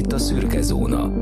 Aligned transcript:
itt 0.00 0.12
a 0.12 0.18
Szürke 0.18 0.60
Zóna. 0.62 1.12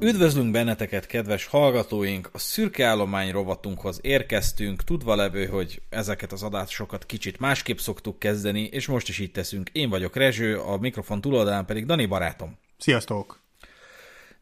Üdvözlünk 0.00 0.50
benneteket, 0.50 1.06
kedves 1.06 1.46
hallgatóink! 1.46 2.30
A 2.32 2.38
szürke 2.38 2.86
állomány 2.86 3.30
rovatunkhoz 3.30 3.98
érkeztünk, 4.02 4.84
tudva 4.84 5.14
levő, 5.14 5.46
hogy 5.46 5.82
ezeket 5.88 6.32
az 6.32 6.42
adásokat 6.42 7.06
kicsit 7.06 7.38
másképp 7.38 7.78
szoktuk 7.78 8.18
kezdeni, 8.18 8.62
és 8.62 8.86
most 8.86 9.08
is 9.08 9.18
így 9.18 9.32
teszünk. 9.32 9.68
Én 9.72 9.88
vagyok 9.88 10.16
Rezső, 10.16 10.58
a 10.58 10.76
mikrofon 10.76 11.20
túloldalán 11.20 11.64
pedig 11.64 11.86
Dani 11.86 12.06
barátom. 12.06 12.58
Sziasztok! 12.78 13.40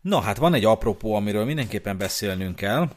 Na 0.00 0.21
hát 0.21 0.36
van 0.36 0.54
egy 0.54 0.64
apropó, 0.64 1.14
amiről 1.14 1.44
mindenképpen 1.44 1.98
beszélnünk 1.98 2.57
kell, 2.57 2.89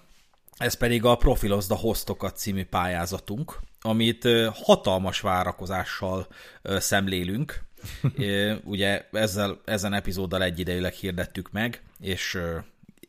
ez 0.58 0.74
pedig 0.74 1.06
a 1.06 1.16
Profilozda 1.16 1.76
Hostokat 1.76 2.38
című 2.38 2.66
pályázatunk, 2.66 3.60
amit 3.82 4.28
hatalmas 4.54 5.20
várakozással 5.20 6.28
szemlélünk. 6.64 7.66
Ugye 8.64 9.08
ezzel, 9.12 9.62
ezen 9.66 9.94
epizóddal 9.94 10.44
egyidejűleg 10.44 10.94
hirdettük 10.94 11.52
meg, 11.52 11.82
és 12.00 12.40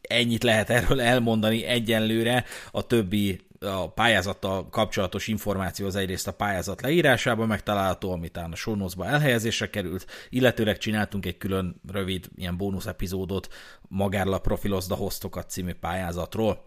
ennyit 0.01 0.43
lehet 0.43 0.71
erről 0.71 1.01
elmondani 1.01 1.65
egyenlőre, 1.65 2.45
a 2.71 2.87
többi 2.87 3.41
a 3.61 3.91
pályázattal 3.91 4.69
kapcsolatos 4.69 5.27
információ 5.27 5.87
az 5.87 5.97
egyrészt 5.97 6.27
a 6.27 6.33
pályázat 6.33 6.81
leírásában 6.83 7.47
megtalálható, 7.47 8.13
amit 8.13 8.37
a 8.37 8.51
show 8.55 9.03
elhelyezésre 9.03 9.71
került, 9.71 10.07
illetőleg 10.29 10.79
csináltunk 10.79 11.27
egy 11.27 11.37
külön 11.37 11.81
rövid 11.93 12.29
ilyen 12.37 12.57
bónusz 12.57 12.87
epizódot 12.87 13.49
magáról 13.89 14.33
a 14.33 14.39
Profilozda 14.39 14.95
Hostokat 14.95 15.51
című 15.51 15.73
pályázatról. 15.73 16.67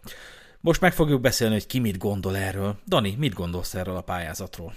Most 0.61 0.81
meg 0.81 0.93
fogjuk 0.93 1.21
beszélni, 1.21 1.53
hogy 1.53 1.65
ki 1.65 1.79
mit 1.79 1.97
gondol 1.97 2.37
erről. 2.37 2.79
Dani, 2.87 3.15
mit 3.17 3.33
gondolsz 3.33 3.75
erről 3.75 3.95
a 3.95 4.01
pályázatról? 4.01 4.73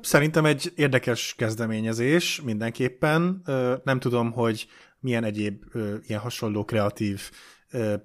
Szerintem 0.00 0.44
egy 0.44 0.72
érdekes 0.76 1.34
kezdeményezés 1.36 2.40
mindenképpen. 2.40 3.42
Nem 3.84 3.98
tudom, 3.98 4.32
hogy 4.32 4.66
milyen 5.00 5.24
egyéb 5.24 5.64
ilyen 6.06 6.20
hasonló 6.20 6.64
kreatív 6.64 7.30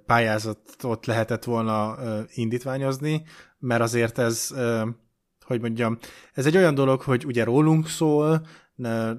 pályázatot 0.06 1.06
lehetett 1.06 1.44
volna 1.44 1.98
indítványozni, 2.34 3.24
mert 3.60 3.82
azért 3.82 4.18
ez, 4.18 4.54
hogy 5.42 5.62
mondjam, 5.62 5.98
ez 6.34 6.46
egy 6.46 6.58
olyan 6.58 6.76
dolog, 6.76 7.02
hogy 7.02 7.26
ugye 7.26 7.44
rólunk 7.44 7.88
szól, 7.88 8.48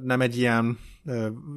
nem 0.03 0.21
egy 0.21 0.39
ilyen 0.39 0.79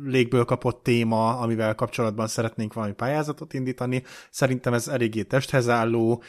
légből 0.06 0.46
kapott 0.46 0.84
téma, 0.84 1.38
amivel 1.38 1.76
kapcsolatban 1.76 2.28
szeretnénk 2.28 2.74
valami 2.74 2.94
pályázatot 2.94 3.54
indítani. 3.54 4.04
Szerintem 4.30 4.74
ez 4.74 4.88
eléggé 4.88 5.24
testhez 5.24 5.70
álló, 5.70 6.24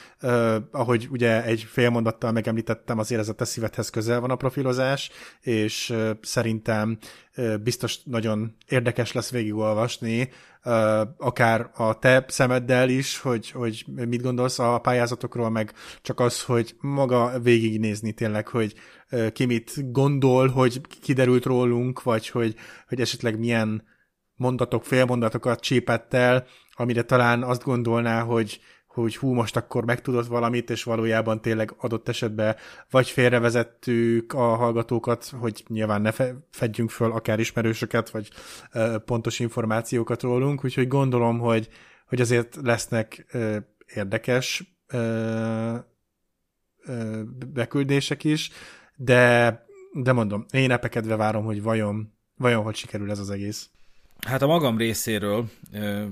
ahogy 0.71 1.09
ugye 1.11 1.45
egy 1.45 1.63
fél 1.63 1.91
mondattal 1.91 2.33
megemlítettem, 2.33 2.99
azért 2.99 3.21
ez 3.21 3.29
a 3.29 3.35
te 3.35 3.45
szívedhez 3.45 3.91
közel 3.91 4.21
van 4.21 4.31
a 4.31 4.37
profilozás, 4.37 5.11
és 5.41 5.95
szerintem 6.23 6.99
biztos 7.63 8.03
nagyon 8.05 8.57
érdekes 8.69 9.13
lesz 9.13 9.31
végigolvasni, 9.31 10.31
akár 11.17 11.71
a 11.75 11.99
te 11.99 12.25
szemeddel 12.29 12.89
is, 12.89 13.19
hogy, 13.19 13.51
hogy 13.51 13.85
mit 13.87 14.23
gondolsz 14.23 14.59
a 14.59 14.79
pályázatokról, 14.79 15.51
meg 15.51 15.73
csak 16.03 16.21
az, 16.21 16.43
hogy 16.43 16.75
maga 16.81 17.39
végignézni 17.39 18.13
tényleg, 18.13 18.49
hogy 18.49 18.75
ki 19.33 19.45
mit 19.45 19.93
gondol, 19.93 20.49
hogy 20.49 20.81
kiderült 21.01 21.45
rólunk, 21.45 22.03
vagy 22.03 22.29
hogy, 22.29 22.55
hogy 22.89 23.01
esetleg 23.01 23.39
milyen 23.39 23.85
mondatok, 24.35 24.85
félmondatokat 24.85 25.61
csépett 25.61 26.15
el, 26.15 26.47
amire 26.73 27.03
talán 27.03 27.43
azt 27.43 27.63
gondolná, 27.63 28.23
hogy, 28.23 28.61
hogy 28.93 29.17
hú, 29.17 29.33
most 29.33 29.57
akkor 29.57 29.85
megtudott 29.85 30.27
valamit, 30.27 30.71
és 30.71 30.83
valójában 30.83 31.41
tényleg 31.41 31.75
adott 31.77 32.09
esetben 32.09 32.57
vagy 32.91 33.11
félrevezettük 33.11 34.33
a 34.33 34.55
hallgatókat, 34.57 35.33
hogy 35.41 35.65
nyilván 35.69 36.03
ne 36.03 36.13
fedjünk 36.51 36.91
föl 36.91 37.13
akár 37.13 37.41
ismerősöket, 37.41 38.11
vagy 38.11 38.31
ö, 38.73 38.97
pontos 39.05 39.39
információkat 39.39 40.23
rólunk, 40.23 40.65
úgyhogy 40.65 40.89
gondolom, 40.89 41.39
hogy, 41.39 41.69
hogy 42.07 42.21
azért 42.21 42.59
lesznek 42.63 43.27
ö, 43.33 43.57
érdekes 43.95 44.75
ö, 44.87 45.75
ö, 46.83 47.23
beküldések 47.53 48.25
is, 48.25 48.51
de, 48.97 49.65
de 49.93 50.13
mondom, 50.13 50.47
én 50.51 50.71
epekedve 50.71 51.17
várom, 51.17 51.45
hogy 51.45 51.63
vajon, 51.63 52.13
vajon 52.37 52.63
hogy 52.63 52.75
sikerül 52.75 53.11
ez 53.11 53.19
az 53.19 53.31
egész. 53.31 53.71
Hát 54.27 54.43
a 54.43 54.47
magam 54.47 54.79
részéről 54.79 55.45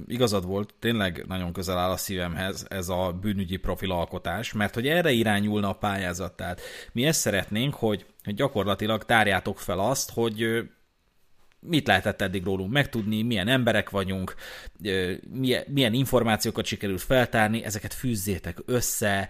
igazad 0.06 0.46
volt, 0.46 0.74
tényleg 0.78 1.24
nagyon 1.28 1.52
közel 1.52 1.78
áll 1.78 1.90
a 1.90 1.96
szívemhez 1.96 2.66
ez 2.68 2.88
a 2.88 3.18
bűnügyi 3.20 3.56
profilalkotás, 3.56 4.52
mert 4.52 4.74
hogy 4.74 4.86
erre 4.86 5.10
irányulna 5.10 5.68
a 5.68 5.72
pályázat. 5.72 6.32
Tehát 6.32 6.60
mi 6.92 7.06
ezt 7.06 7.20
szeretnénk, 7.20 7.74
hogy 7.74 8.06
gyakorlatilag 8.24 9.04
tárjátok 9.04 9.58
fel 9.58 9.78
azt, 9.78 10.10
hogy 10.10 10.68
mit 11.60 11.86
lehetett 11.86 12.22
eddig 12.22 12.44
rólunk 12.44 12.72
megtudni, 12.72 13.22
milyen 13.22 13.48
emberek 13.48 13.90
vagyunk, 13.90 14.34
milyen, 15.32 15.64
milyen 15.68 15.94
információkat 15.94 16.64
sikerült 16.64 17.02
feltárni, 17.02 17.64
ezeket 17.64 17.94
fűzzétek 17.94 18.58
össze, 18.66 19.28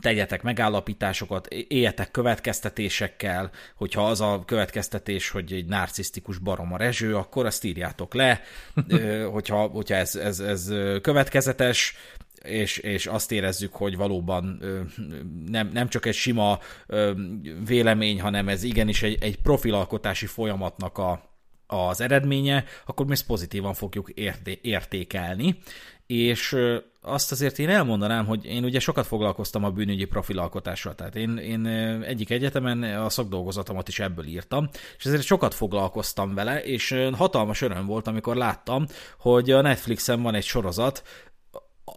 tegyetek 0.00 0.42
megállapításokat, 0.42 1.46
éljetek 1.46 2.10
következtetésekkel, 2.10 3.50
hogyha 3.74 4.06
az 4.06 4.20
a 4.20 4.42
következtetés, 4.46 5.30
hogy 5.30 5.52
egy 5.52 5.66
narcisztikus 5.66 6.38
barom 6.38 6.72
a 6.72 6.76
rezső, 6.76 7.16
akkor 7.16 7.46
azt 7.46 7.64
írjátok 7.64 8.14
le, 8.14 8.40
hogyha, 9.32 9.66
hogyha 9.66 9.94
ez, 9.94 10.14
ez, 10.14 10.40
ez 10.40 10.72
következetes, 11.02 11.96
és, 12.42 12.78
és 12.78 13.06
azt 13.06 13.32
érezzük, 13.32 13.74
hogy 13.74 13.96
valóban 13.96 14.62
nem, 15.46 15.70
nem 15.72 15.88
csak 15.88 16.06
egy 16.06 16.14
sima 16.14 16.58
vélemény, 17.66 18.20
hanem 18.20 18.48
ez 18.48 18.62
igenis 18.62 19.02
egy, 19.02 19.18
egy 19.20 19.36
profilalkotási 19.40 20.26
folyamatnak 20.26 20.98
a, 20.98 21.28
az 21.68 22.00
eredménye, 22.00 22.64
akkor 22.86 23.06
mi 23.06 23.12
ezt 23.12 23.26
pozitívan 23.26 23.74
fogjuk 23.74 24.08
érté- 24.08 24.64
értékelni, 24.64 25.58
és 26.06 26.56
azt 27.00 27.32
azért 27.32 27.58
én 27.58 27.68
elmondanám, 27.68 28.26
hogy 28.26 28.44
én 28.44 28.64
ugye 28.64 28.80
sokat 28.80 29.06
foglalkoztam 29.06 29.64
a 29.64 29.70
bűnügyi 29.70 30.04
profilalkotással, 30.04 30.94
tehát 30.94 31.16
én, 31.16 31.36
én 31.36 31.66
egyik 32.02 32.30
egyetemen 32.30 32.82
a 32.82 33.08
szakdolgozatomat 33.08 33.88
is 33.88 33.98
ebből 33.98 34.26
írtam, 34.26 34.68
és 34.98 35.04
ezért 35.04 35.22
sokat 35.22 35.54
foglalkoztam 35.54 36.34
vele, 36.34 36.62
és 36.62 37.08
hatalmas 37.12 37.62
öröm 37.62 37.86
volt, 37.86 38.06
amikor 38.06 38.36
láttam, 38.36 38.86
hogy 39.18 39.50
a 39.50 39.60
Netflixen 39.60 40.22
van 40.22 40.34
egy 40.34 40.44
sorozat, 40.44 41.02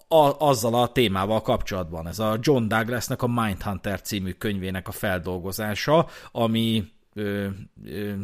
a, 0.07 0.47
azzal 0.47 0.73
a 0.73 0.91
témával 0.91 1.41
kapcsolatban. 1.41 2.07
Ez 2.07 2.19
a 2.19 2.37
John 2.41 2.67
Douglasnek 2.67 3.21
a 3.21 3.27
Mindhunter 3.27 4.01
című 4.01 4.31
könyvének 4.31 4.87
a 4.87 4.91
feldolgozása, 4.91 6.07
ami 6.31 6.83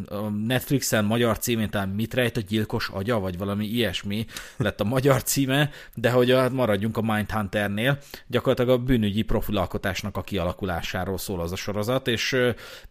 a 0.07 0.29
Netflixen 0.29 1.05
magyar 1.05 1.37
címén 1.37 1.69
talán 1.69 1.89
mit 1.89 2.13
rejt 2.13 2.37
a 2.37 2.41
gyilkos 2.41 2.89
agya, 2.89 3.19
vagy 3.19 3.37
valami 3.37 3.65
ilyesmi 3.65 4.25
lett 4.57 4.79
a 4.79 4.83
magyar 4.83 5.23
címe, 5.23 5.69
de 5.95 6.11
hogy 6.11 6.35
maradjunk 6.51 6.97
a 6.97 7.01
Mindhunternél, 7.01 7.97
gyakorlatilag 8.27 8.79
a 8.79 8.83
bűnügyi 8.83 9.21
profilalkotásnak 9.21 10.17
a 10.17 10.21
kialakulásáról 10.21 11.17
szól 11.17 11.41
az 11.41 11.51
a 11.51 11.55
sorozat, 11.55 12.07
és 12.07 12.37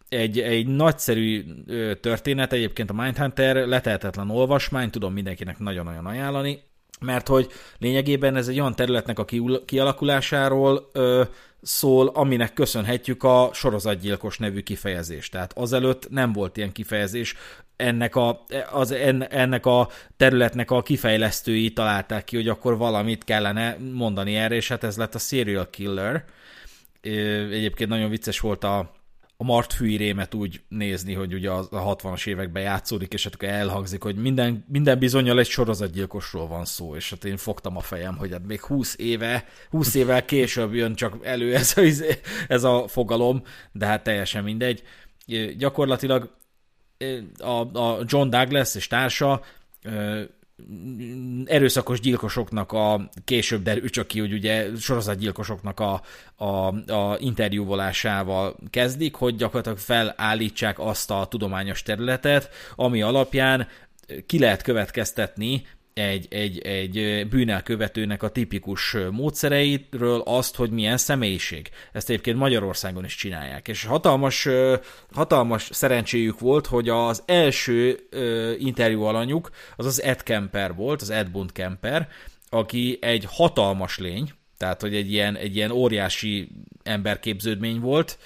egy, 0.09 0.39
egy 0.39 0.67
nagyszerű 0.67 1.43
történet, 2.01 2.53
egyébként 2.53 2.89
a 2.89 2.93
Mindhunter 2.93 3.55
letehetetlen 3.55 4.29
olvasmány, 4.29 4.89
tudom 4.89 5.13
mindenkinek 5.13 5.59
nagyon-nagyon 5.59 6.05
ajánlani, 6.05 6.59
mert 6.99 7.27
hogy 7.27 7.51
lényegében 7.77 8.35
ez 8.35 8.47
egy 8.47 8.59
olyan 8.59 8.75
területnek 8.75 9.19
a 9.19 9.25
kialakulásáról 9.65 10.89
ö, 10.91 11.23
szól, 11.61 12.07
aminek 12.07 12.53
köszönhetjük 12.53 13.23
a 13.23 13.49
sorozatgyilkos 13.53 14.37
nevű 14.37 14.59
kifejezést. 14.61 15.31
Tehát 15.31 15.57
azelőtt 15.57 16.09
nem 16.09 16.33
volt 16.33 16.57
ilyen 16.57 16.71
kifejezés, 16.71 17.35
ennek 17.75 18.15
a, 18.15 18.45
az, 18.71 18.91
ennek 19.29 19.65
a 19.65 19.89
területnek 20.17 20.71
a 20.71 20.81
kifejlesztői 20.81 21.73
találták 21.73 22.23
ki, 22.23 22.35
hogy 22.35 22.47
akkor 22.47 22.77
valamit 22.77 23.23
kellene 23.23 23.77
mondani 23.93 24.35
erre, 24.35 24.55
és 24.55 24.67
hát 24.67 24.83
ez 24.83 24.97
lett 24.97 25.15
a 25.15 25.19
serial 25.19 25.69
killer. 25.69 26.25
Egyébként 27.51 27.89
nagyon 27.89 28.09
vicces 28.09 28.39
volt 28.39 28.63
a, 28.63 28.91
a 29.39 29.43
Mart 29.43 29.73
fűirémet 29.73 30.33
úgy 30.33 30.61
nézni, 30.69 31.13
hogy 31.13 31.33
ugye 31.33 31.49
a 31.49 31.95
60-as 31.95 32.27
években 32.27 32.63
játszódik, 32.63 33.13
és 33.13 33.23
hát 33.23 33.43
elhangzik, 33.43 34.03
hogy 34.03 34.15
minden, 34.15 34.65
minden 34.67 34.99
bizonyal 34.99 35.39
egy 35.39 35.47
sorozatgyilkosról 35.47 36.47
van 36.47 36.65
szó, 36.65 36.95
és 36.95 37.09
hát 37.09 37.25
én 37.25 37.37
fogtam 37.37 37.77
a 37.77 37.81
fejem, 37.81 38.17
hogy 38.17 38.31
hát 38.31 38.45
még 38.45 38.61
20 38.61 38.95
éve, 38.97 39.45
20 39.69 39.95
évvel 39.95 40.25
később 40.25 40.73
jön 40.73 40.95
csak 40.95 41.25
elő 41.25 41.55
ez 41.55 41.73
a, 41.75 41.81
ez 42.47 42.63
a 42.63 42.87
fogalom, 42.87 43.43
de 43.71 43.85
hát 43.85 44.03
teljesen 44.03 44.43
mindegy. 44.43 44.83
Gyakorlatilag 45.57 46.35
a, 47.37 47.79
a 47.79 48.03
John 48.05 48.29
Douglas 48.29 48.75
és 48.75 48.87
társa 48.87 49.41
erőszakos 51.45 51.99
gyilkosoknak 51.99 52.71
a 52.71 53.09
később 53.25 53.63
derül 53.63 53.89
csak 53.89 54.07
ki, 54.07 54.19
hogy 54.19 54.33
ugye 54.33 54.67
sorozatgyilkosoknak 54.79 55.79
a, 55.79 56.01
a, 56.35 56.45
a 56.91 57.17
interjúvolásával 57.19 58.55
kezdik, 58.69 59.15
hogy 59.15 59.35
gyakorlatilag 59.35 59.77
felállítsák 59.77 60.79
azt 60.79 61.11
a 61.11 61.27
tudományos 61.29 61.81
területet, 61.81 62.49
ami 62.75 63.01
alapján 63.01 63.67
ki 64.25 64.39
lehet 64.39 64.61
következtetni 64.61 65.65
egy, 65.97 66.27
egy, 66.29 66.59
egy 66.59 67.27
bűnelkövetőnek 67.27 68.23
a 68.23 68.29
tipikus 68.29 68.95
módszereiről 69.11 70.21
azt, 70.25 70.55
hogy 70.55 70.71
milyen 70.71 70.97
személyiség. 70.97 71.69
Ezt 71.91 72.09
egyébként 72.09 72.37
Magyarországon 72.37 73.05
is 73.05 73.15
csinálják. 73.15 73.67
És 73.67 73.85
hatalmas, 73.85 74.47
hatalmas 75.11 75.69
szerencséjük 75.71 76.39
volt, 76.39 76.67
hogy 76.67 76.89
az 76.89 77.23
első 77.25 77.99
interjú 78.59 79.01
alanyuk 79.01 79.49
az 79.75 79.85
az 79.85 80.01
Ed 80.01 80.23
Kemper 80.23 80.75
volt, 80.75 81.01
az 81.01 81.09
Edmund 81.09 81.51
Kemper, 81.51 82.07
aki 82.49 82.97
egy 83.01 83.25
hatalmas 83.29 83.97
lény, 83.97 84.31
tehát 84.57 84.81
hogy 84.81 84.95
egy 84.95 85.11
ilyen, 85.11 85.35
egy 85.35 85.55
ilyen 85.55 85.71
óriási 85.71 86.49
emberképződmény 86.83 87.79
volt, 87.79 88.17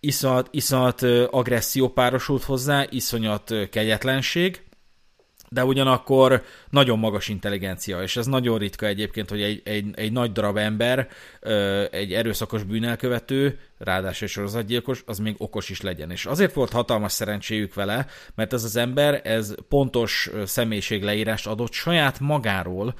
iszonyat, 0.00 0.48
iszonyat 0.50 1.02
agresszió 1.30 1.88
párosult 1.88 2.42
hozzá, 2.42 2.86
iszonyat 2.90 3.54
kegyetlenség, 3.70 4.62
de 5.54 5.64
ugyanakkor 5.64 6.42
nagyon 6.70 6.98
magas 6.98 7.28
intelligencia, 7.28 8.02
és 8.02 8.16
ez 8.16 8.26
nagyon 8.26 8.58
ritka 8.58 8.86
egyébként, 8.86 9.30
hogy 9.30 9.42
egy, 9.42 9.60
egy, 9.64 9.86
egy 9.94 10.12
nagy 10.12 10.32
darab 10.32 10.56
ember, 10.56 11.08
egy 11.90 12.12
erőszakos 12.12 12.62
bűnelkövető, 12.62 13.58
ráadásul 13.78 14.28
sorozatgyilkos, 14.28 15.02
az 15.06 15.18
még 15.18 15.34
okos 15.38 15.70
is 15.70 15.80
legyen. 15.80 16.10
És 16.10 16.26
azért 16.26 16.52
volt 16.54 16.70
hatalmas 16.72 17.12
szerencséjük 17.12 17.74
vele, 17.74 18.06
mert 18.34 18.52
ez 18.52 18.64
az 18.64 18.76
ember, 18.76 19.20
ez 19.24 19.54
pontos 19.68 20.30
személyiségleírást 20.44 21.46
adott 21.46 21.72
saját 21.72 22.20
magáról, 22.20 22.94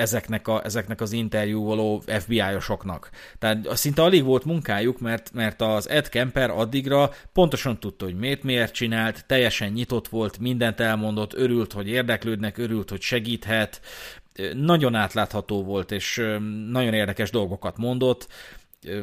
ezeknek, 0.00 0.48
a, 0.48 0.64
ezeknek 0.64 1.00
az 1.00 1.12
interjúvoló 1.12 2.02
FBI-osoknak. 2.06 3.10
Tehát 3.38 3.76
szinte 3.76 4.02
alig 4.02 4.24
volt 4.24 4.44
munkájuk, 4.44 5.00
mert, 5.00 5.32
mert 5.32 5.60
az 5.60 5.88
Ed 5.88 6.08
Kemper 6.08 6.50
addigra 6.50 7.10
pontosan 7.32 7.80
tudta, 7.80 8.04
hogy 8.04 8.16
miért, 8.16 8.42
miért 8.42 8.74
csinált, 8.74 9.24
teljesen 9.26 9.72
nyitott 9.72 10.08
volt, 10.08 10.38
mindent 10.38 10.80
elmondott, 10.80 11.34
örült, 11.34 11.72
hogy 11.72 11.88
érdeklődnek, 11.88 12.58
örült, 12.58 12.90
hogy 12.90 13.00
segíthet, 13.00 13.80
nagyon 14.54 14.94
átlátható 14.94 15.64
volt, 15.64 15.92
és 15.92 16.16
nagyon 16.70 16.94
érdekes 16.94 17.30
dolgokat 17.30 17.76
mondott, 17.76 18.28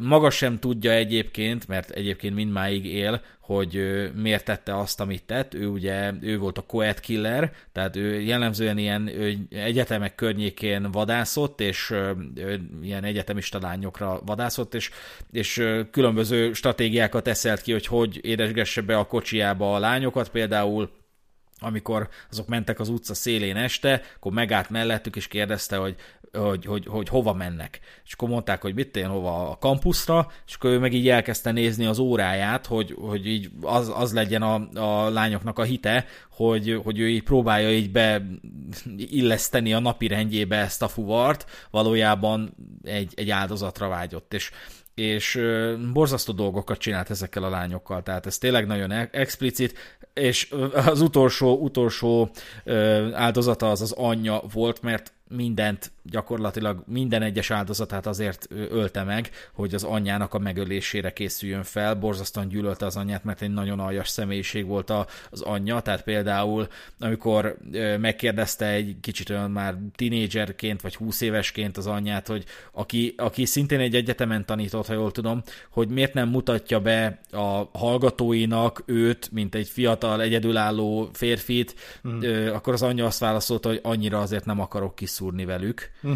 maga 0.01 0.29
sem 0.29 0.59
tudja 0.59 0.91
egyébként, 0.91 1.67
mert 1.67 1.89
egyébként 1.89 2.35
mindmáig 2.35 2.85
él, 2.85 3.21
hogy 3.39 3.81
miért 4.15 4.45
tette 4.45 4.77
azt, 4.77 4.99
amit 4.99 5.23
tett. 5.23 5.53
Ő 5.53 5.67
ugye, 5.67 6.11
ő 6.21 6.37
volt 6.37 6.57
a 6.57 6.61
Coed 6.61 6.99
Killer, 6.99 7.51
tehát 7.71 7.95
ő 7.95 8.21
jellemzően 8.21 8.77
ilyen 8.77 9.11
egyetemek 9.49 10.15
környékén 10.15 10.91
vadászott, 10.91 11.61
és 11.61 11.93
ilyen 12.81 13.03
egyetemista 13.03 13.59
lányokra 13.61 14.21
vadászott, 14.25 14.73
és, 14.73 14.89
és 15.31 15.63
különböző 15.91 16.53
stratégiákat 16.53 17.27
eszelt 17.27 17.61
ki, 17.61 17.71
hogy 17.71 17.85
hogy 17.85 18.19
édesgesse 18.25 18.81
be 18.81 18.97
a 18.97 19.07
kocsiába 19.07 19.75
a 19.75 19.79
lányokat, 19.79 20.29
például 20.29 20.89
amikor 21.59 22.09
azok 22.31 22.47
mentek 22.47 22.79
az 22.79 22.89
utca 22.89 23.13
szélén 23.13 23.55
este, 23.55 24.01
akkor 24.15 24.31
megállt 24.31 24.69
mellettük, 24.69 25.15
és 25.15 25.27
kérdezte, 25.27 25.77
hogy 25.77 25.95
hogy, 26.37 26.65
hogy, 26.65 26.85
hogy 26.85 27.09
hova 27.09 27.33
mennek. 27.33 27.79
És 28.05 28.13
akkor 28.13 28.29
mondták, 28.29 28.61
hogy 28.61 28.73
mit 28.73 28.97
én 28.97 29.07
hova 29.07 29.49
a 29.49 29.57
kampuszra, 29.57 30.31
és 30.47 30.55
akkor 30.55 30.69
ő 30.69 30.79
meg 30.79 30.93
így 30.93 31.09
elkezdte 31.09 31.51
nézni 31.51 31.85
az 31.85 31.99
óráját, 31.99 32.65
hogy, 32.65 32.95
hogy 32.99 33.27
így 33.27 33.49
az, 33.61 33.91
az 33.95 34.13
legyen 34.13 34.41
a, 34.41 34.69
a 34.73 35.09
lányoknak 35.09 35.59
a 35.59 35.63
hite, 35.63 36.05
hogy, 36.31 36.79
hogy 36.83 36.99
ő 36.99 37.09
így 37.09 37.23
próbálja 37.23 37.71
így 37.71 37.91
beilleszteni 37.91 39.73
a 39.73 39.79
napi 39.79 40.07
rendjébe 40.07 40.57
ezt 40.57 40.81
a 40.81 40.87
fuvart, 40.87 41.67
valójában 41.71 42.55
egy, 42.83 43.13
egy 43.15 43.29
áldozatra 43.29 43.87
vágyott. 43.87 44.33
És 44.33 44.51
és 44.97 45.41
borzasztó 45.93 46.33
dolgokat 46.33 46.77
csinált 46.77 47.09
ezekkel 47.09 47.43
a 47.43 47.49
lányokkal, 47.49 48.03
tehát 48.03 48.25
ez 48.25 48.37
tényleg 48.37 48.65
nagyon 48.65 48.91
e- 48.91 49.09
explicit, 49.11 49.99
és 50.13 50.53
az 50.85 51.01
utolsó, 51.01 51.57
utolsó 51.57 52.29
áldozata 53.13 53.69
az 53.69 53.81
az 53.81 53.91
anyja 53.91 54.41
volt, 54.53 54.81
mert 54.81 55.13
mindent, 55.29 55.91
gyakorlatilag 56.03 56.83
minden 56.85 57.21
egyes 57.21 57.51
áldozatát 57.51 58.05
azért 58.05 58.47
ölte 58.49 59.03
meg, 59.03 59.29
hogy 59.53 59.73
az 59.73 59.83
anyjának 59.83 60.33
a 60.33 60.39
megölésére 60.39 61.13
készüljön 61.13 61.63
fel. 61.63 61.95
Borzasztóan 61.95 62.47
gyűlölte 62.47 62.85
az 62.85 62.95
anyját, 62.95 63.23
mert 63.23 63.41
egy 63.41 63.53
nagyon 63.53 63.79
aljas 63.79 64.09
személyiség 64.09 64.65
volt 64.65 64.93
az 65.29 65.41
anyja, 65.41 65.79
tehát 65.79 66.03
például 66.03 66.67
amikor 66.99 67.57
megkérdezte 67.99 68.65
egy 68.65 68.95
kicsit 69.01 69.29
olyan 69.29 69.51
már 69.51 69.77
tinédzserként, 69.95 70.81
vagy 70.81 70.95
20 70.95 71.21
évesként 71.21 71.77
az 71.77 71.87
anyját, 71.87 72.27
hogy 72.27 72.43
aki, 72.71 73.13
aki 73.17 73.45
szintén 73.45 73.79
egy 73.79 73.95
egyetemen 73.95 74.45
tanított, 74.45 74.87
ha 74.87 74.93
jól 74.93 75.11
tudom, 75.11 75.41
hogy 75.69 75.87
miért 75.87 76.13
nem 76.13 76.29
mutatja 76.29 76.79
be 76.79 77.19
a 77.31 77.77
hallgatóinak 77.77 78.83
őt, 78.85 79.31
mint 79.31 79.55
egy 79.55 79.67
fiatal, 79.67 80.21
egyedülálló 80.21 81.09
férfit, 81.13 81.75
mm. 82.07 82.47
akkor 82.53 82.73
az 82.73 82.81
anyja 82.81 83.05
azt 83.05 83.19
válaszolta, 83.19 83.69
hogy 83.69 83.79
annyira 83.83 84.19
azért 84.19 84.45
nem 84.45 84.59
akarok 84.59 84.95
kis 84.95 85.09
kiszúrni 85.17 85.45
velük. 85.45 85.91
Hm. 86.01 86.11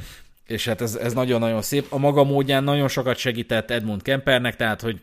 És 0.48 0.68
hát 0.68 0.82
ez, 0.82 0.96
ez 0.96 1.14
nagyon-nagyon 1.14 1.62
szép. 1.62 1.86
A 1.90 1.98
maga 1.98 2.24
módján 2.24 2.64
nagyon 2.64 2.88
sokat 2.88 3.18
segített 3.18 3.72
Edmund 3.72 4.02
Kempernek, 4.02 4.56
tehát 4.56 4.82
hogy 4.82 5.02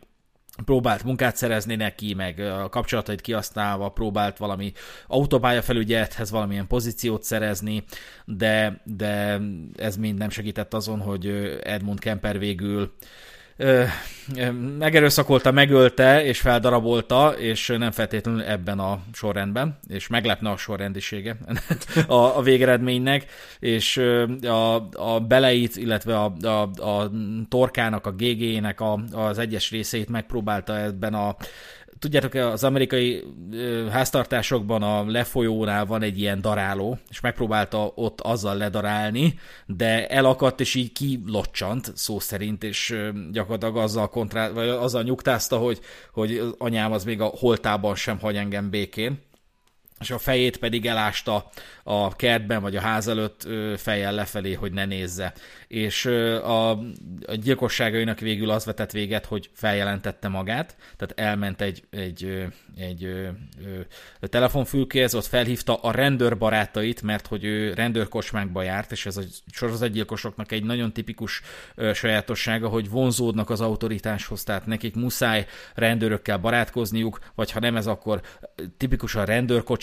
próbált 0.64 1.04
munkát 1.04 1.36
szerezni 1.36 1.74
neki, 1.74 2.14
meg 2.14 2.40
a 2.40 2.68
kapcsolatait 2.68 3.20
kihasználva 3.20 3.88
próbált 3.88 4.36
valami 4.36 4.72
autópálya 5.06 5.62
felügyelethez 5.62 6.30
valamilyen 6.30 6.66
pozíciót 6.66 7.22
szerezni, 7.22 7.84
de, 8.24 8.80
de 8.84 9.40
ez 9.76 9.96
mind 9.96 10.18
nem 10.18 10.30
segített 10.30 10.74
azon, 10.74 11.00
hogy 11.00 11.26
Edmund 11.62 11.98
Kemper 11.98 12.38
végül 12.38 12.92
megerőszakolta, 14.78 15.50
megölte 15.50 16.24
és 16.24 16.40
feldarabolta, 16.40 17.34
és 17.38 17.74
nem 17.78 17.90
feltétlenül 17.90 18.42
ebben 18.42 18.78
a 18.78 19.00
sorrendben, 19.12 19.78
és 19.88 20.06
meglepne 20.06 20.50
a 20.50 20.56
sorrendisége 20.56 21.36
a, 22.06 22.36
a 22.36 22.42
végeredménynek, 22.42 23.26
és 23.58 23.96
a, 24.42 24.74
a 24.92 25.20
beleit, 25.20 25.76
illetve 25.76 26.18
a, 26.18 26.32
a, 26.42 26.62
a 26.82 27.10
torkának, 27.48 28.06
a 28.06 28.12
GG-nek 28.12 28.80
a, 28.80 29.00
az 29.12 29.38
egyes 29.38 29.70
részeit 29.70 30.08
megpróbálta 30.08 30.78
ebben 30.80 31.14
a 31.14 31.36
tudjátok, 31.98 32.34
az 32.34 32.64
amerikai 32.64 33.24
háztartásokban 33.90 34.82
a 34.82 35.04
lefolyónál 35.04 35.86
van 35.86 36.02
egy 36.02 36.18
ilyen 36.18 36.40
daráló, 36.40 36.98
és 37.08 37.20
megpróbálta 37.20 37.92
ott 37.94 38.20
azzal 38.20 38.56
ledarálni, 38.56 39.38
de 39.66 40.06
elakadt, 40.06 40.60
és 40.60 40.74
így 40.74 40.92
kilocsant 40.92 41.92
szó 41.94 42.18
szerint, 42.18 42.64
és 42.64 42.96
gyakorlatilag 43.32 43.76
azzal, 43.76 44.08
kontrá, 44.08 44.50
vagy 44.50 44.68
azzal 44.68 45.02
nyugtázta, 45.02 45.56
hogy, 45.56 45.80
hogy 46.12 46.42
anyám 46.58 46.92
az 46.92 47.04
még 47.04 47.20
a 47.20 47.32
holtában 47.38 47.94
sem 47.94 48.18
hagy 48.18 48.36
engem 48.36 48.70
békén 48.70 49.26
és 50.00 50.10
a 50.10 50.18
fejét 50.18 50.56
pedig 50.56 50.86
elásta 50.86 51.50
a 51.82 52.16
kertben, 52.16 52.62
vagy 52.62 52.76
a 52.76 52.80
ház 52.80 53.08
előtt 53.08 53.48
fejjel 53.76 54.12
lefelé, 54.12 54.52
hogy 54.52 54.72
ne 54.72 54.84
nézze. 54.84 55.32
És 55.68 56.04
a, 56.06 56.70
a 56.70 57.34
gyilkosságainak 57.34 58.18
végül 58.18 58.50
az 58.50 58.64
vetett 58.64 58.90
véget, 58.90 59.26
hogy 59.26 59.50
feljelentette 59.52 60.28
magát, 60.28 60.76
tehát 60.96 61.28
elment 61.30 61.60
egy, 61.60 61.82
egy, 61.90 62.46
egy, 62.76 63.04
egy 64.20 64.28
telefonfülkéhez, 64.30 65.14
ott 65.14 65.26
felhívta 65.26 65.74
a 65.74 65.90
rendőrbarátait, 65.90 67.02
mert 67.02 67.26
hogy 67.26 67.44
ő 67.44 67.74
rendőrkocsmákba 67.74 68.62
járt, 68.62 68.92
és 68.92 69.06
ez 69.06 69.16
a 69.16 69.22
sorozatgyilkosoknak 69.52 70.52
egy 70.52 70.64
nagyon 70.64 70.92
tipikus 70.92 71.42
sajátossága, 71.94 72.68
hogy 72.68 72.90
vonzódnak 72.90 73.50
az 73.50 73.60
autoritáshoz, 73.60 74.42
tehát 74.42 74.66
nekik 74.66 74.94
muszáj 74.94 75.46
rendőrökkel 75.74 76.38
barátkozniuk, 76.38 77.18
vagy 77.34 77.50
ha 77.50 77.60
nem 77.60 77.76
ez, 77.76 77.86
akkor 77.86 78.20
tipikusan 78.76 79.24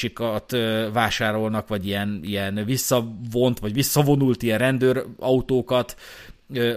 rendőrkocsikat 0.05 0.93
vásárolnak, 0.93 1.67
vagy 1.67 1.87
ilyen, 1.87 2.19
ilyen 2.23 2.65
visszavont, 2.65 3.59
vagy 3.59 3.73
visszavonult 3.73 4.43
ilyen 4.43 4.57
rendőrautókat, 4.57 5.95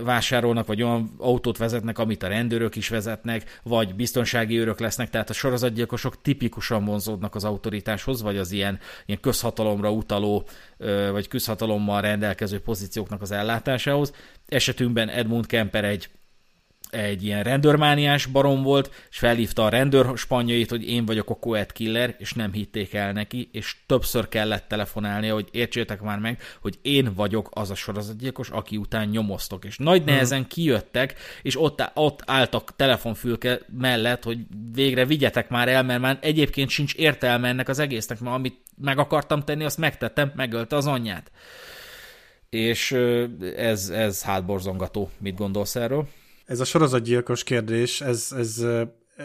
vásárolnak, 0.05 0.67
vagy 0.67 0.83
olyan 0.83 1.15
autót 1.19 1.59
vezetnek, 1.59 1.99
amit 1.99 2.23
a 2.23 2.29
rendőrök 2.29 2.77
is 2.77 2.89
vezetnek, 2.89 3.61
vagy 3.63 3.95
biztonsági 3.95 4.59
őrök 4.59 4.81
lesznek, 4.81 5.11
tehát 5.11 5.31
a 5.31 5.33
sorozatgyilkosok 5.33 6.23
tipikusan 6.23 6.85
vonzódnak 6.85 7.35
az 7.35 7.45
autoritáshoz, 7.45 8.23
vagy 8.23 8.37
az 8.37 8.53
ilyen, 8.53 8.79
ilyen 9.07 9.21
közhatalomra 9.21 9.91
utaló, 9.91 10.45
vagy 11.13 11.29
közhatalommal 11.29 12.01
rendelkező 12.01 12.61
pozícióknak 12.61 13.23
az 13.23 13.31
ellátásához. 13.31 14.13
Esetünkben 14.47 15.09
Edmund 15.09 15.47
Kemper 15.47 15.85
egy 15.85 16.09
egy 16.91 17.25
ilyen 17.25 17.43
rendőrmániás 17.43 18.27
barom 18.27 18.63
volt, 18.63 19.07
és 19.11 19.19
felhívta 19.19 19.65
a 19.65 19.69
rendőr 19.69 20.19
spanyait, 20.19 20.71
hogy 20.71 20.89
én 20.89 21.07
vagyok 21.07 21.31
a 21.31 21.35
Coet 21.35 21.73
Killer, 21.73 22.15
és 22.19 22.33
nem 22.33 22.53
hitték 22.53 22.95
el 22.95 23.13
neki, 23.13 23.49
és 23.53 23.77
többször 23.87 24.29
kellett 24.29 24.69
telefonálnia, 24.69 25.35
hogy 25.35 25.49
értsétek 25.51 26.01
már 26.01 26.19
meg, 26.19 26.43
hogy 26.61 26.79
én 26.83 27.15
vagyok 27.15 27.49
az 27.53 27.71
a 27.71 27.75
sorozatgyilkos, 27.75 28.51
aki 28.51 28.77
után 28.77 29.09
nyomoztok. 29.09 29.65
És 29.65 29.77
nagy 29.79 30.01
mhm. 30.01 30.11
nehezen 30.11 30.47
kijöttek, 30.47 31.15
és 31.43 31.61
ott, 31.61 31.91
ott 31.95 32.23
álltak 32.27 32.77
telefonfülke 32.77 33.61
mellett, 33.79 34.23
hogy 34.23 34.39
végre 34.73 35.05
vigyetek 35.05 35.49
már 35.49 35.69
el, 35.69 35.83
mert 35.83 36.01
már 36.01 36.19
egyébként 36.21 36.71
sincs 36.71 36.95
értelme 36.95 37.49
ennek 37.49 37.69
az 37.69 37.79
egésznek, 37.79 38.21
mert 38.21 38.37
amit 38.37 38.59
meg 38.81 38.99
akartam 38.99 39.43
tenni, 39.43 39.65
azt 39.65 39.79
megtettem, 39.79 40.33
megölte 40.37 40.77
az 40.77 40.87
anyját. 40.87 41.31
És 42.51 42.93
ez, 43.57 43.89
ez 43.89 44.23
hátborzongató. 44.23 45.11
Mit 45.19 45.37
gondolsz 45.37 45.77
erről? 45.77 46.09
Ez 46.49 46.61
a 46.61 46.65
sorozatgyilkos 46.65 47.43
kérdés, 47.43 48.01
ez, 48.01 48.29
ez 48.37 48.65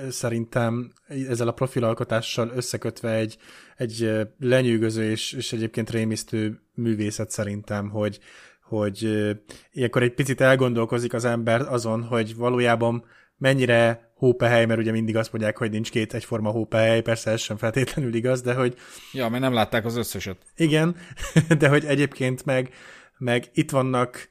szerintem 0.10 0.92
ezzel 1.08 1.48
a 1.48 1.52
profilalkotással 1.52 2.52
összekötve 2.56 3.14
egy, 3.14 3.38
egy 3.78 4.12
lenyűgöző 4.40 5.10
és, 5.10 5.34
és 5.34 5.54
egyébként 5.54 5.90
rémisztő 5.90 6.62
művészet 6.74 7.32
szerintem, 7.32 7.90
hogy, 7.90 8.20
hogy 8.64 9.28
ilyenkor 9.72 10.02
egy 10.02 10.14
picit 10.14 10.42
elgondolkozik 10.42 11.14
az 11.14 11.26
ember 11.26 11.62
azon, 11.62 12.04
hogy 12.04 12.36
valójában 12.36 13.06
mennyire 13.38 14.12
hópehely, 14.16 14.66
mert 14.66 14.80
ugye 14.80 14.92
mindig 14.92 15.16
azt 15.16 15.32
mondják, 15.32 15.58
hogy 15.58 15.72
nincs 15.72 15.92
két 15.92 16.14
egyforma 16.14 16.50
hópehely, 16.50 17.02
persze 17.02 17.32
ez 17.32 17.42
sem 17.42 17.58
feltétlenül 17.58 18.14
igaz, 18.14 18.42
de 18.42 18.54
hogy... 18.54 18.76
Ja, 19.14 19.30
mert 19.30 19.44
nem 19.44 19.54
látták 19.54 19.86
az 19.86 19.96
összeset. 19.96 20.38
Igen, 20.56 20.96
de 21.60 21.68
hogy 21.68 21.86
egyébként 21.86 22.46
meg, 22.46 22.74
meg 23.18 23.50
itt 23.54 23.72
vannak, 23.72 24.28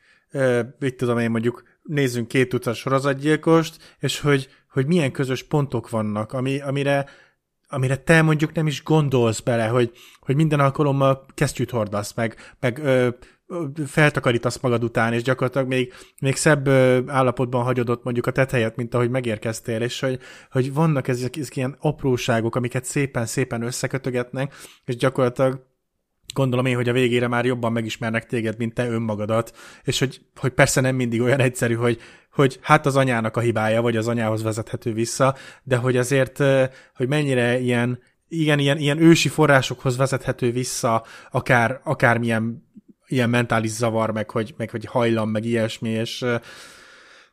mit 0.79 0.97
tudom 0.97 1.19
én 1.19 1.31
mondjuk, 1.31 1.72
nézzünk 1.83 2.29
két 2.29 2.49
tucat 2.49 2.75
sorozatgyilkost, 2.75 3.97
és 3.99 4.21
hogy, 4.21 4.49
hogy 4.71 4.87
milyen 4.87 5.13
közös 5.13 5.43
pontok 5.43 5.91
vannak, 5.91 6.33
ami, 6.33 6.61
amire, 6.61 7.07
amire 7.69 7.97
te 7.97 8.23
mondjuk 8.23 8.53
nem 8.53 8.67
is 8.67 8.83
gondolsz 8.83 9.41
bele, 9.41 9.67
hogy, 9.67 9.93
hogy 10.21 10.37
minden 10.37 10.61
alkalommal 10.61 11.27
kesztyűt 11.35 11.71
hordasz, 11.71 12.15
meg, 12.15 12.37
meg 12.61 12.79
ö, 12.79 13.09
feltakarítasz 13.87 14.61
magad 14.61 14.85
után, 14.85 15.13
és 15.13 15.23
gyakorlatilag 15.23 15.69
még, 15.69 15.93
még 16.21 16.37
szebb 16.37 16.69
állapotban 17.09 17.63
hagyod 17.63 17.91
ott 17.91 18.05
mondjuk 18.05 18.27
a 18.27 18.31
tetejét, 18.31 18.77
mint 18.77 18.95
ahogy 18.95 19.11
megérkeztél, 19.11 19.81
és 19.81 20.01
hogy, 20.01 20.19
hogy 20.51 20.73
vannak 20.73 21.09
ezek, 21.09 21.37
ezek 21.37 21.57
ilyen 21.57 21.77
apróságok, 21.81 22.57
amiket 22.57 22.85
szépen-szépen 22.85 23.63
összekötögetnek, 23.63 24.55
és 24.85 24.97
gyakorlatilag 24.97 25.71
gondolom 26.33 26.67
én, 26.67 26.75
hogy 26.75 26.89
a 26.89 26.93
végére 26.93 27.29
már 27.29 27.45
jobban 27.45 27.73
megismernek 27.73 28.27
téged, 28.27 28.59
mint 28.59 28.75
te 28.75 28.89
önmagadat, 28.89 29.57
és 29.85 29.99
hogy, 29.99 30.21
hogy 30.37 30.51
persze 30.51 30.81
nem 30.81 30.97
mindig 30.97 31.21
olyan 31.21 31.41
egyszerű, 31.41 31.75
hogy, 31.75 32.01
hogy 32.33 32.59
hát 32.63 32.87
az 32.87 32.97
anyának 32.97 33.37
a 33.37 33.41
hibája, 33.41 33.83
vagy 33.83 33.97
az 33.97 34.09
anyához 34.09 34.43
vezethető 34.43 34.93
vissza, 34.93 35.37
de 35.63 35.77
hogy 35.77 35.97
azért, 35.97 36.39
hogy 36.97 37.09
mennyire 37.09 37.59
ilyen, 37.59 37.99
igen, 38.29 38.59
ilyen, 38.59 38.79
ilyen 38.79 39.03
ősi 39.03 39.29
forrásokhoz 39.29 39.97
vezethető 39.97 40.53
vissza, 40.53 41.05
akár, 41.31 41.81
akármilyen 41.85 42.71
ilyen 43.07 43.31
mentális 43.31 43.71
zavar, 43.71 44.11
meg 44.11 44.31
hogy, 44.31 44.55
meg 44.57 44.71
hogy 44.71 44.85
hajlam, 44.85 45.31
meg 45.31 45.45
ilyesmi, 45.45 45.89
és 45.89 46.25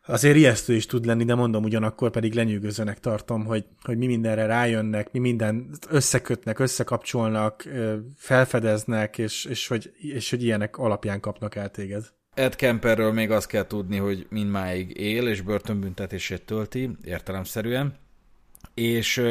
azért 0.10 0.36
ijesztő 0.36 0.74
is 0.74 0.86
tud 0.86 1.06
lenni, 1.06 1.24
de 1.24 1.36
mondom 1.36 1.64
ugyanakkor 1.64 2.12
pedig 2.12 2.34
lenyűgözőnek 2.34 3.00
tartom, 3.00 3.46
hogy, 3.46 3.66
hogy 3.82 3.98
mi 3.98 4.06
mindenre 4.06 4.46
rájönnek, 4.46 5.12
mi 5.12 5.20
minden 5.20 5.70
összekötnek, 5.90 6.60
összekapcsolnak, 6.60 7.68
felfedeznek, 8.16 9.18
és, 9.18 9.46
és, 9.46 9.68
hogy, 9.68 9.92
és 9.98 10.30
hogy 10.30 10.44
ilyenek 10.44 10.78
alapján 10.78 11.20
kapnak 11.20 11.56
el 11.56 11.70
téged. 11.70 12.04
Ed 12.34 12.56
Kemperről 12.56 13.14
még 13.14 13.32
azt 13.32 13.48
kell 13.48 13.68
tudni, 13.68 13.98
hogy 13.98 14.28
mindmáig 14.30 15.00
él, 15.00 15.28
és 15.28 15.42
börtönbüntetését 15.42 16.46
tölti, 16.46 16.90
értelemszerűen, 17.04 17.96
és 18.74 19.22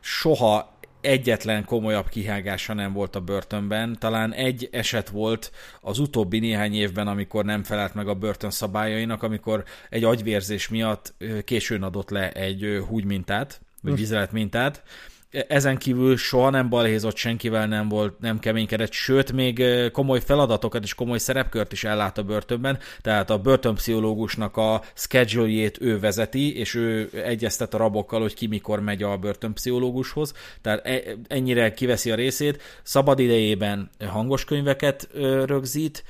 soha 0.00 0.78
egyetlen 1.00 1.64
komolyabb 1.64 2.08
kihágása 2.08 2.74
nem 2.74 2.92
volt 2.92 3.16
a 3.16 3.20
börtönben. 3.20 3.96
Talán 3.98 4.32
egy 4.32 4.68
eset 4.72 5.08
volt 5.08 5.52
az 5.80 5.98
utóbbi 5.98 6.38
néhány 6.38 6.74
évben, 6.74 7.08
amikor 7.08 7.44
nem 7.44 7.62
felelt 7.62 7.94
meg 7.94 8.08
a 8.08 8.14
börtön 8.14 8.50
szabályainak, 8.50 9.22
amikor 9.22 9.64
egy 9.90 10.04
agyvérzés 10.04 10.68
miatt 10.68 11.14
későn 11.44 11.82
adott 11.82 12.10
le 12.10 12.30
egy 12.30 12.82
húgymintát, 12.88 13.60
vagy 13.82 13.92
hm. 13.92 13.98
vizelet 13.98 14.32
mintát, 14.32 14.82
ezen 15.30 15.76
kívül 15.76 16.16
soha 16.16 16.50
nem 16.50 16.68
balhézott, 16.68 17.16
senkivel 17.16 17.66
nem 17.66 17.88
volt, 17.88 18.20
nem 18.20 18.38
keménykedett, 18.38 18.92
sőt, 18.92 19.32
még 19.32 19.64
komoly 19.92 20.20
feladatokat 20.20 20.82
és 20.82 20.94
komoly 20.94 21.18
szerepkört 21.18 21.72
is 21.72 21.84
ellát 21.84 22.18
a 22.18 22.22
börtönben, 22.22 22.78
tehát 23.00 23.30
a 23.30 23.38
börtönpszichológusnak 23.38 24.56
a 24.56 24.82
schedule 24.94 25.70
ő 25.80 25.98
vezeti, 25.98 26.56
és 26.56 26.74
ő 26.74 27.10
egyeztet 27.24 27.74
a 27.74 27.78
rabokkal, 27.78 28.20
hogy 28.20 28.34
ki 28.34 28.46
mikor 28.46 28.80
megy 28.80 29.02
a 29.02 29.16
börtönpszichológushoz, 29.16 30.34
tehát 30.60 30.86
e, 30.86 31.02
ennyire 31.28 31.72
kiveszi 31.72 32.10
a 32.10 32.14
részét, 32.14 32.62
szabad 32.82 33.18
idejében 33.18 33.90
hangos 34.08 34.44
könyveket 34.44 35.08
rögzít, 35.44 36.04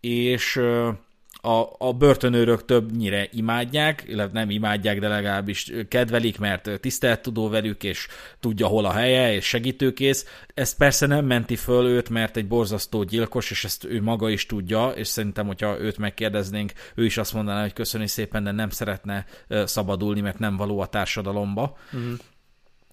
és 0.00 0.60
a, 1.46 1.74
a 1.78 1.92
börtönőrök 1.92 2.64
többnyire 2.64 3.28
imádják, 3.32 4.04
illetve 4.06 4.38
nem 4.38 4.50
imádják, 4.50 5.00
de 5.00 5.08
legalábbis 5.08 5.72
kedvelik, 5.88 6.38
mert 6.38 6.80
tisztelt 6.80 7.22
tudó 7.22 7.48
velük, 7.48 7.82
és 7.82 8.06
tudja, 8.40 8.66
hol 8.66 8.84
a 8.84 8.92
helye, 8.92 9.34
és 9.34 9.44
segítőkész. 9.44 10.26
Ez 10.54 10.76
persze 10.76 11.06
nem 11.06 11.24
menti 11.24 11.56
föl 11.56 11.86
őt, 11.86 12.08
mert 12.08 12.36
egy 12.36 12.46
borzasztó 12.46 13.02
gyilkos, 13.02 13.50
és 13.50 13.64
ezt 13.64 13.84
ő 13.84 14.02
maga 14.02 14.28
is 14.28 14.46
tudja, 14.46 14.88
és 14.88 15.08
szerintem, 15.08 15.46
hogyha 15.46 15.80
őt 15.80 15.98
megkérdeznénk, 15.98 16.72
ő 16.94 17.04
is 17.04 17.16
azt 17.16 17.34
mondaná, 17.34 17.60
hogy 17.60 17.72
köszöni 17.72 18.06
szépen, 18.06 18.44
de 18.44 18.50
nem 18.50 18.70
szeretne 18.70 19.24
szabadulni, 19.64 20.20
mert 20.20 20.38
nem 20.38 20.56
való 20.56 20.80
a 20.80 20.86
társadalomba. 20.86 21.76
Uh-huh. 21.92 22.18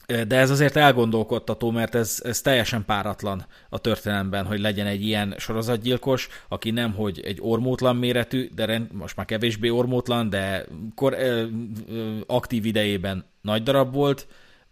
De 0.05 0.35
ez 0.35 0.49
azért 0.49 0.75
elgondolkodtató, 0.75 1.71
mert 1.71 1.95
ez, 1.95 2.19
ez 2.23 2.41
teljesen 2.41 2.85
páratlan 2.85 3.45
a 3.69 3.77
történelemben, 3.77 4.45
hogy 4.45 4.59
legyen 4.59 4.85
egy 4.87 5.05
ilyen 5.05 5.35
sorozatgyilkos, 5.37 6.27
aki 6.47 6.71
nem 6.71 6.93
hogy 6.93 7.19
egy 7.19 7.37
ormótlan 7.41 7.95
méretű, 7.95 8.49
de 8.55 8.65
rend, 8.65 8.91
most 8.91 9.15
már 9.15 9.25
kevésbé 9.25 9.69
ormótlan, 9.69 10.29
de 10.29 10.65
kor, 10.95 11.13
ö, 11.13 11.45
ö, 11.89 12.17
aktív 12.27 12.65
idejében 12.65 13.25
nagy 13.41 13.63
darab 13.63 13.93
volt, 13.93 14.27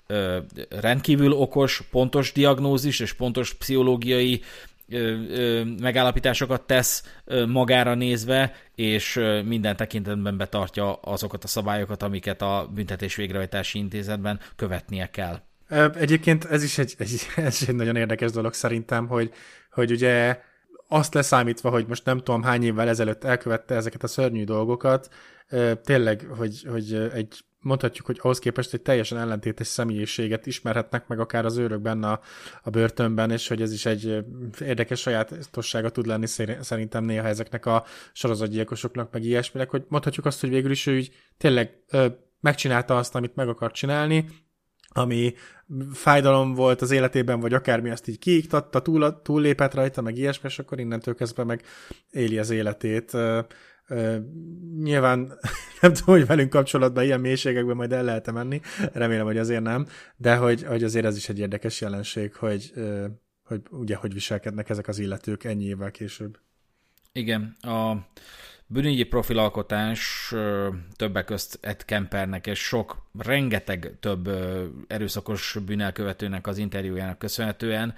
ö, 0.07 0.37
rendkívül 0.69 1.31
okos, 1.31 1.83
pontos 1.91 2.31
diagnózis 2.31 2.99
és 2.99 3.13
pontos 3.13 3.53
pszichológiai 3.53 4.41
megállapításokat 5.81 6.61
tesz 6.61 7.03
magára 7.47 7.93
nézve, 7.95 8.53
és 8.75 9.19
minden 9.45 9.75
tekintetben 9.75 10.37
betartja 10.37 10.93
azokat 10.93 11.43
a 11.43 11.47
szabályokat, 11.47 12.03
amiket 12.03 12.41
a 12.41 12.69
büntetés 12.73 13.15
végrehajtási 13.15 13.77
intézetben 13.79 14.39
követnie 14.55 15.09
kell. 15.09 15.41
Egyébként 15.95 16.45
ez 16.45 16.63
is 16.63 16.77
egy, 16.77 16.95
egy, 16.97 17.27
ez 17.35 17.65
egy 17.67 17.75
nagyon 17.75 17.95
érdekes 17.95 18.31
dolog 18.31 18.53
szerintem, 18.53 19.07
hogy, 19.07 19.31
hogy 19.71 19.91
ugye 19.91 20.39
azt 20.87 21.13
leszámítva, 21.13 21.69
hogy 21.69 21.85
most 21.87 22.05
nem 22.05 22.17
tudom 22.17 22.43
hány 22.43 22.63
évvel 22.63 22.87
ezelőtt 22.87 23.23
elkövette 23.23 23.75
ezeket 23.75 24.03
a 24.03 24.07
szörnyű 24.07 24.43
dolgokat, 24.43 25.09
tényleg, 25.83 26.27
hogy, 26.37 26.65
hogy 26.69 27.09
egy 27.13 27.39
mondhatjuk, 27.61 28.05
hogy 28.05 28.19
ahhoz 28.21 28.39
képest 28.39 28.73
egy 28.73 28.81
teljesen 28.81 29.17
ellentétes 29.17 29.67
személyiséget 29.67 30.45
ismerhetnek 30.45 31.07
meg 31.07 31.19
akár 31.19 31.45
az 31.45 31.57
őrök 31.57 31.81
benne 31.81 32.07
a, 32.07 32.21
a 32.63 32.69
börtönben, 32.69 33.31
és 33.31 33.47
hogy 33.47 33.61
ez 33.61 33.71
is 33.71 33.85
egy 33.85 34.25
érdekes 34.59 34.99
sajátossága 34.99 35.89
tud 35.89 36.05
lenni 36.05 36.27
szerintem 36.61 37.03
néha 37.03 37.27
ezeknek 37.27 37.65
a 37.65 37.85
sorozatgyilkosoknak, 38.13 39.11
meg 39.11 39.23
ilyesminek, 39.23 39.69
hogy 39.69 39.83
mondhatjuk 39.87 40.25
azt, 40.25 40.41
hogy 40.41 40.49
végül 40.49 40.71
is 40.71 40.87
ő 40.87 40.97
így 40.97 41.11
tényleg 41.37 41.83
ö, 41.89 42.07
megcsinálta 42.39 42.97
azt, 42.97 43.15
amit 43.15 43.35
meg 43.35 43.49
akart 43.49 43.73
csinálni, 43.73 44.25
ami 44.93 45.33
fájdalom 45.93 46.53
volt 46.53 46.81
az 46.81 46.91
életében, 46.91 47.39
vagy 47.39 47.53
akármi, 47.53 47.89
azt 47.89 48.07
így 48.07 48.19
kiiktatta, 48.19 48.81
túl, 48.81 49.21
túllépett 49.21 49.73
rajta, 49.73 50.01
meg 50.01 50.17
ilyesmi, 50.17 50.49
és 50.49 50.59
akkor 50.59 50.79
innentől 50.79 51.15
kezdve 51.15 51.43
meg 51.43 51.63
éli 52.09 52.37
az 52.37 52.49
életét 52.49 53.17
nyilván 54.77 55.33
nem 55.81 55.93
tudom, 55.93 56.15
hogy 56.15 56.25
velünk 56.25 56.49
kapcsolatban 56.49 57.03
ilyen 57.03 57.19
mélységekben 57.19 57.75
majd 57.75 57.91
el 57.91 58.03
lehet 58.03 58.31
menni, 58.31 58.61
remélem, 58.93 59.25
hogy 59.25 59.37
azért 59.37 59.61
nem, 59.61 59.87
de 60.17 60.35
hogy, 60.35 60.63
hogy 60.63 60.83
azért 60.83 61.05
ez 61.05 61.15
is 61.15 61.29
egy 61.29 61.39
érdekes 61.39 61.81
jelenség, 61.81 62.35
hogy, 62.35 62.73
hogy 63.43 63.61
ugye 63.69 63.95
hogy 63.95 64.13
viselkednek 64.13 64.69
ezek 64.69 64.87
az 64.87 64.99
illetők 64.99 65.43
ennyi 65.43 65.65
évvel 65.65 65.91
később. 65.91 66.39
Igen, 67.11 67.55
a 67.61 67.95
bűnügyi 68.71 69.03
profilalkotás 69.03 70.33
többek 70.95 71.25
közt 71.25 71.57
Ed 71.61 71.85
Kempernek 71.85 72.47
és 72.47 72.59
sok, 72.59 73.05
rengeteg 73.19 73.91
több 73.99 74.29
erőszakos 74.87 75.57
bűnelkövetőnek 75.65 76.47
az 76.47 76.57
interjújának 76.57 77.17
köszönhetően 77.17 77.95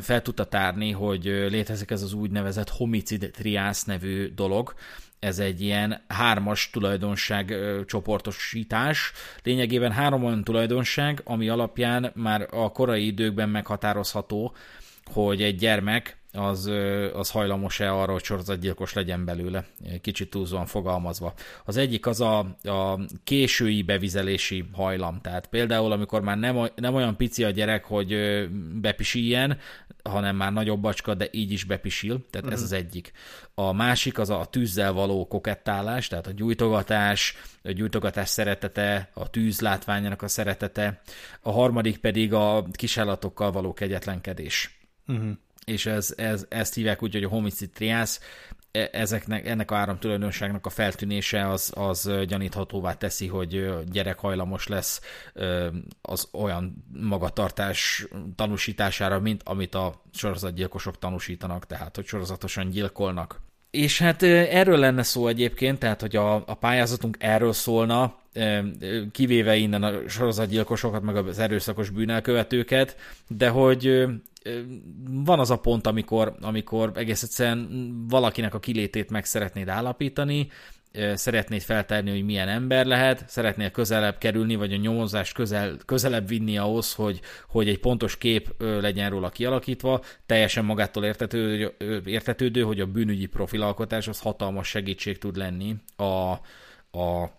fel 0.00 0.22
tudta 0.22 0.44
tárni, 0.44 0.90
hogy 0.90 1.24
létezik 1.24 1.90
ez 1.90 2.02
az 2.02 2.12
úgynevezett 2.12 2.68
homicid 2.68 3.30
triász 3.32 3.84
nevű 3.84 4.34
dolog, 4.34 4.74
ez 5.18 5.38
egy 5.38 5.60
ilyen 5.60 6.04
hármas 6.08 6.70
tulajdonság 6.70 7.54
csoportosítás. 7.86 9.12
Lényegében 9.42 9.92
három 9.92 10.24
olyan 10.24 10.44
tulajdonság, 10.44 11.20
ami 11.24 11.48
alapján 11.48 12.12
már 12.14 12.48
a 12.50 12.72
korai 12.72 13.06
időkben 13.06 13.48
meghatározható, 13.48 14.54
hogy 15.12 15.42
egy 15.42 15.56
gyermek 15.56 16.16
az, 16.34 16.70
az 17.12 17.30
hajlamos-e 17.30 17.92
arra, 17.92 18.12
hogy 18.12 18.24
sorozatgyilkos 18.24 18.92
legyen 18.92 19.24
belőle, 19.24 19.66
kicsit 20.00 20.30
túlzóan 20.30 20.66
fogalmazva. 20.66 21.34
Az 21.64 21.76
egyik 21.76 22.06
az 22.06 22.20
a, 22.20 22.38
a 22.62 23.00
késői 23.24 23.82
bevizelési 23.82 24.68
hajlam, 24.72 25.20
tehát 25.20 25.46
például 25.46 25.92
amikor 25.92 26.22
már 26.22 26.38
nem, 26.38 26.70
nem 26.74 26.94
olyan 26.94 27.16
pici 27.16 27.44
a 27.44 27.50
gyerek, 27.50 27.84
hogy 27.84 28.16
bepisíjen, 28.80 29.58
hanem 30.02 30.36
már 30.36 30.52
nagyobb 30.52 30.80
bacska, 30.80 31.14
de 31.14 31.28
így 31.30 31.52
is 31.52 31.64
bepisil, 31.64 32.26
tehát 32.30 32.46
uh-huh. 32.46 32.52
ez 32.52 32.58
mhm. 32.58 32.64
az 32.64 32.72
egyik. 32.72 33.12
A 33.54 33.72
másik 33.72 34.18
az 34.18 34.30
a 34.30 34.46
tűzzel 34.50 34.92
való 34.92 35.26
kokettálás, 35.26 36.08
tehát 36.08 36.26
a 36.26 36.32
gyújtogatás, 36.32 37.36
a 37.62 37.70
gyújtogatás 37.70 38.28
szeretete, 38.28 39.10
a 39.12 39.30
tűz 39.30 39.60
látványának 39.60 40.22
a 40.22 40.28
szeretete, 40.28 41.00
a 41.40 41.50
harmadik 41.50 41.98
pedig 41.98 42.32
a 42.32 42.66
kisállatokkal 42.72 43.52
való 43.52 43.72
kegyetlenkedés. 43.72 44.78
Uh-huh 45.06 45.32
és 45.64 45.86
ez, 45.86 46.14
ez, 46.16 46.46
ezt 46.48 46.74
hívják 46.74 47.02
úgy, 47.02 47.12
hogy 47.12 47.24
a 47.24 47.28
homicid 47.28 47.70
triász, 47.70 48.20
e, 48.72 48.88
ezeknek, 48.92 49.46
ennek 49.46 49.70
a 49.70 49.74
három 49.74 49.98
tulajdonságnak 49.98 50.66
a 50.66 50.70
feltűnése 50.70 51.48
az, 51.48 51.72
az 51.76 52.10
gyaníthatóvá 52.26 52.92
teszi, 52.92 53.26
hogy 53.26 53.68
gyerek 53.90 54.18
hajlamos 54.18 54.66
lesz 54.66 55.00
az 56.02 56.28
olyan 56.32 56.84
magatartás 56.92 58.06
tanúsítására, 58.36 59.20
mint 59.20 59.42
amit 59.44 59.74
a 59.74 60.02
sorozatgyilkosok 60.12 60.98
tanúsítanak, 60.98 61.66
tehát 61.66 61.96
hogy 61.96 62.06
sorozatosan 62.06 62.68
gyilkolnak. 62.68 63.42
És 63.70 63.98
hát 63.98 64.22
erről 64.22 64.78
lenne 64.78 65.02
szó 65.02 65.26
egyébként, 65.26 65.78
tehát 65.78 66.00
hogy 66.00 66.16
a, 66.16 66.34
a 66.34 66.54
pályázatunk 66.54 67.16
erről 67.20 67.52
szólna, 67.52 68.22
kivéve 69.10 69.56
innen 69.56 69.82
a 69.82 70.08
sorozatgyilkosokat, 70.08 71.02
meg 71.02 71.16
az 71.16 71.38
erőszakos 71.38 71.90
bűnelkövetőket, 71.90 72.96
de 73.28 73.48
hogy 73.48 74.04
van 75.06 75.38
az 75.38 75.50
a 75.50 75.58
pont, 75.58 75.86
amikor, 75.86 76.36
amikor 76.40 76.92
egész 76.94 77.22
egyszerűen 77.22 77.90
valakinek 78.08 78.54
a 78.54 78.58
kilétét 78.58 79.10
meg 79.10 79.24
szeretnéd 79.24 79.68
állapítani, 79.68 80.48
szeretnéd 81.14 81.62
feltárni, 81.62 82.10
hogy 82.10 82.24
milyen 82.24 82.48
ember 82.48 82.86
lehet, 82.86 83.24
szeretnél 83.28 83.70
közelebb 83.70 84.18
kerülni, 84.18 84.54
vagy 84.54 84.72
a 84.72 84.76
nyomozást 84.76 85.34
közel, 85.34 85.76
közelebb 85.84 86.28
vinni 86.28 86.58
ahhoz, 86.58 86.94
hogy, 86.94 87.20
hogy 87.48 87.68
egy 87.68 87.78
pontos 87.78 88.18
kép 88.18 88.54
legyen 88.58 89.10
róla 89.10 89.28
kialakítva, 89.28 90.02
teljesen 90.26 90.64
magától 90.64 91.04
értetődő, 91.04 91.74
értetődő 92.04 92.62
hogy 92.62 92.80
a 92.80 92.86
bűnügyi 92.86 93.26
profilalkotás 93.26 94.08
az 94.08 94.20
hatalmas 94.20 94.68
segítség 94.68 95.18
tud 95.18 95.36
lenni 95.36 95.76
a, 95.96 96.32
a, 96.98 97.30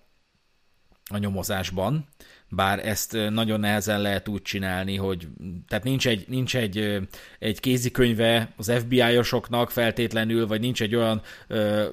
a 1.09 1.17
nyomozásban 1.17 2.07
bár 2.49 2.87
ezt 2.87 3.17
nagyon 3.29 3.59
nehezen 3.59 4.01
lehet 4.01 4.27
úgy 4.27 4.41
csinálni, 4.41 4.95
hogy 4.95 5.27
tehát 5.67 5.83
nincs 5.83 6.07
egy, 6.07 6.25
nincs 6.27 6.55
egy, 6.55 6.99
egy 7.39 7.59
kézikönyve 7.59 8.53
az 8.57 8.71
FBI-osoknak 8.79 9.71
feltétlenül, 9.71 10.47
vagy 10.47 10.59
nincs 10.59 10.81
egy 10.81 10.95
olyan 10.95 11.21
ö, 11.47 11.85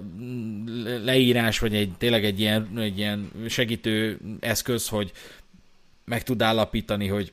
leírás, 1.04 1.59
vagy 1.59 1.75
egy, 1.75 1.92
tényleg 1.99 2.25
egy 2.25 2.40
ilyen, 2.40 2.69
egy 2.76 2.99
ilyen 2.99 3.31
segítő 3.49 4.19
eszköz, 4.40 4.88
hogy 4.88 5.12
meg 6.04 6.23
tud 6.23 6.42
állapítani, 6.42 7.07
hogy 7.07 7.33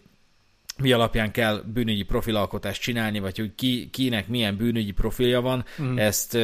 mi 0.81 0.91
alapján 0.91 1.31
kell 1.31 1.63
bűnügyi 1.74 2.03
profilalkotást 2.03 2.81
csinálni, 2.81 3.19
vagy 3.19 3.38
hogy 3.38 3.55
ki, 3.55 3.89
kinek 3.89 4.27
milyen 4.27 4.57
bűnügyi 4.57 4.91
profilja 4.91 5.41
van. 5.41 5.65
Mm. 5.81 5.98
Ezt 5.98 6.36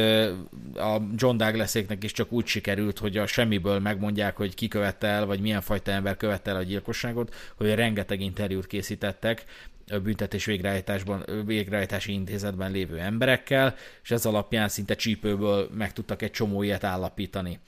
a 0.74 1.02
John 1.14 1.36
Douglaséknek 1.36 2.04
is 2.04 2.12
csak 2.12 2.32
úgy 2.32 2.46
sikerült, 2.46 2.98
hogy 2.98 3.16
a 3.16 3.26
semmiből 3.26 3.78
megmondják, 3.78 4.36
hogy 4.36 4.54
ki 4.54 4.68
követte 4.68 5.06
el, 5.06 5.26
vagy 5.26 5.40
milyen 5.40 5.60
fajta 5.60 5.90
ember 5.90 6.16
követte 6.16 6.50
el 6.50 6.56
a 6.56 6.62
gyilkosságot, 6.62 7.34
hogy 7.56 7.74
rengeteg 7.74 8.20
interjút 8.20 8.66
készítettek 8.66 9.44
a 9.90 9.98
büntetés 9.98 10.44
végrehajtásban, 10.44 11.24
végrehajtási 11.44 12.12
intézetben 12.12 12.70
lévő 12.70 12.98
emberekkel, 12.98 13.74
és 14.02 14.10
ez 14.10 14.26
alapján 14.26 14.68
szinte 14.68 14.94
csípőből 14.94 15.70
meg 15.74 15.92
tudtak 15.92 16.22
egy 16.22 16.30
csomó 16.30 16.62
ilyet 16.62 16.84
állapítani. 16.84 17.58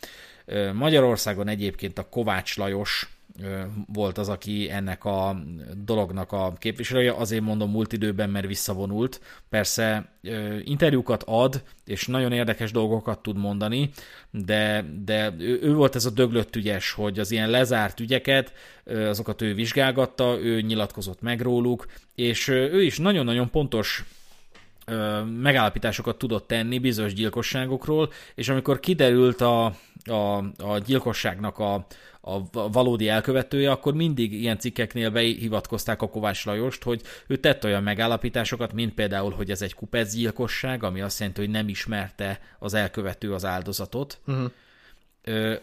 Magyarországon 0.72 1.48
egyébként 1.48 1.98
a 1.98 2.08
Kovács 2.08 2.56
Lajos 2.56 3.17
volt 3.92 4.18
az, 4.18 4.28
aki 4.28 4.70
ennek 4.70 5.04
a 5.04 5.42
dolognak 5.84 6.32
a 6.32 6.52
képviselője. 6.58 7.12
Azért 7.12 7.42
mondom 7.42 7.70
múlt 7.70 7.92
időben, 7.92 8.30
mert 8.30 8.46
visszavonult. 8.46 9.20
Persze 9.48 10.12
interjúkat 10.64 11.22
ad, 11.26 11.62
és 11.84 12.06
nagyon 12.06 12.32
érdekes 12.32 12.70
dolgokat 12.70 13.22
tud 13.22 13.36
mondani, 13.36 13.90
de, 14.30 14.84
de 15.04 15.34
ő, 15.38 15.74
volt 15.74 15.94
ez 15.94 16.04
a 16.04 16.10
döglött 16.10 16.56
ügyes, 16.56 16.92
hogy 16.92 17.18
az 17.18 17.30
ilyen 17.30 17.50
lezárt 17.50 18.00
ügyeket, 18.00 18.52
azokat 18.84 19.42
ő 19.42 19.54
vizsgálgatta, 19.54 20.38
ő 20.40 20.60
nyilatkozott 20.60 21.20
meg 21.20 21.40
róluk, 21.40 21.86
és 22.14 22.48
ő 22.48 22.82
is 22.82 22.98
nagyon-nagyon 22.98 23.50
pontos 23.50 24.04
megállapításokat 25.40 26.18
tudott 26.18 26.46
tenni 26.46 26.78
bizonyos 26.78 27.14
gyilkosságokról, 27.14 28.10
és 28.34 28.48
amikor 28.48 28.80
kiderült 28.80 29.40
a, 29.40 29.64
a, 30.04 30.36
a 30.58 30.78
gyilkosságnak 30.86 31.58
a, 31.58 31.86
a 32.20 32.70
valódi 32.70 33.08
elkövetője, 33.08 33.70
akkor 33.70 33.94
mindig 33.94 34.32
ilyen 34.32 34.58
cikkeknél 34.58 35.10
behivatkozták 35.10 36.02
a 36.02 36.08
Kovács 36.08 36.44
Lajost, 36.44 36.82
hogy 36.82 37.02
ő 37.26 37.36
tett 37.36 37.64
olyan 37.64 37.82
megállapításokat, 37.82 38.72
mint 38.72 38.94
például, 38.94 39.30
hogy 39.30 39.50
ez 39.50 39.62
egy 39.62 39.74
kupecgyilkosság, 39.74 40.82
ami 40.82 41.00
azt 41.00 41.18
jelenti, 41.18 41.40
hogy 41.40 41.50
nem 41.50 41.68
ismerte 41.68 42.40
az 42.58 42.74
elkövető 42.74 43.32
az 43.32 43.44
áldozatot. 43.44 44.18
Uh-huh 44.26 44.50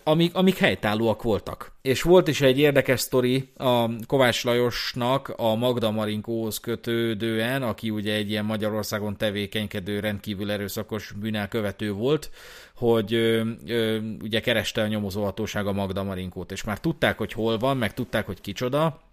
amik, 0.03 0.35
amik 0.35 0.57
helytállóak 0.57 1.23
voltak. 1.23 1.71
És 1.81 2.01
volt 2.01 2.27
is 2.27 2.41
egy 2.41 2.59
érdekes 2.59 2.99
sztori 2.99 3.51
a 3.57 3.89
Kovács 4.07 4.43
Lajosnak 4.43 5.33
a 5.37 5.55
Magda 5.55 5.91
Marinkóhoz 5.91 6.59
kötődően, 6.59 7.63
aki 7.63 7.89
ugye 7.89 8.13
egy 8.13 8.29
ilyen 8.29 8.45
Magyarországon 8.45 9.17
tevékenykedő, 9.17 9.99
rendkívül 9.99 10.51
erőszakos 10.51 11.13
bűnelkövető 11.19 11.91
volt, 11.91 12.29
hogy 12.75 13.13
ö, 13.13 13.49
ö, 13.67 13.97
ugye 14.21 14.39
kereste 14.39 14.81
a 14.81 14.87
nyomozóhatóság 14.87 15.67
a 15.67 15.73
Magda 15.73 16.03
Marinkót, 16.03 16.51
és 16.51 16.63
már 16.63 16.79
tudták, 16.79 17.17
hogy 17.17 17.33
hol 17.33 17.57
van, 17.57 17.77
meg 17.77 17.93
tudták, 17.93 18.25
hogy 18.25 18.41
kicsoda, 18.41 19.04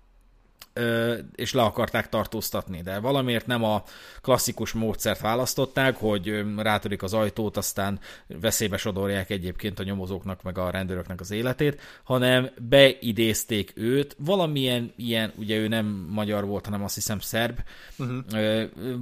és 1.34 1.52
le 1.52 1.62
akarták 1.62 2.08
tartóztatni, 2.08 2.82
de 2.82 2.98
valamiért 2.98 3.46
nem 3.46 3.64
a 3.64 3.82
klasszikus 4.20 4.72
módszert 4.72 5.20
választották, 5.20 5.96
hogy 5.96 6.44
rátörik 6.56 7.02
az 7.02 7.14
ajtót, 7.14 7.56
aztán 7.56 8.00
veszélybe 8.26 8.76
sodorják 8.76 9.30
egyébként 9.30 9.78
a 9.78 9.82
nyomozóknak 9.82 10.42
meg 10.42 10.58
a 10.58 10.70
rendőröknek 10.70 11.20
az 11.20 11.30
életét, 11.30 11.80
hanem 12.04 12.50
beidézték 12.68 13.72
őt, 13.74 14.16
valamilyen 14.18 14.92
ilyen, 14.96 15.32
ugye 15.36 15.56
ő 15.56 15.68
nem 15.68 16.06
magyar 16.10 16.44
volt, 16.44 16.64
hanem 16.64 16.84
azt 16.84 16.94
hiszem 16.94 17.18
szerb, 17.18 17.58
uh-huh. 17.98 18.18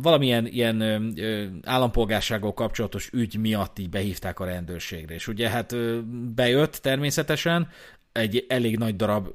valamilyen 0.03 0.47
ilyen 0.47 0.83
állampolgársággal 1.65 2.55
kapcsolatos 2.55 3.11
ügy 3.13 3.37
miatt 3.37 3.79
így 3.79 3.91
behívták 3.91 4.41
a 4.41 4.45
rendőrségre, 4.45 5.15
és 5.15 5.29
ugye 5.29 5.49
hát 5.49 5.77
bejött 6.35 6.75
természetesen, 6.75 7.69
egy 8.13 8.45
elég 8.49 8.79
nagy 8.79 8.97
darab 8.97 9.29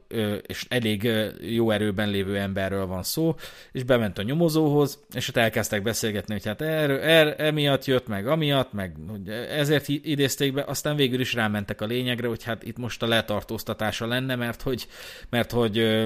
és 0.48 0.66
elég 0.70 1.10
jó 1.42 1.72
erőben 1.72 2.10
lévő 2.10 2.38
emberről 2.38 2.86
van 2.86 3.04
szó, 3.04 3.36
és 3.72 3.84
bement 3.84 4.18
a 4.18 4.22
nyomozóhoz, 4.22 5.00
és 5.14 5.30
ott 5.30 5.38
elkezdtek 5.38 5.82
beszélgetni, 5.82 6.34
hogy 6.34 6.46
hát 6.46 6.62
erről, 6.62 7.00
er, 7.00 7.36
emiatt 7.38 7.86
jött 7.86 8.08
meg, 8.08 8.28
amiatt, 8.28 8.74
meg 8.74 8.96
hogy 9.08 9.30
ezért 9.30 9.88
idézték 9.88 10.54
be, 10.54 10.64
aztán 10.68 10.96
végül 10.96 11.20
is 11.20 11.34
rámentek 11.34 11.82
a 11.82 11.86
lényegre, 11.86 12.28
hogy 12.28 12.44
hát 12.44 12.64
itt 12.64 12.78
most 12.78 13.04
a 13.04 13.08
letartóztatása 13.08 14.08
lenne, 14.08 14.36
mert 14.36 14.62
hogy, 14.62 14.88
mert 15.30 15.52
hogy 15.52 16.06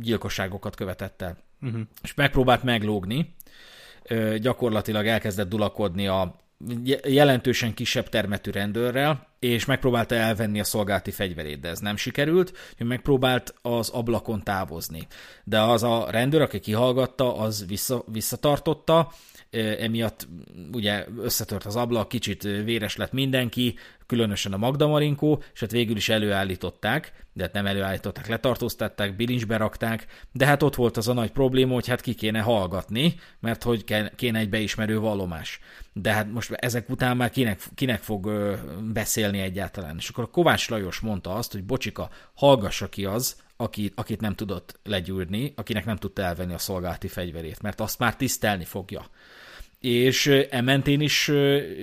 gyilkosságokat 0.00 0.74
követett 0.74 1.22
el. 1.22 1.36
Uh-huh. 1.62 1.80
És 2.02 2.14
megpróbált 2.14 2.62
meglógni, 2.62 3.34
gyakorlatilag 4.36 5.06
elkezdett 5.06 5.48
dulakodni 5.48 6.06
a 6.06 6.40
jelentősen 7.04 7.74
kisebb 7.74 8.08
termetű 8.08 8.50
rendőrrel, 8.50 9.31
és 9.42 9.64
megpróbálta 9.64 10.14
elvenni 10.14 10.60
a 10.60 10.64
szolgálati 10.64 11.10
fegyverét, 11.10 11.60
de 11.60 11.68
ez 11.68 11.78
nem 11.78 11.96
sikerült, 11.96 12.52
hogy 12.76 12.86
megpróbált 12.86 13.54
az 13.62 13.88
ablakon 13.88 14.42
távozni. 14.42 15.06
De 15.44 15.60
az 15.60 15.82
a 15.82 16.06
rendőr, 16.10 16.40
aki 16.40 16.60
kihallgatta, 16.60 17.36
az 17.36 17.66
vissza, 17.66 18.04
visszatartotta, 18.06 19.12
emiatt 19.60 20.28
ugye 20.72 21.06
összetört 21.18 21.64
az 21.64 21.76
ablak, 21.76 22.08
kicsit 22.08 22.42
véres 22.42 22.96
lett 22.96 23.12
mindenki, 23.12 23.74
különösen 24.06 24.52
a 24.52 24.56
Magda 24.56 24.86
Marinkó, 24.86 25.42
és 25.54 25.60
hát 25.60 25.70
végül 25.70 25.96
is 25.96 26.08
előállították, 26.08 27.26
de 27.32 27.42
hát 27.42 27.52
nem 27.52 27.66
előállították, 27.66 28.28
letartóztatták, 28.28 29.16
bilincsbe 29.16 29.56
rakták, 29.56 30.06
de 30.32 30.46
hát 30.46 30.62
ott 30.62 30.74
volt 30.74 30.96
az 30.96 31.08
a 31.08 31.12
nagy 31.12 31.30
probléma, 31.30 31.74
hogy 31.74 31.88
hát 31.88 32.00
ki 32.00 32.14
kéne 32.14 32.40
hallgatni, 32.40 33.14
mert 33.40 33.62
hogy 33.62 33.84
kéne 34.16 34.38
egy 34.38 34.48
beismerő 34.48 34.98
vallomás. 34.98 35.60
De 35.92 36.12
hát 36.12 36.32
most 36.32 36.52
ezek 36.52 36.90
után 36.90 37.16
már 37.16 37.30
kinek, 37.30 37.60
kinek 37.74 38.02
fog 38.02 38.30
beszélni 38.92 39.38
egyáltalán. 39.40 39.96
És 39.98 40.08
akkor 40.08 40.24
a 40.24 40.30
Kovács 40.30 40.68
Lajos 40.68 41.00
mondta 41.00 41.34
azt, 41.34 41.52
hogy 41.52 41.64
bocsika, 41.64 42.10
hallgassa 42.34 42.88
ki 42.88 43.04
az, 43.04 43.36
aki, 43.56 43.92
akit 43.94 44.20
nem 44.20 44.34
tudott 44.34 44.78
legyűrni, 44.84 45.52
akinek 45.56 45.84
nem 45.84 45.96
tudta 45.96 46.22
elvenni 46.22 46.54
a 46.54 46.58
szolgálati 46.58 47.08
fegyverét, 47.08 47.62
mert 47.62 47.80
azt 47.80 47.98
már 47.98 48.16
tisztelni 48.16 48.64
fogja 48.64 49.06
és 49.82 50.26
ementén 50.50 51.00
is 51.00 51.30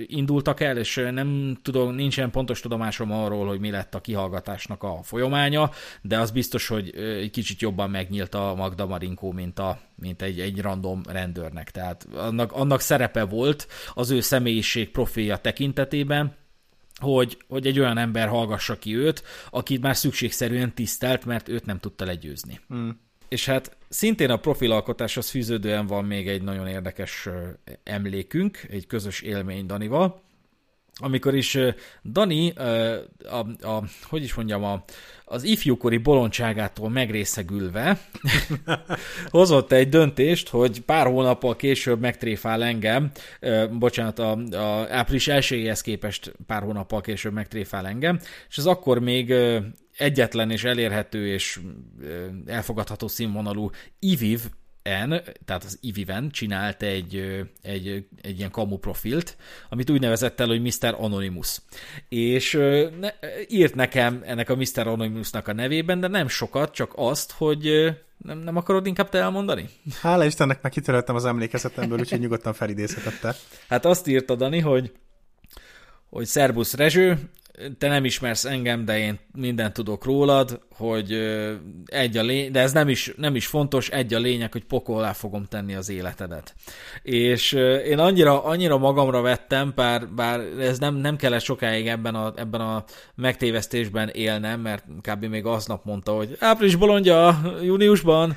indultak 0.06 0.60
el, 0.60 0.76
és 0.76 0.94
nem 1.10 1.58
tudom, 1.62 1.94
nincsen 1.94 2.30
pontos 2.30 2.60
tudomásom 2.60 3.12
arról, 3.12 3.46
hogy 3.46 3.60
mi 3.60 3.70
lett 3.70 3.94
a 3.94 4.00
kihallgatásnak 4.00 4.82
a 4.82 4.98
folyamánya, 5.02 5.70
de 6.02 6.18
az 6.18 6.30
biztos, 6.30 6.68
hogy 6.68 6.94
egy 6.96 7.30
kicsit 7.30 7.60
jobban 7.60 7.90
megnyílt 7.90 8.34
a 8.34 8.54
Magda 8.54 8.86
Marinkó, 8.86 9.32
mint, 9.32 9.58
a, 9.58 9.80
mint 9.94 10.22
egy, 10.22 10.40
egy 10.40 10.60
random 10.60 11.00
rendőrnek. 11.08 11.70
Tehát 11.70 12.06
annak, 12.14 12.52
annak 12.52 12.80
szerepe 12.80 13.24
volt 13.24 13.66
az 13.94 14.10
ő 14.10 14.20
személyiség 14.20 14.90
profilja 14.90 15.36
tekintetében, 15.36 16.34
hogy, 16.94 17.38
hogy 17.48 17.66
egy 17.66 17.78
olyan 17.78 17.98
ember 17.98 18.28
hallgassa 18.28 18.78
ki 18.78 18.96
őt, 18.96 19.22
akit 19.50 19.82
már 19.82 19.96
szükségszerűen 19.96 20.74
tisztelt, 20.74 21.24
mert 21.24 21.48
őt 21.48 21.66
nem 21.66 21.78
tudta 21.78 22.04
legyőzni. 22.04 22.60
Mm. 22.74 22.90
És 23.30 23.46
hát 23.46 23.76
szintén 23.88 24.30
a 24.30 24.36
profilalkotáshoz 24.36 25.30
fűződően 25.30 25.86
van 25.86 26.04
még 26.04 26.28
egy 26.28 26.42
nagyon 26.42 26.66
érdekes 26.66 27.28
emlékünk, 27.82 28.58
egy 28.70 28.86
közös 28.86 29.20
élmény 29.20 29.66
Danival. 29.66 30.22
amikor 30.94 31.34
is 31.34 31.58
Dani, 32.04 32.50
a, 32.50 33.46
a, 33.60 33.84
hogy 34.02 34.22
is 34.22 34.34
mondjam, 34.34 34.64
a, 34.64 34.84
az 35.24 35.42
ifjúkori 35.42 35.96
bolondságától 35.96 36.88
megrészegülve 36.88 38.00
hozott 39.28 39.72
egy 39.72 39.88
döntést, 39.88 40.48
hogy 40.48 40.80
pár 40.80 41.06
hónappal 41.06 41.56
később 41.56 42.00
megtréfál 42.00 42.62
engem, 42.64 43.10
bocsánat, 43.78 44.18
a, 44.18 44.30
a 44.52 44.86
április 44.90 45.28
elsőjéhez 45.28 45.80
képest 45.80 46.32
pár 46.46 46.62
hónappal 46.62 47.00
később 47.00 47.32
megtréfál 47.32 47.86
engem, 47.86 48.20
és 48.48 48.58
az 48.58 48.66
akkor 48.66 48.98
még 48.98 49.34
egyetlen 50.00 50.50
és 50.50 50.64
elérhető 50.64 51.26
és 51.26 51.60
elfogadható 52.46 53.08
színvonalú 53.08 53.70
IVIV 53.98 54.40
N, 54.82 55.14
tehát 55.44 55.64
az 55.64 55.78
Iviven 55.80 56.30
csinált 56.30 56.82
egy, 56.82 57.44
egy, 57.62 58.06
egy 58.22 58.38
ilyen 58.38 58.50
kamu 58.50 58.76
profilt, 58.76 59.36
amit 59.68 59.90
úgy 59.90 60.00
nevezett 60.00 60.40
el, 60.40 60.46
hogy 60.46 60.62
Mr. 60.62 60.94
Anonymous. 60.98 61.60
És 62.08 62.52
ne, 63.00 63.10
írt 63.48 63.74
nekem 63.74 64.22
ennek 64.24 64.50
a 64.50 64.56
Mr. 64.56 64.86
Anonymousnak 64.86 65.48
a 65.48 65.52
nevében, 65.52 66.00
de 66.00 66.08
nem 66.08 66.28
sokat, 66.28 66.74
csak 66.74 66.92
azt, 66.96 67.32
hogy 67.32 67.94
nem, 68.16 68.38
nem 68.38 68.56
akarod 68.56 68.86
inkább 68.86 69.08
te 69.08 69.18
elmondani? 69.18 69.68
Hála 70.00 70.24
Istennek, 70.24 70.62
meg 70.62 70.72
kitöröltem 70.72 71.14
az 71.14 71.24
emlékezetemből, 71.24 71.98
úgyhogy 71.98 72.20
nyugodtan 72.20 72.52
felidézhetette. 72.52 73.34
Hát 73.68 73.84
azt 73.84 74.06
írta 74.06 74.34
Dani, 74.34 74.58
hogy 74.58 74.92
hogy 76.10 76.26
Szerbusz 76.26 76.74
Rezső, 76.74 77.18
te 77.78 77.88
nem 77.88 78.04
ismersz 78.04 78.44
engem, 78.44 78.84
de 78.84 78.98
én 78.98 79.18
mindent 79.34 79.72
tudok 79.72 80.04
rólad, 80.04 80.60
hogy 80.74 81.12
egy 81.86 82.16
a 82.16 82.22
lény, 82.22 82.52
de 82.52 82.60
ez 82.60 82.72
nem 82.72 82.88
is, 82.88 83.12
nem 83.16 83.34
is 83.34 83.46
fontos, 83.46 83.88
egy 83.88 84.14
a 84.14 84.18
lényeg, 84.18 84.52
hogy 84.52 84.64
pokollá 84.64 85.12
fogom 85.12 85.44
tenni 85.44 85.74
az 85.74 85.88
életedet. 85.88 86.54
És 87.02 87.52
én 87.86 87.98
annyira, 87.98 88.44
annyira 88.44 88.78
magamra 88.78 89.20
vettem, 89.20 89.72
bár, 89.74 90.08
bár 90.08 90.40
ez 90.40 90.78
nem, 90.78 90.94
nem 90.94 91.16
kellett 91.16 91.40
sokáig 91.40 91.86
ebben 91.86 92.14
a, 92.14 92.32
ebben 92.36 92.60
a 92.60 92.84
megtévesztésben 93.14 94.08
élnem, 94.08 94.60
mert 94.60 94.84
kb. 95.00 95.24
még 95.24 95.44
aznap 95.44 95.84
mondta, 95.84 96.12
hogy 96.12 96.36
április 96.38 96.76
bolondja, 96.76 97.40
júniusban, 97.62 98.36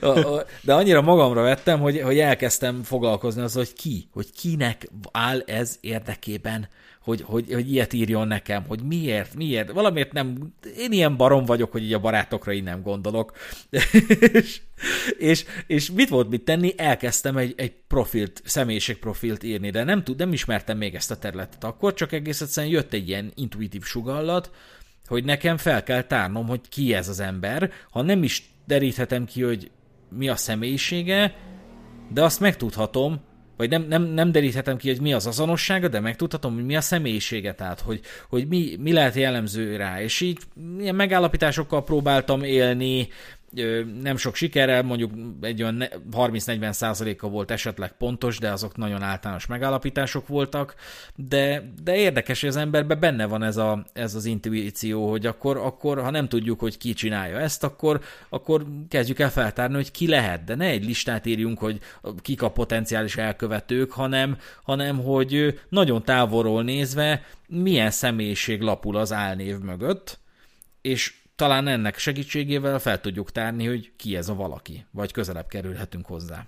de 0.62 0.74
annyira 0.74 1.00
magamra 1.00 1.42
vettem, 1.42 1.80
hogy, 1.80 2.00
hogy 2.00 2.18
elkezdtem 2.18 2.82
foglalkozni 2.82 3.42
az, 3.42 3.54
hogy 3.54 3.72
ki, 3.72 4.08
hogy 4.12 4.32
kinek 4.32 4.88
áll 5.12 5.40
ez 5.40 5.78
érdekében, 5.80 6.68
hogy, 7.10 7.22
hogy, 7.26 7.52
hogy 7.52 7.72
ilyet 7.72 7.92
írjon 7.92 8.26
nekem, 8.26 8.64
hogy 8.66 8.82
miért, 8.82 9.34
miért, 9.34 9.70
valamiért 9.70 10.12
nem, 10.12 10.54
én 10.78 10.92
ilyen 10.92 11.16
barom 11.16 11.44
vagyok, 11.44 11.72
hogy 11.72 11.82
így 11.82 11.92
a 11.92 11.98
barátokra 11.98 12.52
így 12.52 12.62
nem 12.62 12.82
gondolok. 12.82 13.32
és, 14.32 14.60
és, 15.18 15.44
és 15.66 15.90
mit 15.90 16.08
volt 16.08 16.28
mit 16.28 16.44
tenni? 16.44 16.72
Elkezdtem 16.76 17.36
egy, 17.36 17.54
egy 17.56 17.72
profilt, 17.88 18.42
személyiségprofilt 18.44 19.42
írni, 19.42 19.70
de 19.70 19.84
nem, 19.84 20.04
tud, 20.04 20.18
nem 20.18 20.32
ismertem 20.32 20.76
még 20.76 20.94
ezt 20.94 21.10
a 21.10 21.16
területet 21.16 21.64
akkor, 21.64 21.94
csak 21.94 22.12
egész 22.12 22.40
egyszerűen 22.40 22.72
jött 22.72 22.92
egy 22.92 23.08
ilyen 23.08 23.32
intuitív 23.34 23.84
sugallat, 23.84 24.50
hogy 25.06 25.24
nekem 25.24 25.56
fel 25.56 25.82
kell 25.82 26.02
tárnom, 26.02 26.46
hogy 26.46 26.60
ki 26.68 26.94
ez 26.94 27.08
az 27.08 27.20
ember, 27.20 27.72
ha 27.90 28.02
nem 28.02 28.22
is 28.22 28.50
deríthetem 28.66 29.24
ki, 29.24 29.42
hogy 29.42 29.70
mi 30.08 30.28
a 30.28 30.36
személyisége, 30.36 31.36
de 32.12 32.22
azt 32.22 32.40
megtudhatom, 32.40 33.20
vagy 33.60 33.70
nem, 33.70 33.86
nem, 33.88 34.02
nem 34.02 34.32
deríthetem 34.32 34.76
ki, 34.76 34.88
hogy 34.88 35.00
mi 35.00 35.12
az 35.12 35.26
azonossága, 35.26 35.88
de 35.88 36.00
megtudhatom, 36.00 36.54
hogy 36.54 36.64
mi 36.64 36.76
a 36.76 36.80
személyisége, 36.80 37.54
tehát 37.54 37.80
hogy, 37.80 38.00
hogy 38.28 38.48
mi, 38.48 38.76
mi 38.78 38.92
lehet 38.92 39.14
jellemző 39.14 39.76
rá. 39.76 40.02
És 40.02 40.20
így 40.20 40.38
ilyen 40.78 40.94
megállapításokkal 40.94 41.84
próbáltam 41.84 42.42
élni, 42.42 43.08
nem 44.02 44.16
sok 44.16 44.34
sikerrel, 44.34 44.82
mondjuk 44.82 45.12
egy 45.40 45.62
olyan 45.62 45.84
30-40 46.12 46.72
százaléka 46.72 47.28
volt 47.28 47.50
esetleg 47.50 47.92
pontos, 47.96 48.38
de 48.38 48.50
azok 48.50 48.76
nagyon 48.76 49.02
általános 49.02 49.46
megállapítások 49.46 50.28
voltak, 50.28 50.74
de, 51.16 51.72
de 51.82 51.96
érdekes, 51.96 52.40
hogy 52.40 52.48
az 52.48 52.56
emberben 52.56 53.00
benne 53.00 53.26
van 53.26 53.42
ez, 53.42 53.56
a, 53.56 53.84
ez 53.92 54.14
az 54.14 54.24
intuíció, 54.24 55.10
hogy 55.10 55.26
akkor, 55.26 55.56
akkor, 55.56 56.02
ha 56.02 56.10
nem 56.10 56.28
tudjuk, 56.28 56.60
hogy 56.60 56.78
ki 56.78 56.92
csinálja 56.92 57.38
ezt, 57.38 57.64
akkor, 57.64 58.00
akkor 58.28 58.66
kezdjük 58.88 59.18
el 59.18 59.30
feltárni, 59.30 59.74
hogy 59.74 59.90
ki 59.90 60.08
lehet, 60.08 60.44
de 60.44 60.54
ne 60.54 60.66
egy 60.66 60.84
listát 60.84 61.26
írjunk, 61.26 61.58
hogy 61.58 61.80
kik 62.22 62.42
a 62.42 62.50
potenciális 62.50 63.16
elkövetők, 63.16 63.92
hanem, 63.92 64.38
hanem 64.62 65.02
hogy 65.02 65.60
nagyon 65.68 66.02
távolról 66.02 66.62
nézve 66.62 67.24
milyen 67.46 67.90
személyiség 67.90 68.60
lapul 68.60 68.96
az 68.96 69.12
álnév 69.12 69.58
mögött, 69.58 70.18
és 70.80 71.19
talán 71.40 71.66
ennek 71.66 71.98
segítségével 71.98 72.78
fel 72.78 73.00
tudjuk 73.00 73.32
tárni, 73.32 73.66
hogy 73.66 73.92
ki 73.96 74.16
ez 74.16 74.28
a 74.28 74.34
valaki, 74.34 74.86
vagy 74.90 75.12
közelebb 75.12 75.46
kerülhetünk 75.46 76.06
hozzá. 76.06 76.46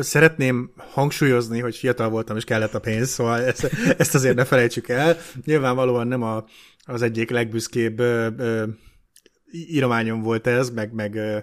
Szeretném 0.00 0.72
hangsúlyozni, 0.76 1.60
hogy 1.60 1.76
fiatal 1.76 2.08
voltam, 2.08 2.36
és 2.36 2.44
kellett 2.44 2.74
a 2.74 2.80
pénz, 2.80 3.08
szóval 3.08 3.42
ezt, 3.42 3.64
ezt 3.98 4.14
azért 4.14 4.36
ne 4.36 4.44
felejtsük 4.44 4.88
el. 4.88 5.16
Nyilvánvalóan 5.44 6.06
nem 6.06 6.22
a, 6.22 6.44
az 6.80 7.02
egyik 7.02 7.30
legbüszkébb 7.30 7.98
ö, 7.98 8.28
ö, 8.36 8.66
írományom 9.52 10.22
volt 10.22 10.46
ez, 10.46 10.70
meg, 10.70 10.92
meg, 10.92 11.14
ö, 11.14 11.38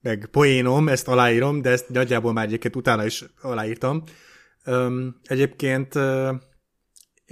meg 0.00 0.28
poénom, 0.30 0.88
ezt 0.88 1.08
aláírom, 1.08 1.62
de 1.62 1.70
ezt 1.70 1.88
nagyjából 1.88 2.32
már 2.32 2.44
egyébként 2.44 2.76
utána 2.76 3.04
is 3.04 3.24
aláírtam. 3.40 4.02
Ö, 4.64 5.06
egyébként 5.22 5.94
ö, 5.94 6.32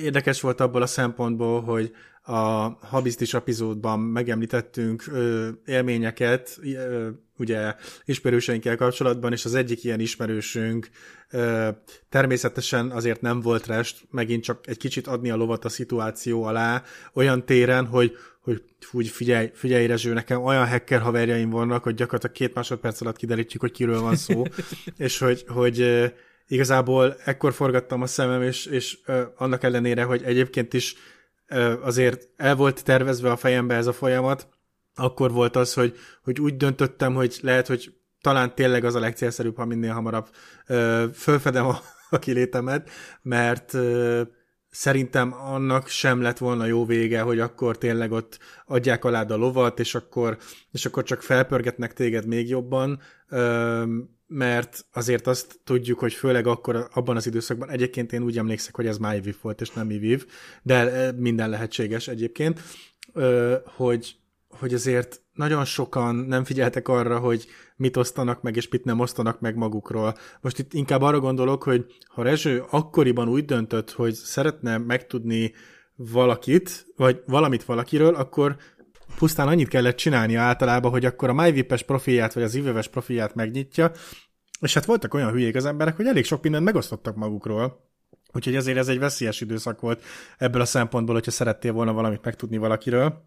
érdekes 0.02 0.40
volt 0.40 0.60
abból 0.60 0.82
a 0.82 0.86
szempontból, 0.86 1.60
hogy 1.62 1.92
a 2.22 2.68
Habiztis 2.86 3.34
epizódban 3.34 4.00
megemlítettünk 4.00 5.04
ö, 5.12 5.48
élményeket, 5.66 6.58
ö, 6.62 7.08
ugye 7.36 7.74
ismerőseinkkel 8.04 8.76
kapcsolatban, 8.76 9.32
és 9.32 9.44
az 9.44 9.54
egyik 9.54 9.84
ilyen 9.84 10.00
ismerősünk 10.00 10.88
ö, 11.30 11.68
természetesen 12.08 12.90
azért 12.90 13.20
nem 13.20 13.40
volt 13.40 13.66
rest, 13.66 14.06
megint 14.10 14.42
csak 14.42 14.66
egy 14.66 14.76
kicsit 14.76 15.06
adni 15.06 15.30
a 15.30 15.36
lovat 15.36 15.64
a 15.64 15.68
szituáció 15.68 16.42
alá, 16.42 16.82
olyan 17.14 17.44
téren, 17.44 17.86
hogy 17.86 18.16
hogy 18.40 18.62
úgy 18.92 19.08
figyelj, 19.08 19.50
figyelj 19.54 19.86
Rezső, 19.86 20.12
nekem 20.12 20.42
olyan 20.42 20.68
hacker 20.68 21.00
haverjaim 21.00 21.50
vannak, 21.50 21.82
hogy 21.82 21.94
gyakorlatilag 21.94 22.36
két 22.36 22.54
másodperc 22.54 23.00
alatt 23.00 23.16
kiderítjük, 23.16 23.60
hogy 23.60 23.72
kiről 23.72 24.00
van 24.00 24.16
szó, 24.16 24.42
és 24.96 25.18
hogy, 25.18 25.44
hogy 25.48 26.12
igazából 26.50 27.16
ekkor 27.24 27.52
forgattam 27.52 28.02
a 28.02 28.06
szemem, 28.06 28.42
és, 28.42 28.66
és 28.66 28.98
annak 29.36 29.62
ellenére, 29.62 30.02
hogy 30.02 30.22
egyébként 30.22 30.72
is 30.72 30.94
azért 31.80 32.28
el 32.36 32.56
volt 32.56 32.84
tervezve 32.84 33.30
a 33.30 33.36
fejembe 33.36 33.74
ez 33.74 33.86
a 33.86 33.92
folyamat, 33.92 34.48
akkor 34.94 35.32
volt 35.32 35.56
az, 35.56 35.74
hogy, 35.74 35.96
hogy 36.22 36.40
úgy 36.40 36.56
döntöttem, 36.56 37.14
hogy 37.14 37.38
lehet, 37.42 37.66
hogy 37.66 37.94
talán 38.20 38.54
tényleg 38.54 38.84
az 38.84 38.94
a 38.94 39.00
legcélszerűbb, 39.00 39.56
ha 39.56 39.64
minél 39.64 39.92
hamarabb 39.92 40.28
ö, 40.66 41.04
fölfedem 41.14 41.66
a, 41.66 41.78
a 42.10 42.18
kilétemet, 42.18 42.90
mert 43.22 43.74
ö, 43.74 44.22
szerintem 44.70 45.34
annak 45.34 45.88
sem 45.88 46.20
lett 46.20 46.38
volna 46.38 46.66
jó 46.66 46.84
vége, 46.84 47.20
hogy 47.20 47.40
akkor 47.40 47.78
tényleg 47.78 48.12
ott 48.12 48.38
adják 48.66 49.04
alá 49.04 49.22
a 49.22 49.36
lovat, 49.36 49.80
és 49.80 49.94
akkor, 49.94 50.38
és 50.70 50.86
akkor 50.86 51.02
csak 51.02 51.22
felpörgetnek 51.22 51.92
téged 51.92 52.26
még 52.26 52.48
jobban. 52.48 53.00
Ö, 53.28 53.84
mert 54.32 54.86
azért 54.92 55.26
azt 55.26 55.60
tudjuk, 55.64 55.98
hogy 55.98 56.12
főleg 56.12 56.46
akkor 56.46 56.88
abban 56.92 57.16
az 57.16 57.26
időszakban, 57.26 57.70
egyébként 57.70 58.12
én 58.12 58.22
úgy 58.22 58.38
emlékszek, 58.38 58.76
hogy 58.76 58.86
ez 58.86 58.98
már 58.98 59.16
IVIV 59.16 59.36
volt, 59.42 59.60
és 59.60 59.70
nem 59.70 59.90
IVIV, 59.90 60.26
de 60.62 61.12
minden 61.12 61.50
lehetséges 61.50 62.08
egyébként, 62.08 62.60
hogy, 63.64 64.16
hogy 64.48 64.74
azért 64.74 65.22
nagyon 65.32 65.64
sokan 65.64 66.14
nem 66.14 66.44
figyeltek 66.44 66.88
arra, 66.88 67.18
hogy 67.18 67.46
mit 67.76 67.96
osztanak 67.96 68.42
meg, 68.42 68.56
és 68.56 68.68
mit 68.68 68.84
nem 68.84 69.00
osztanak 69.00 69.40
meg 69.40 69.56
magukról. 69.56 70.14
Most 70.40 70.58
itt 70.58 70.72
inkább 70.72 71.02
arra 71.02 71.20
gondolok, 71.20 71.62
hogy 71.62 71.86
ha 72.06 72.22
Rezső 72.22 72.64
akkoriban 72.70 73.28
úgy 73.28 73.44
döntött, 73.44 73.90
hogy 73.90 74.14
szeretne 74.14 74.78
megtudni 74.78 75.52
valakit, 75.94 76.86
vagy 76.96 77.22
valamit 77.26 77.64
valakiről, 77.64 78.14
akkor 78.14 78.56
pusztán 79.20 79.48
annyit 79.48 79.68
kellett 79.68 79.96
csinálnia 79.96 80.40
általában, 80.40 80.90
hogy 80.90 81.04
akkor 81.04 81.28
a 81.28 81.32
MyVip-es 81.32 81.82
profilját, 81.82 82.32
vagy 82.32 82.42
az 82.42 82.54
ivv 82.54 82.78
profilját 82.90 83.34
megnyitja, 83.34 83.90
és 84.60 84.74
hát 84.74 84.84
voltak 84.84 85.14
olyan 85.14 85.30
hülyék 85.30 85.56
az 85.56 85.64
emberek, 85.64 85.96
hogy 85.96 86.06
elég 86.06 86.24
sok 86.24 86.42
mindent 86.42 86.64
megosztottak 86.64 87.16
magukról, 87.16 87.90
úgyhogy 88.32 88.54
ezért 88.54 88.78
ez 88.78 88.88
egy 88.88 88.98
veszélyes 88.98 89.40
időszak 89.40 89.80
volt 89.80 90.02
ebből 90.38 90.60
a 90.60 90.64
szempontból, 90.64 91.14
hogyha 91.14 91.30
szerettél 91.30 91.72
volna 91.72 91.92
valamit 91.92 92.24
megtudni 92.24 92.56
valakiről. 92.56 93.24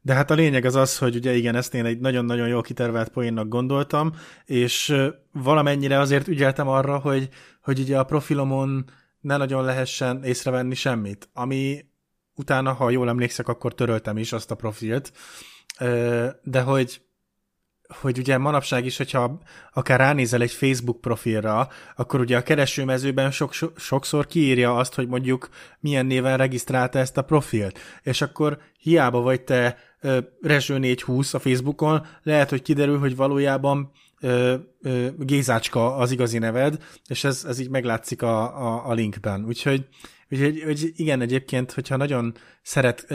De 0.00 0.14
hát 0.14 0.30
a 0.30 0.34
lényeg 0.34 0.64
az 0.64 0.74
az, 0.74 0.98
hogy 0.98 1.16
ugye 1.16 1.34
igen, 1.34 1.54
ezt 1.54 1.74
én 1.74 1.84
egy 1.84 1.98
nagyon-nagyon 1.98 2.48
jól 2.48 2.62
kitervelt 2.62 3.08
poénnak 3.08 3.48
gondoltam, 3.48 4.12
és 4.44 4.94
valamennyire 5.32 5.98
azért 5.98 6.28
ügyeltem 6.28 6.68
arra, 6.68 6.98
hogy, 6.98 7.28
hogy 7.62 7.78
ugye 7.78 7.98
a 7.98 8.04
profilomon 8.04 8.84
ne 9.20 9.36
nagyon 9.36 9.64
lehessen 9.64 10.24
észrevenni 10.24 10.74
semmit, 10.74 11.28
ami 11.32 11.84
utána, 12.34 12.72
ha 12.72 12.90
jól 12.90 13.08
emlékszek, 13.08 13.48
akkor 13.48 13.74
töröltem 13.74 14.18
is 14.18 14.32
azt 14.32 14.50
a 14.50 14.54
profilt, 14.54 15.12
de 16.42 16.60
hogy 16.60 17.02
hogy 18.00 18.18
ugye 18.18 18.38
manapság 18.38 18.84
is, 18.84 18.96
hogyha 18.96 19.38
akár 19.72 19.98
ránézel 19.98 20.42
egy 20.42 20.50
Facebook 20.50 21.00
profilra, 21.00 21.68
akkor 21.96 22.20
ugye 22.20 22.36
a 22.36 22.42
keresőmezőben 22.42 23.30
sok, 23.30 23.52
sokszor 23.76 24.26
kiírja 24.26 24.76
azt, 24.76 24.94
hogy 24.94 25.08
mondjuk 25.08 25.48
milyen 25.80 26.06
néven 26.06 26.36
regisztrálta 26.36 26.98
ezt 26.98 27.16
a 27.16 27.22
profilt. 27.22 27.78
És 28.02 28.22
akkor 28.22 28.58
hiába 28.78 29.20
vagy 29.20 29.42
te 29.42 29.78
Rezső 30.42 30.78
420 30.78 31.34
a 31.34 31.38
Facebookon, 31.38 32.06
lehet, 32.22 32.50
hogy 32.50 32.62
kiderül, 32.62 32.98
hogy 32.98 33.16
valójában 33.16 33.90
Gézácska 35.18 35.96
az 35.96 36.10
igazi 36.10 36.38
neved, 36.38 36.84
és 37.08 37.24
ez, 37.24 37.44
ez 37.48 37.58
így 37.58 37.68
meglátszik 37.70 38.22
a, 38.22 38.66
a, 38.66 38.88
a 38.88 38.92
linkben. 38.92 39.44
Úgyhogy, 39.44 39.88
úgyhogy, 40.30 40.62
úgyhogy 40.62 40.92
igen, 40.96 41.20
egyébként, 41.20 41.72
hogyha 41.72 41.96
nagyon 41.96 42.34
szeret 42.62 43.06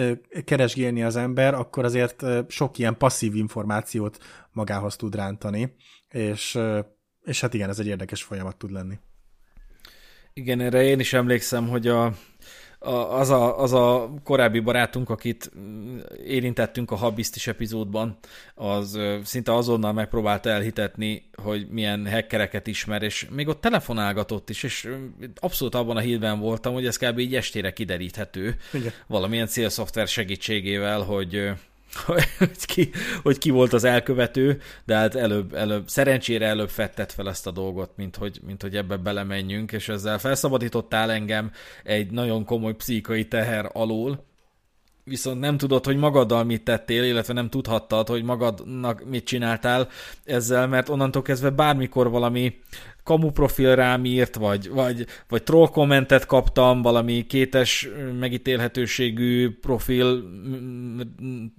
keresgélni 0.45 1.03
az 1.03 1.15
ember, 1.15 1.53
akkor 1.53 1.85
azért 1.85 2.25
sok 2.47 2.77
ilyen 2.77 2.97
passzív 2.97 3.35
információt 3.35 4.17
magához 4.51 4.95
tud 4.95 5.15
rántani, 5.15 5.75
és, 6.09 6.59
és 7.23 7.41
hát 7.41 7.53
igen, 7.53 7.69
ez 7.69 7.79
egy 7.79 7.87
érdekes 7.87 8.23
folyamat 8.23 8.57
tud 8.57 8.71
lenni. 8.71 8.99
Igen, 10.33 10.59
erre 10.59 10.83
én 10.83 10.99
is 10.99 11.13
emlékszem, 11.13 11.67
hogy 11.67 11.87
a, 11.87 12.13
az, 12.79 13.29
a, 13.29 13.59
az 13.59 13.73
a 13.73 14.13
korábbi 14.23 14.59
barátunk, 14.59 15.09
akit 15.09 15.51
érintettünk 16.25 16.91
a 16.91 16.95
Habistis 16.95 17.47
epizódban, 17.47 18.17
az 18.55 18.99
szinte 19.23 19.53
azonnal 19.53 19.93
megpróbálta 19.93 20.49
elhitetni, 20.49 21.29
hogy 21.43 21.67
milyen 21.69 22.09
hackereket 22.11 22.67
ismer, 22.67 23.01
és 23.01 23.27
még 23.31 23.47
ott 23.47 23.61
telefonálgatott 23.61 24.49
is, 24.49 24.63
és 24.63 24.89
abszolút 25.35 25.75
abban 25.75 25.97
a 25.97 25.99
hídben 25.99 26.39
voltam, 26.39 26.73
hogy 26.73 26.85
ez 26.85 26.97
kb. 26.97 27.19
így 27.19 27.35
estére 27.35 27.73
kideríthető 27.73 28.55
Igen. 28.73 28.91
valamilyen 29.07 29.47
célszoftver 29.47 30.07
segítségével, 30.07 31.01
hogy 31.01 31.51
hogy 32.05 32.65
ki, 32.65 32.89
hogy 33.23 33.37
ki 33.37 33.49
volt 33.49 33.73
az 33.73 33.83
elkövető, 33.83 34.61
de 34.85 34.95
hát 34.95 35.15
előbb, 35.15 35.53
előbb, 35.53 35.87
szerencsére 35.87 36.45
előbb 36.45 36.69
fettett 36.69 37.11
fel 37.11 37.29
ezt 37.29 37.47
a 37.47 37.51
dolgot, 37.51 37.91
mint 37.95 38.15
hogy, 38.15 38.39
mint 38.45 38.61
hogy 38.61 38.75
ebbe 38.75 38.97
belemenjünk, 38.97 39.71
és 39.71 39.89
ezzel 39.89 40.19
felszabadítottál 40.19 41.11
engem 41.11 41.51
egy 41.83 42.11
nagyon 42.11 42.45
komoly 42.45 42.75
pszichai 42.75 43.27
teher 43.27 43.69
alól, 43.73 44.27
viszont 45.09 45.39
nem 45.39 45.57
tudod, 45.57 45.85
hogy 45.85 45.97
magaddal 45.97 46.43
mit 46.43 46.63
tettél, 46.63 47.03
illetve 47.03 47.33
nem 47.33 47.49
tudhattad, 47.49 48.07
hogy 48.07 48.23
magadnak 48.23 49.03
mit 49.05 49.25
csináltál 49.25 49.87
ezzel, 50.23 50.67
mert 50.67 50.89
onnantól 50.89 51.21
kezdve 51.21 51.49
bármikor 51.49 52.09
valami 52.09 52.59
kamu 53.09 53.31
profil 53.31 53.75
rám 53.75 54.05
írt, 54.05 54.35
vagy, 54.35 54.69
vagy, 54.69 55.05
vagy 55.27 55.43
troll 55.43 55.67
kommentet 55.67 56.25
kaptam, 56.25 56.81
valami 56.81 57.25
kétes 57.25 57.89
megítélhetőségű 58.19 59.57
profil 59.61 60.23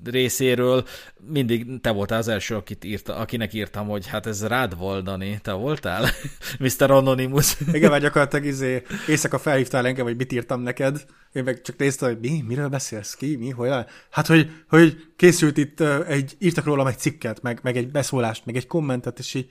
részéről, 0.04 0.84
mindig 1.26 1.80
te 1.80 1.90
voltál 1.90 2.18
az 2.18 2.28
első, 2.28 2.54
akit 2.54 2.84
írta, 2.84 3.16
akinek 3.16 3.52
írtam, 3.52 3.88
hogy 3.88 4.06
hát 4.06 4.26
ez 4.26 4.46
rád 4.46 4.78
volt, 4.78 5.04
Dani. 5.04 5.38
Te 5.42 5.52
voltál? 5.52 6.08
Mr. 6.58 6.90
Anonymous. 6.90 7.56
Igen, 7.72 7.90
vagy 7.90 8.00
gyakorlatilag 8.00 8.44
izé, 8.44 8.82
éjszaka 9.08 9.38
felhívtál 9.38 9.86
engem, 9.86 10.04
hogy 10.04 10.16
mit 10.16 10.32
írtam 10.32 10.60
neked. 10.60 11.04
Én 11.32 11.44
meg 11.44 11.60
csak 11.62 11.76
néztem, 11.76 12.08
hogy 12.08 12.18
mi, 12.20 12.44
miről 12.46 12.68
beszélsz 12.68 13.14
ki, 13.14 13.36
mi, 13.36 13.50
hogy 13.50 13.70
Hát, 14.10 14.26
hogy, 14.26 14.50
hogy 14.68 14.96
készült 15.16 15.56
itt 15.56 15.80
egy, 16.06 16.36
írtak 16.38 16.64
rólam 16.64 16.86
egy 16.86 16.98
cikket, 16.98 17.42
meg, 17.42 17.60
meg 17.62 17.76
egy 17.76 17.90
beszólást, 17.90 18.46
meg 18.46 18.56
egy 18.56 18.66
kommentet, 18.66 19.18
és 19.18 19.34
így 19.34 19.50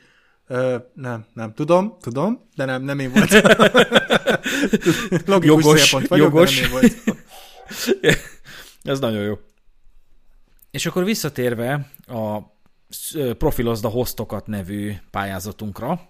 Ö, 0.51 0.75
nem, 0.93 1.25
nem. 1.33 1.53
Tudom, 1.53 1.97
tudom, 2.01 2.47
de 2.55 2.65
nem, 2.65 2.83
nem 2.83 2.99
én 2.99 3.12
voltam. 3.12 3.41
Logikus 5.25 5.63
jogos, 5.63 5.91
vagyok, 5.91 6.17
jogos. 6.17 6.55
nem 6.55 6.65
én 6.65 6.71
voltam. 6.71 7.17
Ez 8.91 8.99
nagyon 8.99 9.21
jó. 9.21 9.39
És 10.71 10.85
akkor 10.85 11.03
visszatérve 11.03 11.89
a 12.07 12.39
Profilozd 13.38 13.85
a 13.85 13.89
Hostokat 13.89 14.47
nevű 14.47 14.93
pályázatunkra. 15.12 16.01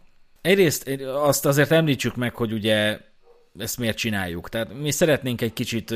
Egyrészt 0.41 0.89
azt 1.05 1.45
azért 1.45 1.71
említsük 1.71 2.15
meg, 2.15 2.35
hogy 2.35 2.53
ugye 2.53 2.99
ezt 3.57 3.77
miért 3.77 3.97
csináljuk. 3.97 4.49
Tehát 4.49 4.73
mi 4.73 4.91
szeretnénk 4.91 5.41
egy 5.41 5.53
kicsit 5.53 5.93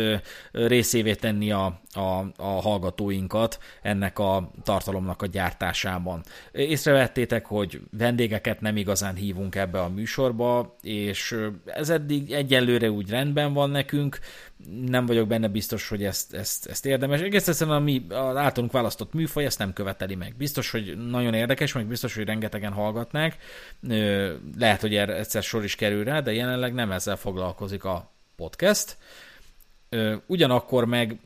részévé 0.52 1.13
tenni 1.13 1.52
a, 1.52 1.82
a, 1.94 2.00
a 2.38 2.62
hallgatóinkat 2.62 3.60
ennek 3.82 4.20
a 4.20 4.52
tartalomnak 4.63 5.22
a 5.22 5.26
gyártásában. 5.26 6.24
Észrevettétek, 6.52 7.46
hogy 7.46 7.82
vendégeket 7.98 8.62
nem 8.62 8.78
igazán 8.78 9.16
hívunk 9.16 9.56
ebbe 9.56 9.82
a 9.82 9.89
műsorba, 9.89 10.76
és 10.82 11.36
ez 11.66 11.89
eddig 11.89 12.32
egyelőre 12.32 12.92
úgy 12.92 13.10
rendben 13.10 13.54
van 13.54 13.70
nekünk, 13.70 14.20
nem 14.86 15.06
vagyok 15.06 15.28
benne 15.28 15.47
biztos, 15.47 15.88
hogy 15.88 16.04
ezt, 16.04 16.34
ezt, 16.34 16.65
ezt 16.65 16.86
érdemes. 16.86 17.21
Egész 17.21 17.47
egyszerűen 17.47 17.76
a 17.76 17.80
mi 17.80 18.06
az 18.10 18.36
általunk 18.36 18.71
választott 18.71 19.13
műfaj 19.13 19.45
ezt 19.45 19.60
nem 19.60 19.73
követeli 19.73 20.15
meg. 20.15 20.36
Biztos, 20.38 20.71
hogy 20.71 20.97
nagyon 20.97 21.34
érdekes, 21.34 21.73
meg 21.73 21.86
biztos, 21.86 22.15
hogy 22.15 22.26
rengetegen 22.26 22.71
hallgatnák. 22.71 23.38
Lehet, 24.58 24.82
hogy 24.82 24.95
erre 24.95 25.17
egyszer 25.17 25.43
sor 25.43 25.63
is 25.63 25.76
kerül 25.76 26.04
rá, 26.04 26.19
de 26.19 26.34
jelenleg 26.34 26.73
nem 26.73 26.91
ezzel 26.91 27.15
foglalkozik 27.15 27.84
a 27.84 28.12
podcast. 28.36 28.97
Ugyanakkor 30.26 30.86
meg 30.86 31.19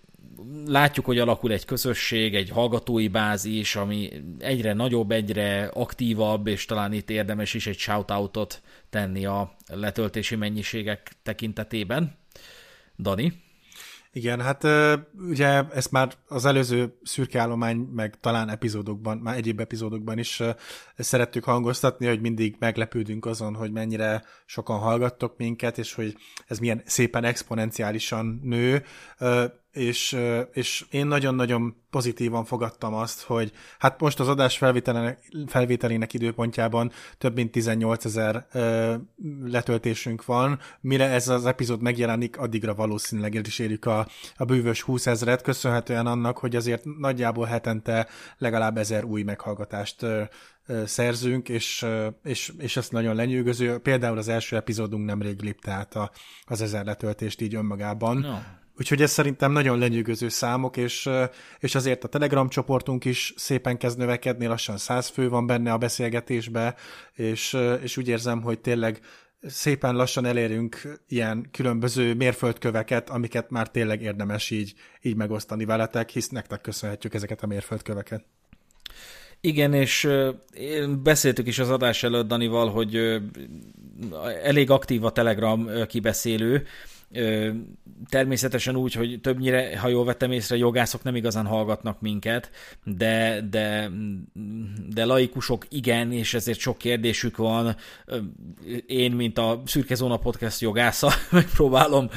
látjuk, 0.65 1.05
hogy 1.05 1.19
alakul 1.19 1.51
egy 1.51 1.65
közösség, 1.65 2.35
egy 2.35 2.49
hallgatói 2.49 3.07
bázis, 3.07 3.75
ami 3.75 4.09
egyre 4.39 4.73
nagyobb, 4.73 5.11
egyre 5.11 5.65
aktívabb, 5.73 6.47
és 6.47 6.65
talán 6.65 6.93
itt 6.93 7.09
érdemes 7.09 7.53
is 7.53 7.67
egy 7.67 7.77
shoutoutot 7.77 8.61
tenni 8.89 9.25
a 9.25 9.55
letöltési 9.67 10.35
mennyiségek 10.35 11.11
tekintetében. 11.23 12.17
Dani? 12.97 13.45
Igen, 14.11 14.41
hát 14.41 14.63
ugye 15.29 15.63
ezt 15.69 15.91
már 15.91 16.13
az 16.27 16.45
előző 16.45 16.97
szürkeállomány, 17.03 17.77
meg 17.77 18.19
talán 18.19 18.49
epizódokban, 18.49 19.17
már 19.17 19.35
egyéb 19.35 19.59
epizódokban 19.59 20.17
is 20.17 20.41
szerettük 20.97 21.43
hangoztatni, 21.43 22.07
hogy 22.07 22.21
mindig 22.21 22.55
meglepődünk 22.59 23.25
azon, 23.25 23.55
hogy 23.55 23.71
mennyire 23.71 24.23
sokan 24.45 24.79
hallgattok 24.79 25.37
minket, 25.37 25.77
és 25.77 25.93
hogy 25.93 26.15
ez 26.47 26.59
milyen 26.59 26.81
szépen 26.85 27.23
exponenciálisan 27.23 28.39
nő 28.43 28.83
és, 29.77 30.17
és 30.53 30.85
én 30.89 31.07
nagyon-nagyon 31.07 31.75
pozitívan 31.89 32.45
fogadtam 32.45 32.93
azt, 32.93 33.21
hogy 33.21 33.51
hát 33.79 33.99
most 34.01 34.19
az 34.19 34.27
adás 34.27 34.57
felvételének 35.47 36.13
időpontjában 36.13 36.91
több 37.17 37.35
mint 37.35 37.51
18 37.51 38.05
ezer 38.05 38.47
letöltésünk 39.43 40.25
van, 40.25 40.59
mire 40.81 41.09
ez 41.09 41.27
az 41.27 41.45
epizód 41.45 41.81
megjelenik, 41.81 42.37
addigra 42.37 42.75
valószínűleg 42.75 43.35
el 43.35 43.45
is 43.45 43.59
érjük 43.59 43.85
a, 43.85 44.07
a 44.37 44.45
bűvös 44.45 44.81
20 44.81 45.07
ezeret, 45.07 45.41
köszönhetően 45.41 46.07
annak, 46.07 46.37
hogy 46.37 46.55
azért 46.55 46.83
nagyjából 46.99 47.45
hetente 47.45 48.07
legalább 48.37 48.77
ezer 48.77 49.03
új 49.03 49.23
meghallgatást 49.23 50.05
szerzünk, 50.85 51.49
és, 51.49 51.85
és, 52.23 52.53
és 52.57 52.77
ezt 52.77 52.91
nagyon 52.91 53.15
lenyűgöző. 53.15 53.77
Például 53.77 54.17
az 54.17 54.27
első 54.27 54.55
epizódunk 54.55 55.05
nemrég 55.05 55.41
lépte 55.41 55.71
át 55.71 55.95
a, 55.95 56.11
az 56.45 56.61
ezer 56.61 56.85
letöltést 56.85 57.41
így 57.41 57.55
önmagában. 57.55 58.17
No. 58.17 58.37
Úgyhogy 58.79 59.01
ez 59.01 59.11
szerintem 59.11 59.51
nagyon 59.51 59.79
lenyűgöző 59.79 60.29
számok, 60.29 60.77
és, 60.77 61.09
és 61.59 61.75
azért 61.75 62.03
a 62.03 62.07
Telegram 62.07 62.49
csoportunk 62.49 63.05
is 63.05 63.33
szépen 63.35 63.77
kezd 63.77 63.97
növekedni, 63.97 64.45
lassan 64.45 64.77
száz 64.77 65.07
fő 65.07 65.29
van 65.29 65.47
benne 65.47 65.71
a 65.71 65.77
beszélgetésbe, 65.77 66.75
és, 67.13 67.57
és 67.81 67.97
úgy 67.97 68.07
érzem, 68.07 68.41
hogy 68.41 68.59
tényleg 68.59 68.99
szépen 69.41 69.95
lassan 69.95 70.25
elérünk 70.25 70.99
ilyen 71.07 71.47
különböző 71.51 72.13
mérföldköveket, 72.13 73.09
amiket 73.09 73.49
már 73.49 73.69
tényleg 73.69 74.01
érdemes 74.01 74.49
így, 74.49 74.73
így 75.01 75.15
megosztani 75.15 75.65
veletek, 75.65 76.09
hisz 76.09 76.29
nektek 76.29 76.61
köszönhetjük 76.61 77.13
ezeket 77.13 77.43
a 77.43 77.47
mérföldköveket. 77.47 78.25
Igen, 79.41 79.73
és 79.73 80.09
beszéltük 81.03 81.47
is 81.47 81.59
az 81.59 81.69
adás 81.69 82.03
előtt 82.03 82.27
Danival, 82.27 82.69
hogy 82.69 83.21
elég 84.43 84.69
aktív 84.69 85.05
a 85.05 85.11
Telegram 85.11 85.85
kibeszélő, 85.87 86.65
természetesen 88.09 88.75
úgy, 88.75 88.93
hogy 88.93 89.19
többnyire, 89.21 89.79
ha 89.79 89.87
jól 89.87 90.05
vettem 90.05 90.31
észre, 90.31 90.57
jogászok 90.57 91.03
nem 91.03 91.15
igazán 91.15 91.45
hallgatnak 91.45 92.01
minket, 92.01 92.51
de, 92.83 93.41
de, 93.49 93.89
de 94.89 95.05
laikusok 95.05 95.65
igen, 95.69 96.11
és 96.11 96.33
ezért 96.33 96.59
sok 96.59 96.77
kérdésük 96.77 97.37
van. 97.37 97.75
Én, 98.87 99.11
mint 99.11 99.37
a 99.37 99.61
Szürke 99.65 99.95
Zóna 99.95 100.17
Podcast 100.17 100.61
jogásza, 100.61 101.11
megpróbálom 101.31 102.09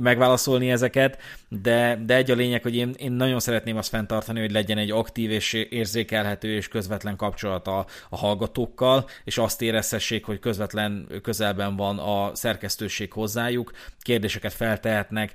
megválaszolni 0.00 0.70
ezeket, 0.70 1.18
de, 1.48 2.02
de 2.06 2.14
egy 2.14 2.30
a 2.30 2.34
lényeg, 2.34 2.62
hogy 2.62 2.76
én, 2.76 2.94
én 2.98 3.12
nagyon 3.12 3.40
szeretném 3.40 3.76
azt 3.76 3.88
fenntartani, 3.88 4.40
hogy 4.40 4.52
legyen 4.52 4.78
egy 4.78 4.90
aktív 4.90 5.30
és 5.30 5.52
érzékelhető 5.52 6.54
és 6.54 6.68
közvetlen 6.68 7.16
kapcsolat 7.16 7.66
a, 7.66 7.86
a 8.08 8.16
hallgatókkal, 8.16 9.08
és 9.24 9.38
azt 9.38 9.62
érezhessék, 9.62 10.24
hogy 10.24 10.38
közvetlen 10.38 11.08
közelben 11.22 11.76
van 11.76 11.98
a 11.98 12.34
szerkesztőség 12.34 13.12
hozzájuk, 13.12 13.72
kérdéseket 14.00 14.52
feltehetnek, 14.52 15.32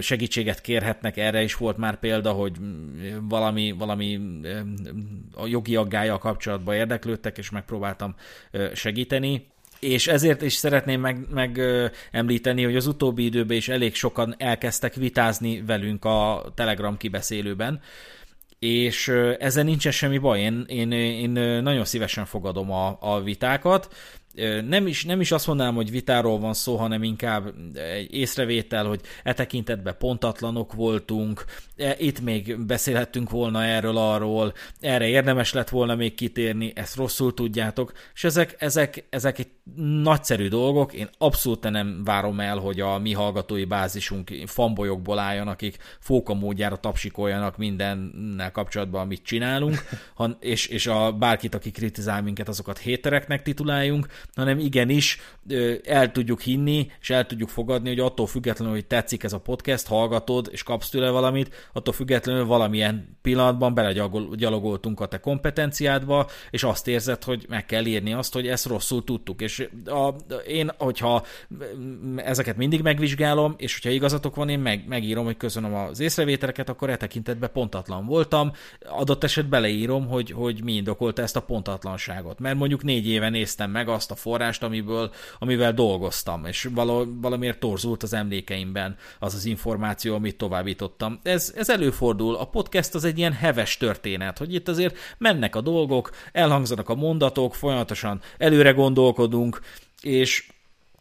segítséget 0.00 0.60
kérhetnek, 0.60 1.16
erre 1.16 1.42
is 1.42 1.54
volt 1.54 1.76
már 1.76 1.98
példa, 1.98 2.32
hogy 2.32 2.52
valami, 3.20 3.74
valami 3.78 4.20
a 5.34 5.46
jogi 5.46 5.76
aggája 5.76 6.18
kapcsolatban 6.18 6.74
érdeklődtek, 6.74 7.38
és 7.38 7.50
megpróbáltam 7.50 8.14
segíteni. 8.74 9.46
És 9.80 10.06
ezért 10.06 10.42
is 10.42 10.52
szeretném 10.52 11.00
megemlíteni, 11.30 12.60
meg 12.60 12.70
hogy 12.70 12.76
az 12.76 12.86
utóbbi 12.86 13.24
időben 13.24 13.56
is 13.56 13.68
elég 13.68 13.94
sokan 13.94 14.34
elkezdtek 14.38 14.94
vitázni 14.94 15.62
velünk 15.62 16.04
a 16.04 16.44
Telegram 16.54 16.96
kibeszélőben, 16.96 17.80
és 18.58 19.08
ezzel 19.38 19.64
nincsen 19.64 19.92
semmi 19.92 20.18
baj, 20.18 20.40
én, 20.40 20.64
én, 20.68 20.92
én 20.92 21.30
nagyon 21.62 21.84
szívesen 21.84 22.24
fogadom 22.24 22.70
a, 22.70 22.96
a 23.00 23.20
vitákat, 23.22 23.94
nem 24.68 24.86
is, 24.86 25.04
nem 25.04 25.20
is 25.20 25.32
azt 25.32 25.46
mondanám, 25.46 25.74
hogy 25.74 25.90
vitáról 25.90 26.38
van 26.38 26.54
szó, 26.54 26.76
hanem 26.76 27.02
inkább 27.02 27.52
egy 27.74 28.14
észrevétel, 28.14 28.84
hogy 28.84 29.00
e 29.22 29.32
tekintetben 29.32 29.96
pontatlanok 29.98 30.72
voltunk, 30.72 31.44
e, 31.76 31.94
itt 31.98 32.20
még 32.20 32.66
beszélhettünk 32.66 33.30
volna 33.30 33.64
erről, 33.64 33.96
arról, 33.96 34.52
erre 34.80 35.06
érdemes 35.06 35.52
lett 35.52 35.68
volna 35.68 35.94
még 35.94 36.14
kitérni, 36.14 36.72
ezt 36.74 36.96
rosszul 36.96 37.34
tudjátok, 37.34 37.92
és 38.14 38.24
ezek, 38.24 38.56
ezek, 38.58 39.06
ezek 39.10 39.38
egy 39.38 39.48
nagyszerű 40.02 40.48
dolgok, 40.48 40.92
én 40.92 41.08
abszolút 41.18 41.70
nem 41.70 42.04
várom 42.04 42.40
el, 42.40 42.58
hogy 42.58 42.80
a 42.80 42.98
mi 42.98 43.12
hallgatói 43.12 43.64
bázisunk 43.64 44.30
fanbolyokból 44.46 45.18
álljon, 45.18 45.48
akik 45.48 45.76
fóka 46.00 46.34
módjára 46.34 46.76
tapsikoljanak 46.76 47.56
mindennel 47.56 48.50
kapcsolatban, 48.50 49.00
amit 49.00 49.22
csinálunk, 49.22 49.84
és, 50.40 50.66
és 50.66 50.86
a 50.86 51.12
bárkit, 51.12 51.54
aki 51.54 51.70
kritizál 51.70 52.22
minket, 52.22 52.48
azokat 52.48 52.78
hétereknek 52.78 53.42
tituláljunk, 53.42 54.06
hanem 54.34 54.58
igenis 54.58 55.18
el 55.84 56.12
tudjuk 56.12 56.40
hinni, 56.40 56.90
és 57.00 57.10
el 57.10 57.26
tudjuk 57.26 57.48
fogadni, 57.48 57.88
hogy 57.88 58.00
attól 58.00 58.26
függetlenül, 58.26 58.74
hogy 58.74 58.86
tetszik 58.86 59.22
ez 59.22 59.32
a 59.32 59.40
podcast, 59.40 59.86
hallgatod, 59.86 60.48
és 60.50 60.62
kapsz 60.62 60.88
tőle 60.88 61.10
valamit, 61.10 61.68
attól 61.72 61.94
függetlenül 61.94 62.44
valamilyen 62.44 63.18
pillanatban 63.22 63.74
belegyalogoltunk 63.74 65.00
a 65.00 65.06
te 65.06 65.20
kompetenciádba, 65.20 66.28
és 66.50 66.62
azt 66.62 66.88
érzed, 66.88 67.24
hogy 67.24 67.46
meg 67.48 67.66
kell 67.66 67.84
írni 67.84 68.12
azt, 68.12 68.32
hogy 68.32 68.48
ezt 68.48 68.66
rosszul 68.66 69.04
tudtuk. 69.04 69.40
És 69.40 69.68
a, 69.84 70.14
én, 70.46 70.70
hogyha 70.78 71.24
ezeket 72.16 72.56
mindig 72.56 72.82
megvizsgálom, 72.82 73.54
és 73.56 73.72
hogyha 73.72 73.90
igazatok 73.90 74.34
van, 74.34 74.48
én 74.48 74.58
meg, 74.58 74.84
megírom, 74.88 75.24
hogy 75.24 75.36
köszönöm 75.36 75.74
az 75.74 76.00
észrevételeket, 76.00 76.68
akkor 76.68 76.90
e 76.90 76.96
tekintetben 76.96 77.50
pontatlan 77.52 78.06
voltam. 78.06 78.52
Adott 78.86 79.24
esetben 79.24 79.60
beleírom, 79.60 80.06
hogy, 80.06 80.30
hogy 80.30 80.64
mi 80.64 80.72
indokolta 80.72 81.22
ezt 81.22 81.36
a 81.36 81.42
pontatlanságot. 81.42 82.38
Mert 82.38 82.56
mondjuk 82.56 82.82
négy 82.82 83.06
éve 83.06 83.28
néztem 83.28 83.70
meg 83.70 83.88
azt 83.88 84.09
a 84.10 84.14
forrást, 84.14 84.62
amiből, 84.62 85.10
amivel 85.38 85.72
dolgoztam, 85.72 86.44
és 86.44 86.68
valamiért 87.20 87.60
torzult 87.60 88.02
az 88.02 88.12
emlékeimben 88.12 88.96
az 89.18 89.34
az 89.34 89.44
információ, 89.44 90.14
amit 90.14 90.36
továbbítottam. 90.36 91.20
Ez, 91.22 91.52
ez 91.56 91.70
előfordul. 91.70 92.34
A 92.34 92.44
podcast 92.44 92.94
az 92.94 93.04
egy 93.04 93.18
ilyen 93.18 93.32
heves 93.32 93.76
történet, 93.76 94.38
hogy 94.38 94.54
itt 94.54 94.68
azért 94.68 94.96
mennek 95.18 95.56
a 95.56 95.60
dolgok, 95.60 96.10
elhangzanak 96.32 96.88
a 96.88 96.94
mondatok, 96.94 97.54
folyamatosan 97.54 98.20
előre 98.38 98.70
gondolkodunk, 98.70 99.60
és 100.02 100.48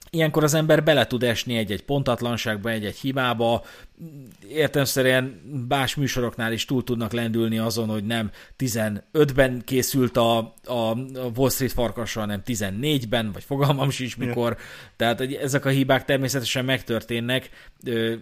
Ilyenkor 0.10 0.44
az 0.44 0.54
ember 0.54 0.84
bele 0.84 1.08
tud 1.08 1.24
esni 1.24 1.58
egy-egy 1.58 1.84
pontatlanságba, 1.84 2.70
egy-egy 2.70 2.98
hibába, 2.98 3.64
értelmszerűen 4.50 5.24
más 5.68 5.96
műsoroknál 5.96 6.54
is 6.54 6.66
túl 6.66 6.84
tudnak 6.84 7.12
lendülni 7.12 7.58
azon, 7.58 7.90
hogy 7.90 8.04
nem 8.04 8.32
15-ben 8.58 9.62
készült 9.66 10.18
a, 10.18 10.38
a 10.66 10.96
Wall 11.36 11.50
Street 11.50 11.72
farkasra, 11.72 12.22
hanem 12.22 12.42
14-ben, 12.46 13.32
vagy 13.32 13.44
fogalmam 13.44 13.90
sincs 13.90 14.18
mikor. 14.18 14.52
Yeah. 14.52 14.64
Tehát 14.96 15.22
ezek 15.22 15.66
a 15.66 15.70
hibák 15.70 16.06
természetesen 16.06 16.66
megtörténnek, 16.66 17.50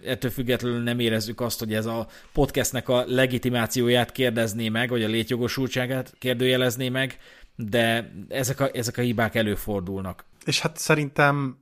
ettől 0.04 0.30
függetlenül 0.30 0.82
nem 0.82 0.98
érezzük 0.98 1.40
azt, 1.40 1.58
hogy 1.58 1.74
ez 1.74 1.86
a 1.86 2.06
podcastnek 2.32 2.88
a 2.88 3.04
legitimációját 3.06 4.12
kérdezné 4.12 4.68
meg, 4.68 4.88
vagy 4.88 5.02
a 5.02 5.08
létjogosultságát 5.08 6.14
kérdőjelezné 6.18 6.88
meg, 6.88 7.18
de 7.56 8.12
ezek 8.28 8.60
a, 8.60 8.70
ezek 8.72 8.98
a 8.98 9.02
hibák 9.02 9.34
előfordulnak. 9.34 10.24
És 10.44 10.60
hát 10.60 10.76
szerintem 10.76 11.58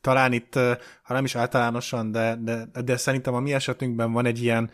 talán 0.00 0.32
itt, 0.32 0.54
ha 1.02 1.14
nem 1.14 1.24
is 1.24 1.34
általánosan, 1.34 2.10
de, 2.10 2.36
de, 2.40 2.66
de 2.84 2.96
szerintem 2.96 3.34
a 3.34 3.40
mi 3.40 3.52
esetünkben 3.52 4.12
van 4.12 4.26
egy 4.26 4.42
ilyen, 4.42 4.70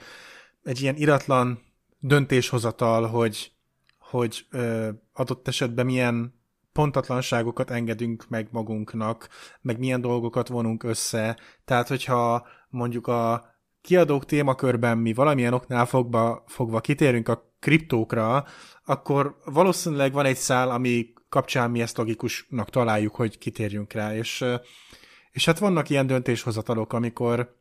egy 0.63 0.81
ilyen 0.83 0.97
iratlan 0.97 1.61
döntéshozatal, 1.99 3.07
hogy, 3.07 3.53
hogy 3.99 4.47
ö, 4.51 4.89
adott 5.13 5.49
esetben 5.49 5.87
milyen 5.87 6.41
pontatlanságokat 6.73 7.71
engedünk 7.71 8.29
meg 8.29 8.49
magunknak, 8.51 9.29
meg 9.61 9.79
milyen 9.79 10.01
dolgokat 10.01 10.49
vonunk 10.49 10.83
össze. 10.83 11.39
Tehát, 11.65 11.89
hogyha 11.89 12.47
mondjuk 12.69 13.07
a 13.07 13.51
kiadók 13.81 14.25
témakörben 14.25 14.99
mi 14.99 15.13
valamilyen 15.13 15.53
oknál 15.53 15.87
fogva, 15.87 16.45
fogva 16.47 16.81
kitérünk 16.81 17.29
a 17.29 17.53
kriptókra, 17.59 18.45
akkor 18.85 19.37
valószínűleg 19.45 20.13
van 20.13 20.25
egy 20.25 20.37
szál, 20.37 20.71
ami 20.71 21.13
kapcsán 21.29 21.71
mi 21.71 21.81
ezt 21.81 21.97
logikusnak 21.97 22.71
találjuk, 22.71 23.15
hogy 23.15 23.39
kitérjünk 23.39 23.93
rá, 23.93 24.15
és 24.17 24.45
és 25.31 25.45
hát 25.45 25.59
vannak 25.59 25.89
ilyen 25.91 26.07
döntéshozatalok, 26.07 26.93
amikor, 26.93 27.57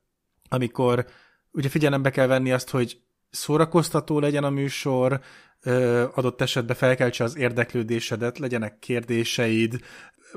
amikor 0.49 1.05
ugye 1.51 1.69
figyelembe 1.69 2.09
kell 2.09 2.27
venni 2.27 2.51
azt, 2.51 2.69
hogy 2.69 3.01
szórakoztató 3.29 4.19
legyen 4.19 4.43
a 4.43 4.49
műsor, 4.49 5.19
adott 6.13 6.41
esetben 6.41 6.75
felkeltse 6.75 7.23
az 7.23 7.37
érdeklődésedet, 7.37 8.39
legyenek 8.39 8.79
kérdéseid, 8.79 9.79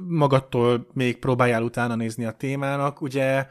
magadtól 0.01 0.87
még 0.93 1.19
próbáljál 1.19 1.63
utána 1.63 1.95
nézni 1.95 2.25
a 2.25 2.33
témának. 2.33 3.01
Ugye 3.01 3.47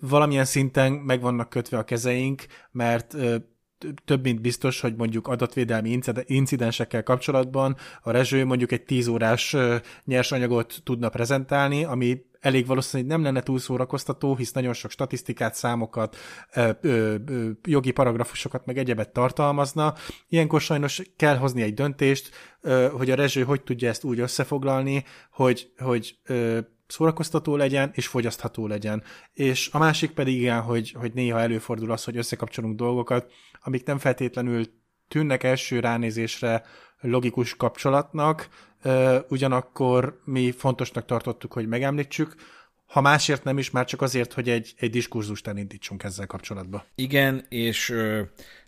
valamilyen 0.00 0.44
szinten 0.44 0.92
meg 0.92 1.20
vannak 1.20 1.48
kötve 1.48 1.78
a 1.78 1.84
kezeink, 1.84 2.46
mert 2.70 3.16
több 4.04 4.22
mint 4.22 4.40
biztos, 4.40 4.80
hogy 4.80 4.96
mondjuk 4.96 5.28
adatvédelmi 5.28 5.98
incidensekkel 6.24 7.02
kapcsolatban 7.02 7.76
a 8.02 8.10
Rezső 8.10 8.44
mondjuk 8.44 8.72
egy 8.72 8.82
10 8.82 9.06
órás 9.06 9.56
nyersanyagot 10.04 10.80
tudna 10.84 11.08
prezentálni, 11.08 11.84
ami 11.84 12.26
elég 12.40 12.66
valószínű, 12.66 13.02
hogy 13.02 13.12
nem 13.12 13.22
lenne 13.22 13.42
túl 13.42 13.58
szórakoztató, 13.58 14.36
hisz 14.36 14.52
nagyon 14.52 14.72
sok 14.72 14.90
statisztikát, 14.90 15.54
számokat, 15.54 16.16
ö, 16.54 16.70
ö, 16.80 17.14
ö, 17.26 17.50
jogi 17.66 17.90
paragrafusokat, 17.90 18.66
meg 18.66 18.78
egyebet 18.78 19.12
tartalmazna. 19.12 19.94
Ilyenkor 20.28 20.60
sajnos 20.60 21.02
kell 21.16 21.36
hozni 21.36 21.62
egy 21.62 21.74
döntést, 21.74 22.30
ö, 22.60 22.88
hogy 22.92 23.10
a 23.10 23.14
rezső 23.14 23.42
hogy 23.42 23.62
tudja 23.62 23.88
ezt 23.88 24.04
úgy 24.04 24.20
összefoglalni, 24.20 25.04
hogy, 25.30 25.72
hogy 25.78 26.18
ö, 26.26 26.58
szórakoztató 26.88 27.56
legyen, 27.56 27.90
és 27.94 28.06
fogyasztható 28.06 28.66
legyen. 28.66 29.02
És 29.32 29.68
a 29.72 29.78
másik 29.78 30.10
pedig 30.10 30.40
igen, 30.40 30.60
hogy, 30.60 30.90
hogy 30.90 31.12
néha 31.12 31.40
előfordul 31.40 31.90
az, 31.90 32.04
hogy 32.04 32.16
összekapcsolunk 32.16 32.76
dolgokat, 32.76 33.30
amik 33.60 33.86
nem 33.86 33.98
feltétlenül 33.98 34.64
tűnnek 35.08 35.42
első 35.42 35.80
ránézésre 35.80 36.64
logikus 37.00 37.56
kapcsolatnak, 37.56 38.48
ugyanakkor 39.28 40.20
mi 40.24 40.50
fontosnak 40.50 41.04
tartottuk, 41.04 41.52
hogy 41.52 41.68
megemlítsük, 41.68 42.34
ha 42.86 43.00
másért 43.00 43.44
nem 43.44 43.58
is, 43.58 43.70
már 43.70 43.84
csak 43.84 44.02
azért, 44.02 44.32
hogy 44.32 44.48
egy, 44.48 44.74
egy 44.76 44.90
diskurzust 44.90 45.46
elindítsunk 45.46 46.02
ezzel 46.02 46.26
kapcsolatban. 46.26 46.82
Igen, 46.94 47.46
és 47.48 47.94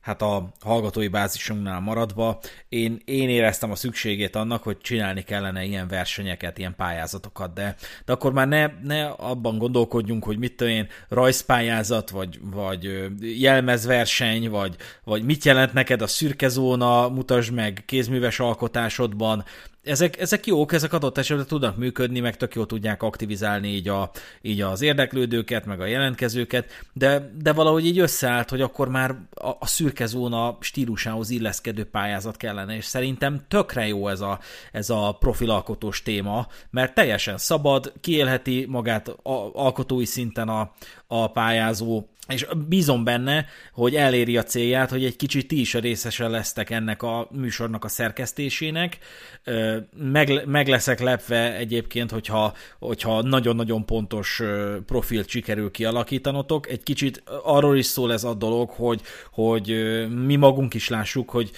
hát 0.00 0.22
a 0.22 0.52
hallgatói 0.60 1.08
bázisunknál 1.08 1.80
maradva, 1.80 2.40
én, 2.68 3.00
én 3.04 3.28
éreztem 3.28 3.70
a 3.70 3.74
szükségét 3.74 4.36
annak, 4.36 4.62
hogy 4.62 4.78
csinálni 4.78 5.22
kellene 5.22 5.64
ilyen 5.64 5.88
versenyeket, 5.88 6.58
ilyen 6.58 6.74
pályázatokat, 6.76 7.52
de, 7.52 7.76
de 8.04 8.12
akkor 8.12 8.32
már 8.32 8.48
ne, 8.48 8.66
ne 8.82 9.06
abban 9.06 9.58
gondolkodjunk, 9.58 10.24
hogy 10.24 10.38
mit 10.38 10.56
tudom 10.56 10.72
én, 10.72 10.88
rajzpályázat, 11.08 12.10
vagy, 12.10 12.38
vagy 12.42 13.10
jelmezverseny, 13.40 14.50
vagy, 14.50 14.76
vagy 15.04 15.24
mit 15.24 15.44
jelent 15.44 15.72
neked 15.72 16.02
a 16.02 16.06
szürke 16.06 16.48
zóna, 16.48 17.08
mutasd 17.08 17.52
meg 17.52 17.82
kézműves 17.86 18.40
alkotásodban, 18.40 19.44
ezek, 19.82 20.20
ezek 20.20 20.46
jók, 20.46 20.72
ezek 20.72 20.92
adott 20.92 21.18
esetben 21.18 21.46
tudnak 21.46 21.76
működni, 21.76 22.20
meg 22.20 22.36
tök 22.36 22.54
jól 22.54 22.66
tudják 22.66 23.02
aktivizálni 23.02 23.68
így, 23.68 23.88
a, 23.88 24.10
így 24.42 24.60
az 24.60 24.82
érdeklődőket, 24.82 25.66
meg 25.66 25.80
a 25.80 25.86
jelentkezőket, 25.86 26.70
de, 26.92 27.32
de 27.42 27.52
valahogy 27.52 27.86
így 27.86 27.98
összeállt, 27.98 28.50
hogy 28.50 28.60
akkor 28.60 28.88
már 28.88 29.10
a, 29.34 29.48
a 29.58 29.66
szürke 29.66 29.89
zóna 29.96 30.57
stílusához 30.61 31.31
illeszkedő 31.31 31.85
pályázat 31.85 32.37
kellene, 32.37 32.76
és 32.76 32.85
szerintem 32.85 33.40
tökre 33.48 33.87
jó 33.87 34.09
ez 34.09 34.20
a, 34.20 34.38
ez 34.72 34.90
a 34.90 35.16
profilalkotós 35.18 36.03
téma, 36.03 36.46
mert 36.70 36.94
teljesen 36.94 37.38
szabad, 37.38 37.92
kiélheti 38.00 38.66
magát 38.68 39.09
a, 39.09 39.50
alkotói 39.55 40.05
szinten 40.05 40.48
a, 40.48 40.72
a 41.07 41.31
pályázó, 41.31 42.05
és 42.28 42.46
bízom 42.68 43.04
benne, 43.04 43.46
hogy 43.72 43.94
eléri 43.94 44.37
a 44.37 44.42
célját, 44.42 44.90
hogy 44.90 45.04
egy 45.04 45.16
kicsit 45.16 45.48
ti 45.48 45.61
is 45.61 45.74
részesen 45.74 46.30
lesztek 46.30 46.70
ennek 46.70 47.02
a 47.02 47.28
műsornak 47.30 47.85
a 47.85 47.88
szerkesztésének. 47.88 48.98
Meg, 49.96 50.42
meg 50.46 50.68
leszek 50.68 51.00
lepve 51.00 51.56
egyébként, 51.56 52.11
hogyha, 52.11 52.54
hogyha 52.78 53.22
nagyon-nagyon 53.22 53.87
pontos 53.87 54.42
profilt 54.87 55.28
sikerül 55.28 55.70
kialakítanotok. 55.70 56.68
Egy 56.68 56.83
kicsit 56.83 57.22
arról 57.42 57.76
is 57.76 57.87
szól 57.87 58.12
ez 58.12 58.24
a 58.24 58.35
dolog, 58.35 58.70
hogy, 58.70 59.00
hogy 59.33 59.68
mi 60.24 60.37
magunk 60.37 60.74
is 60.74 60.88
lássuk, 60.88 61.30
hogy, 61.30 61.50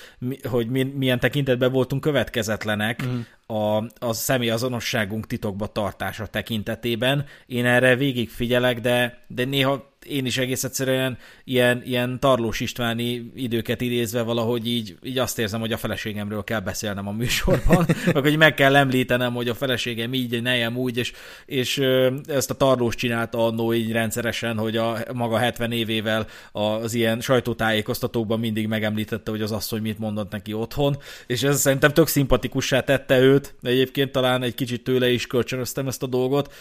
hogy 0.42 0.66
milyen 0.94 1.20
tekintetben 1.20 1.72
voltunk 1.72 2.02
következetlenek 2.02 3.06
mm 3.06 3.20
a, 3.52 3.76
a 3.98 4.12
személyazonosságunk 4.12 5.26
titokba 5.26 5.66
tartása 5.66 6.26
tekintetében. 6.26 7.24
Én 7.46 7.66
erre 7.66 7.96
végig 7.96 8.30
figyelek, 8.30 8.80
de, 8.80 9.24
de 9.26 9.44
néha 9.44 9.92
én 10.06 10.26
is 10.26 10.38
egész 10.38 10.64
egyszerűen 10.64 11.18
ilyen, 11.44 11.82
ilyen 11.84 12.20
Tarlós 12.20 12.60
Istváni 12.60 13.32
időket 13.34 13.80
idézve 13.80 14.22
valahogy 14.22 14.66
így, 14.66 14.96
így 15.02 15.18
azt 15.18 15.38
érzem, 15.38 15.60
hogy 15.60 15.72
a 15.72 15.76
feleségemről 15.76 16.44
kell 16.44 16.60
beszélnem 16.60 17.08
a 17.08 17.12
műsorban, 17.12 17.86
meg 18.14 18.22
hogy 18.22 18.36
meg 18.36 18.54
kell 18.54 18.76
említenem, 18.76 19.34
hogy 19.34 19.48
a 19.48 19.54
feleségem 19.54 20.14
így, 20.14 20.42
nejem 20.42 20.76
úgy, 20.76 20.96
és, 20.96 21.12
és 21.46 21.78
ezt 22.26 22.50
a 22.50 22.54
Tarlós 22.54 22.94
csinálta 22.94 23.46
annó 23.46 23.74
így 23.74 23.92
rendszeresen, 23.92 24.58
hogy 24.58 24.76
a 24.76 24.98
maga 25.12 25.36
70 25.36 25.72
évével 25.72 26.26
az 26.52 26.94
ilyen 26.94 27.20
sajtótájékoztatókban 27.20 28.40
mindig 28.40 28.66
megemlítette, 28.66 29.30
hogy 29.30 29.42
az 29.42 29.52
asszony 29.52 29.82
mit 29.82 29.98
mondott 29.98 30.30
neki 30.30 30.52
otthon, 30.52 30.96
és 31.26 31.42
ez 31.42 31.60
szerintem 31.60 31.92
tök 31.92 32.06
szimpatikussá 32.06 32.80
tette 32.80 33.18
őt, 33.18 33.41
egyébként 33.62 34.12
talán 34.12 34.42
egy 34.42 34.54
kicsit 34.54 34.84
tőle 34.84 35.10
is 35.10 35.26
kölcsönöztem 35.26 35.86
ezt 35.86 36.02
a 36.02 36.06
dolgot, 36.06 36.52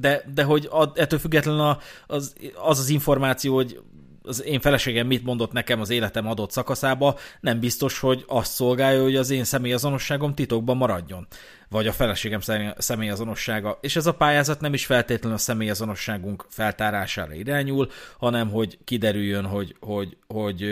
de, 0.00 0.22
de 0.34 0.42
hogy 0.42 0.68
ettől 0.94 1.18
függetlenül 1.18 1.76
az, 2.06 2.34
az 2.54 2.78
az 2.78 2.88
információ, 2.88 3.54
hogy 3.54 3.80
az 4.22 4.44
én 4.44 4.60
feleségem 4.60 5.06
mit 5.06 5.24
mondott 5.24 5.52
nekem 5.52 5.80
az 5.80 5.90
életem 5.90 6.26
adott 6.26 6.50
szakaszába, 6.50 7.18
nem 7.40 7.60
biztos, 7.60 7.98
hogy 7.98 8.24
azt 8.26 8.52
szolgálja, 8.52 9.02
hogy 9.02 9.16
az 9.16 9.30
én 9.30 9.44
személyazonosságom 9.44 10.34
titokban 10.34 10.76
maradjon. 10.76 11.26
Vagy 11.68 11.86
a 11.86 11.92
feleségem 11.92 12.40
személyazonossága. 12.78 13.78
És 13.80 13.96
ez 13.96 14.06
a 14.06 14.14
pályázat 14.14 14.60
nem 14.60 14.74
is 14.74 14.86
feltétlenül 14.86 15.36
a 15.36 15.40
személyazonosságunk 15.40 16.46
feltárására 16.48 17.34
irányul, 17.34 17.90
hanem 18.18 18.50
hogy 18.50 18.78
kiderüljön, 18.84 19.44
hogy, 19.44 19.76
hogy, 19.80 20.16
hogy 20.26 20.64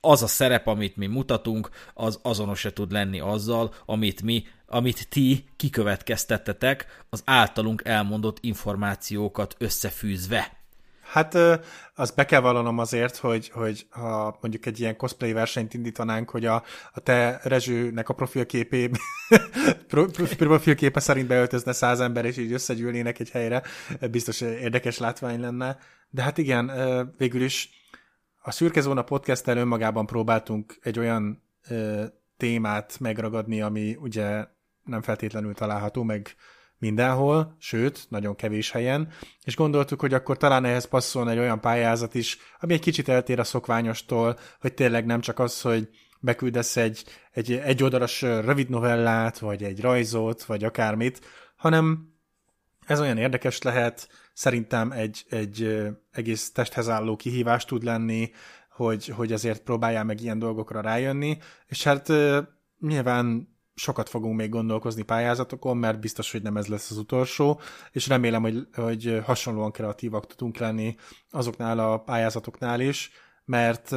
az 0.00 0.22
a 0.22 0.26
szerep, 0.26 0.66
amit 0.66 0.96
mi 0.96 1.06
mutatunk, 1.06 1.70
az 1.94 2.18
azonos 2.22 2.58
se 2.60 2.72
tud 2.72 2.92
lenni 2.92 3.20
azzal, 3.20 3.74
amit 3.86 4.22
mi 4.22 4.44
amit 4.68 5.08
ti 5.08 5.44
kikövetkeztettetek 5.56 7.04
az 7.10 7.22
általunk 7.24 7.82
elmondott 7.84 8.38
információkat 8.40 9.54
összefűzve. 9.58 10.56
Hát 11.02 11.34
az 11.94 12.10
be 12.10 12.24
kell 12.24 12.40
vallanom 12.40 12.78
azért, 12.78 13.16
hogy, 13.16 13.50
hogy 13.50 13.86
ha 13.90 14.38
mondjuk 14.40 14.66
egy 14.66 14.80
ilyen 14.80 14.96
cosplay 14.96 15.32
versenyt 15.32 15.74
indítanánk, 15.74 16.30
hogy 16.30 16.46
a, 16.46 16.62
a 16.92 17.00
te 17.00 17.40
Rezsőnek 17.42 18.08
a 18.08 18.14
profilképé, 18.14 18.90
profilképe 20.36 21.00
szerint 21.00 21.26
beöltözne 21.26 21.72
száz 21.72 22.00
ember, 22.00 22.24
és 22.24 22.36
így 22.36 22.52
összegyűlnének 22.52 23.18
egy 23.18 23.30
helyre, 23.30 23.62
biztos 24.10 24.40
érdekes 24.40 24.98
látvány 24.98 25.40
lenne. 25.40 25.78
De 26.10 26.22
hát 26.22 26.38
igen, 26.38 26.72
végül 27.16 27.42
is 27.42 27.70
a 28.42 28.50
Szürke 28.50 28.80
Zóna 28.80 29.02
podcast 29.02 29.46
önmagában 29.46 30.06
próbáltunk 30.06 30.78
egy 30.82 30.98
olyan 30.98 31.42
témát 32.36 32.96
megragadni, 33.00 33.60
ami 33.60 33.96
ugye 34.00 34.46
nem 34.88 35.02
feltétlenül 35.02 35.54
található 35.54 36.02
meg 36.02 36.34
mindenhol, 36.78 37.56
sőt, 37.58 38.06
nagyon 38.08 38.34
kevés 38.34 38.70
helyen, 38.70 39.12
és 39.44 39.56
gondoltuk, 39.56 40.00
hogy 40.00 40.14
akkor 40.14 40.36
talán 40.36 40.64
ehhez 40.64 40.84
passzolna 40.84 41.30
egy 41.30 41.38
olyan 41.38 41.60
pályázat 41.60 42.14
is, 42.14 42.38
ami 42.60 42.72
egy 42.72 42.80
kicsit 42.80 43.08
eltér 43.08 43.38
a 43.38 43.44
szokványostól, 43.44 44.38
hogy 44.60 44.74
tényleg 44.74 45.06
nem 45.06 45.20
csak 45.20 45.38
az, 45.38 45.60
hogy 45.60 45.88
beküldesz 46.20 46.76
egy, 46.76 47.04
egy, 47.32 47.52
egy 47.52 47.82
oldalas 47.82 48.22
rövid 48.22 48.68
novellát, 48.68 49.38
vagy 49.38 49.62
egy 49.62 49.80
rajzot, 49.80 50.44
vagy 50.44 50.64
akármit, 50.64 51.20
hanem 51.56 52.16
ez 52.86 53.00
olyan 53.00 53.18
érdekes 53.18 53.62
lehet, 53.62 54.08
szerintem 54.32 54.92
egy, 54.92 55.24
egy 55.28 55.86
egész 56.10 56.52
testhez 56.52 56.88
álló 56.88 57.16
kihívás 57.16 57.64
tud 57.64 57.82
lenni, 57.82 58.30
hogy, 58.70 59.06
hogy 59.06 59.32
azért 59.32 59.62
próbáljál 59.62 60.04
meg 60.04 60.20
ilyen 60.20 60.38
dolgokra 60.38 60.80
rájönni, 60.80 61.38
és 61.66 61.82
hát 61.84 62.12
nyilván 62.80 63.56
sokat 63.78 64.08
fogunk 64.08 64.36
még 64.36 64.50
gondolkozni 64.50 65.02
pályázatokon, 65.02 65.76
mert 65.76 66.00
biztos, 66.00 66.32
hogy 66.32 66.42
nem 66.42 66.56
ez 66.56 66.66
lesz 66.66 66.90
az 66.90 66.96
utolsó, 66.96 67.60
és 67.92 68.08
remélem, 68.08 68.42
hogy, 68.42 68.68
hogy 68.74 69.20
hasonlóan 69.24 69.72
kreatívak 69.72 70.26
tudunk 70.26 70.56
lenni 70.56 70.96
azoknál 71.30 71.78
a 71.78 71.98
pályázatoknál 71.98 72.80
is, 72.80 73.10
mert 73.44 73.90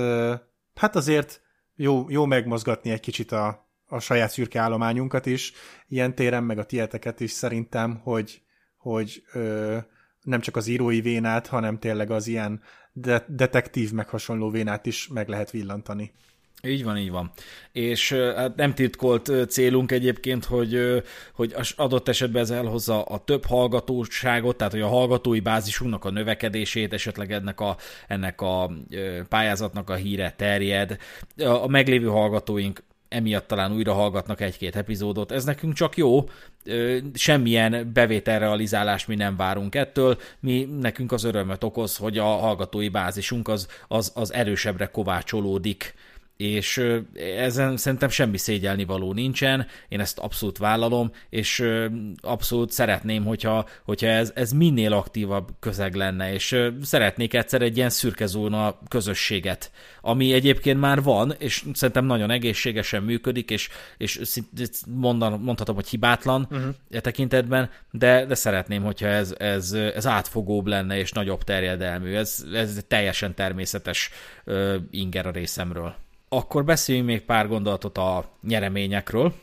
hát 0.76 0.96
azért 0.96 1.42
jó, 1.76 2.06
jó 2.10 2.26
megmozgatni 2.26 2.90
egy 2.90 3.00
kicsit 3.00 3.32
a, 3.32 3.70
a 3.86 4.00
saját 4.00 4.32
szürke 4.32 4.60
állományunkat 4.60 5.26
is, 5.26 5.54
ilyen 5.88 6.16
téren, 6.16 6.44
meg 6.44 6.60
a 6.60 6.66
tieteket 6.66 7.20
is 7.20 7.32
szerintem, 7.32 8.00
hogy, 8.04 8.42
hogy 8.78 9.24
ö, 9.34 9.78
nem 10.22 10.40
csak 10.40 10.56
az 10.56 10.68
írói 10.68 11.02
vénát, 11.02 11.48
hanem 11.48 11.80
tényleg 11.80 12.12
az 12.12 12.28
ilyen 12.28 12.62
de- 12.94 13.26
detektív 13.28 13.92
meg 13.92 14.10
hasonló 14.10 14.50
vénát 14.50 14.86
is 14.86 15.08
meg 15.08 15.28
lehet 15.28 15.52
villantani. 15.52 16.12
Így 16.64 16.84
van, 16.84 16.98
így 16.98 17.12
van. 17.12 17.32
És 17.72 18.14
hát 18.14 18.56
nem 18.56 18.74
titkolt 18.74 19.32
célunk 19.50 19.92
egyébként, 19.92 20.46
hogy, 20.46 21.04
hogy 21.34 21.56
adott 21.76 22.08
esetben 22.08 22.42
ez 22.42 22.50
elhozza 22.50 23.04
a 23.04 23.24
több 23.24 23.46
hallgatóságot, 23.46 24.58
tehát 24.58 24.74
hogy 24.74 24.82
a 24.82 24.88
hallgatói 24.88 25.40
bázisunknak 25.40 26.06
a 26.06 26.12
növekedését, 26.12 26.94
esetleg 26.94 27.32
ennek 27.32 27.60
a, 27.60 27.78
ennek 28.08 28.42
a 28.42 28.72
pályázatnak 29.30 29.90
a 29.90 29.96
híre 29.96 30.34
terjed. 30.38 30.98
A 31.38 31.68
meglévő 31.68 32.08
hallgatóink 32.08 32.84
emiatt 33.12 33.48
talán 33.48 33.74
újra 33.74 33.94
hallgatnak 33.94 34.42
egy-két 34.42 34.76
epizódot. 34.76 35.32
Ez 35.32 35.44
nekünk 35.44 35.74
csak 35.74 35.98
jó, 35.98 36.30
semmilyen 37.14 37.92
bevételrealizálást 37.94 39.08
mi 39.08 39.16
nem 39.16 39.36
várunk 39.36 39.76
ettől, 39.76 40.18
mi 40.40 40.68
nekünk 40.80 41.12
az 41.12 41.24
örömöt 41.24 41.64
okoz, 41.64 41.98
hogy 41.98 42.18
a 42.18 42.24
hallgatói 42.24 42.90
bázisunk 42.90 43.48
az, 43.48 43.68
az, 43.88 44.12
az 44.16 44.34
erősebbre 44.34 44.86
kovácsolódik 44.86 45.94
és 46.42 46.84
ezen 47.38 47.78
szerintem 47.78 48.10
semmi 48.10 48.38
szégyelni 48.38 48.86
való 48.86 49.14
nincsen, 49.14 49.68
én 49.88 50.00
ezt 50.00 50.20
abszolút 50.20 50.58
vállalom, 50.58 51.12
és 51.30 51.66
abszolút 52.22 52.72
szeretném, 52.72 53.26
hogyha, 53.26 53.68
hogyha 53.84 54.08
ez, 54.08 54.32
ez 54.36 54.52
minél 54.52 54.94
aktívabb 54.94 55.50
közeg 55.60 55.96
lenne, 55.96 56.34
és 56.34 56.70
szeretnék 56.82 57.34
egyszer 57.34 57.62
egy 57.62 57.78
ilyen 57.78 57.90
szürke 57.90 58.26
zóna 58.26 58.78
közösséget, 58.88 59.72
ami 60.02 60.34
egyébként 60.34 60.80
már 60.80 61.02
van, 61.02 61.36
és 61.38 61.64
szerintem 61.74 62.06
nagyon 62.06 62.32
egészségesen 62.32 63.04
működik, 63.04 63.50
és, 63.50 63.70
és 63.98 64.20
mondan, 64.88 65.40
mondhatom, 65.40 65.76
hogy 65.76 65.88
hibátlan 65.88 66.48
uh-huh. 66.52 66.76
e 66.90 67.00
tekintetben, 67.00 67.70
de, 67.92 68.26
de 68.26 68.36
szeretném, 68.36 68.84
hogyha 68.84 69.08
ez, 69.08 69.36
ez, 69.38 69.72
ez 69.72 70.08
átfogóbb 70.08 70.68
lenne, 70.68 70.98
és 70.98 71.12
nagyobb 71.12 71.44
terjedelmű. 71.44 72.14
Ez, 72.14 72.46
ez 72.54 72.80
teljesen 72.88 73.34
természetes 73.34 74.10
inger 74.92 75.26
a 75.26 75.32
részemről. 75.32 75.96
Akkor 76.34 76.66
beszéljünk 76.66 77.08
még 77.08 77.22
pár 77.22 77.48
gondolatot 77.48 77.98
a 77.98 78.30
nyereményekről. 78.48 79.34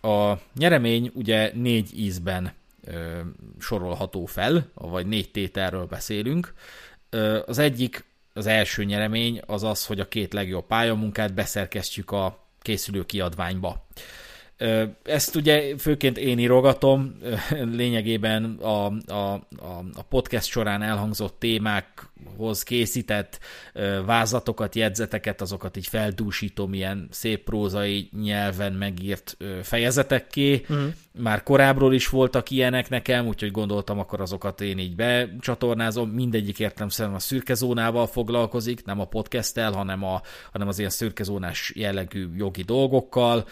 A 0.00 0.32
nyeremény 0.54 1.10
ugye 1.14 1.50
négy 1.54 1.98
ízben 1.98 2.52
ö, 2.84 3.20
sorolható 3.58 4.24
fel, 4.24 4.70
vagy 4.74 5.06
négy 5.06 5.30
tételről 5.30 5.84
beszélünk. 5.84 6.54
Ö, 7.10 7.38
az 7.46 7.58
egyik, 7.58 8.04
az 8.32 8.46
első 8.46 8.84
nyeremény 8.84 9.40
az 9.46 9.62
az, 9.62 9.86
hogy 9.86 10.00
a 10.00 10.08
két 10.08 10.32
legjobb 10.32 10.66
pályamunkát 10.66 11.34
beszerkesztjük 11.34 12.10
a 12.10 12.44
készülő 12.60 13.04
kiadványba. 13.04 13.86
Ezt 15.02 15.36
ugye 15.36 15.76
főként 15.78 16.18
én 16.18 16.38
írogatom, 16.38 17.16
lényegében 17.50 18.44
a, 18.44 18.86
a, 19.12 19.32
a 19.94 20.02
podcast 20.08 20.48
során 20.48 20.82
elhangzott 20.82 21.38
témákhoz 22.38 22.62
készített 22.62 23.38
vázlatokat, 24.06 24.74
jegyzeteket, 24.74 25.40
azokat 25.40 25.76
így 25.76 25.86
feldúsítom 25.86 26.74
ilyen 26.74 27.08
szép 27.10 27.44
prózai 27.44 28.08
nyelven 28.22 28.72
megírt 28.72 29.36
fejezetekké. 29.62 30.54
Uh-huh. 30.54 30.92
Már 31.18 31.42
korábbról 31.42 31.94
is 31.94 32.08
voltak 32.08 32.50
ilyenek 32.50 32.88
nekem, 32.88 33.26
úgyhogy 33.26 33.50
gondoltam, 33.50 33.98
akkor 33.98 34.20
azokat 34.20 34.60
én 34.60 34.78
így 34.78 34.96
becsatornázom. 34.96 36.10
Mindegyik 36.10 36.58
értem 36.58 36.88
a 37.14 37.18
szürke 37.18 37.54
zónával 37.54 38.06
foglalkozik, 38.06 38.84
nem 38.84 39.00
a 39.00 39.04
podcasttel, 39.04 39.72
hanem, 39.72 40.04
a, 40.04 40.22
hanem 40.52 40.68
az 40.68 40.78
ilyen 40.78 40.90
szürke 40.90 41.22
zónás 41.22 41.72
jellegű 41.74 42.28
jogi 42.36 42.62
dolgokkal 42.62 43.46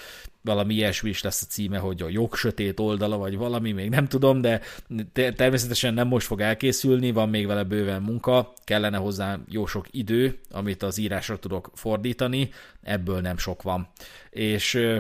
valami 0.47 0.75
ilyesmi 0.75 1.09
is 1.09 1.23
lesz 1.23 1.43
a 1.43 1.47
címe, 1.47 1.79
hogy 1.79 2.03
a 2.03 2.09
jog 2.09 2.35
sötét 2.35 2.81
oldala, 2.81 3.17
vagy 3.17 3.37
valami, 3.37 3.73
még 3.73 3.89
nem 3.89 4.07
tudom, 4.07 4.41
de 4.41 4.61
természetesen 5.12 5.95
nem 5.95 6.09
most 6.09 6.27
fog 6.27 6.41
elkészülni, 6.41 7.12
van 7.12 7.29
még 7.29 7.47
vele 7.47 7.62
bőven 7.62 8.03
munka, 8.03 8.53
kellene 8.65 8.97
hozzá 8.97 9.39
jó 9.49 9.67
sok 9.67 9.87
idő, 9.91 10.39
amit 10.51 10.83
az 10.83 10.99
írásra 10.99 11.39
tudok 11.39 11.71
fordítani, 11.75 12.51
ebből 12.83 13.21
nem 13.21 13.39
sok 13.39 13.63
van. 13.63 13.89
És 14.31 14.99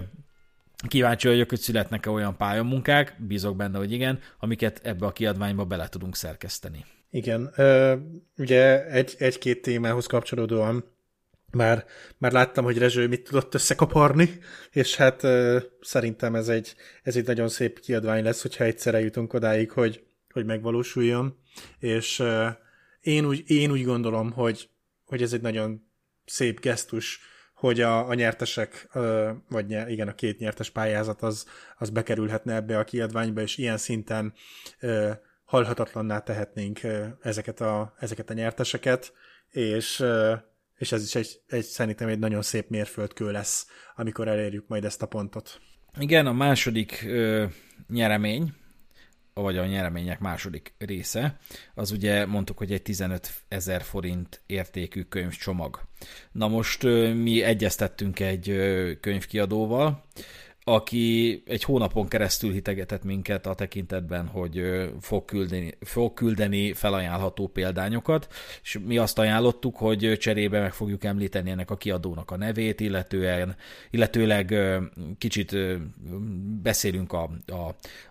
Kíváncsi 0.88 1.28
vagyok, 1.28 1.48
hogy 1.48 1.58
születnek-e 1.58 2.10
olyan 2.10 2.36
pályamunkák, 2.36 3.16
bízok 3.18 3.56
benne, 3.56 3.78
hogy 3.78 3.92
igen, 3.92 4.18
amiket 4.38 4.80
ebbe 4.82 5.06
a 5.06 5.12
kiadványba 5.12 5.64
bele 5.64 5.88
tudunk 5.88 6.16
szerkeszteni. 6.16 6.84
Igen, 7.10 7.52
ugye 8.36 8.86
egy, 8.86 9.14
egy-két 9.18 9.62
témához 9.62 10.06
kapcsolódóan 10.06 10.84
már, 11.52 11.84
már 12.18 12.32
láttam, 12.32 12.64
hogy 12.64 12.78
Rezső 12.78 13.08
mit 13.08 13.24
tudott 13.24 13.54
összekaparni, 13.54 14.38
és 14.70 14.96
hát 14.96 15.22
szerintem 15.80 16.34
ez 16.34 16.48
egy, 16.48 16.74
ez 17.02 17.16
egy 17.16 17.26
nagyon 17.26 17.48
szép 17.48 17.80
kiadvány 17.80 18.24
lesz, 18.24 18.42
hogyha 18.42 18.64
egyszerre 18.64 19.00
jutunk 19.00 19.32
odáig, 19.32 19.70
hogy, 19.70 20.04
hogy 20.32 20.44
megvalósuljon, 20.44 21.38
és 21.78 22.22
én, 23.06 23.24
úgy, 23.24 23.50
én 23.50 23.70
úgy 23.70 23.84
gondolom, 23.84 24.32
hogy, 24.32 24.70
hogy 25.04 25.22
ez 25.22 25.32
egy 25.32 25.40
nagyon 25.40 25.90
szép 26.24 26.60
gesztus, 26.60 27.20
hogy 27.54 27.80
a, 27.80 28.08
a 28.08 28.14
nyertesek, 28.14 28.88
vagy 29.48 29.70
igen, 29.70 30.08
a 30.08 30.14
két 30.14 30.38
nyertes 30.38 30.70
pályázat 30.70 31.22
az, 31.22 31.46
az 31.78 31.90
bekerülhetne 31.90 32.54
ebbe 32.54 32.78
a 32.78 32.84
kiadványba, 32.84 33.40
és 33.40 33.56
ilyen 33.56 33.76
szinten 33.76 34.34
halhatatlanná 35.44 36.18
tehetnénk 36.18 36.80
ezeket 37.20 37.60
a, 37.60 37.94
ezeket 37.98 38.30
a 38.30 38.34
nyerteseket, 38.34 39.12
és, 39.50 40.04
és 40.76 40.92
ez 40.92 41.02
is 41.02 41.14
egy, 41.14 41.40
egy, 41.46 41.64
szerintem 41.64 42.08
egy 42.08 42.18
nagyon 42.18 42.42
szép 42.42 42.68
mérföldkő 42.68 43.30
lesz, 43.30 43.66
amikor 43.94 44.28
elérjük 44.28 44.68
majd 44.68 44.84
ezt 44.84 45.02
a 45.02 45.06
pontot. 45.06 45.60
Igen, 45.98 46.26
a 46.26 46.32
második 46.32 47.04
ö, 47.06 47.44
nyeremény, 47.88 48.54
vagy 49.42 49.56
a 49.56 49.66
nyeremények 49.66 50.18
második 50.18 50.74
része, 50.78 51.38
az 51.74 51.90
ugye 51.90 52.26
mondtuk, 52.26 52.58
hogy 52.58 52.72
egy 52.72 52.82
15 52.82 53.30
ezer 53.48 53.82
forint 53.82 54.40
értékű 54.46 55.02
könyvcsomag. 55.02 55.80
Na 56.32 56.48
most 56.48 56.82
mi 57.14 57.42
egyeztettünk 57.42 58.20
egy 58.20 58.54
könyvkiadóval, 59.00 60.04
aki 60.68 61.42
egy 61.46 61.62
hónapon 61.62 62.08
keresztül 62.08 62.52
hitegetett 62.52 63.04
minket 63.04 63.46
a 63.46 63.54
tekintetben, 63.54 64.26
hogy 64.26 64.62
fog 65.00 65.24
küldeni, 65.24 65.74
fog 65.80 66.14
küldeni 66.14 66.72
felajánlható 66.72 67.46
példányokat, 67.46 68.28
és 68.62 68.78
mi 68.86 68.98
azt 68.98 69.18
ajánlottuk, 69.18 69.76
hogy 69.76 70.16
cserébe 70.18 70.60
meg 70.60 70.72
fogjuk 70.72 71.04
említeni 71.04 71.50
ennek 71.50 71.70
a 71.70 71.76
kiadónak 71.76 72.30
a 72.30 72.36
nevét, 72.36 72.80
illetően, 72.80 73.56
illetőleg 73.90 74.54
kicsit 75.18 75.56
beszélünk 76.62 77.12
a, 77.12 77.30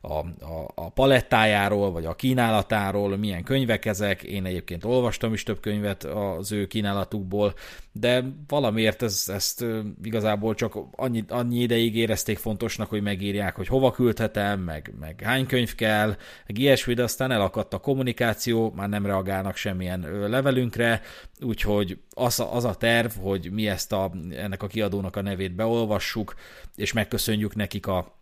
a, 0.02 0.08
a, 0.08 0.72
a 0.76 0.90
palettájáról, 0.90 1.92
vagy 1.92 2.06
a 2.06 2.16
kínálatáról, 2.16 3.18
milyen 3.18 3.44
könyvek 3.44 3.86
ezek. 3.86 4.24
Én 4.24 4.46
egyébként 4.46 4.86
olvastam 4.86 5.34
is 5.34 5.44
több 5.44 5.60
könyvet 5.60 6.04
az 6.04 6.52
ő 6.52 6.68
kínálatukból, 6.68 7.54
de 7.92 8.24
valamiért 8.48 9.02
ez, 9.02 9.24
ezt 9.34 9.66
igazából 10.04 10.54
csak 10.54 10.78
annyi, 10.92 11.24
annyi 11.28 11.60
ideig 11.60 11.96
érezték 11.96 12.44
fontosnak, 12.46 12.90
hogy 12.90 13.02
megírják, 13.02 13.56
hogy 13.56 13.68
hova 13.68 13.92
küldhetem, 13.92 14.60
meg, 14.60 14.94
meg 15.00 15.22
hány 15.24 15.46
könyv 15.46 15.76
kell, 15.76 16.08
meg 16.48 16.58
ilyesmi, 16.58 16.94
de 16.94 17.04
aztán 17.04 17.32
elakadt 17.32 17.74
a 17.74 17.78
kommunikáció, 17.78 18.72
már 18.76 18.90
nem 18.90 19.06
reagálnak 19.06 19.56
semmilyen 19.56 20.30
levelünkre, 20.30 21.02
úgyhogy 21.42 21.98
az 22.10 22.40
a, 22.40 22.56
az 22.56 22.64
a 22.64 22.76
terv, 22.76 23.12
hogy 23.22 23.52
mi 23.52 23.68
ezt 23.68 23.92
a, 23.92 24.12
ennek 24.32 24.64
a 24.64 24.68
kiadónak 24.68 25.16
a 25.16 25.22
nevét 25.22 25.56
beolvassuk, 25.56 26.36
és 26.76 26.94
megköszönjük 26.94 27.56
nekik 27.56 27.88
a, 27.88 28.16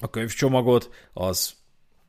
a 0.00 0.10
könyvcsomagot, 0.10 0.90
az 1.12 1.54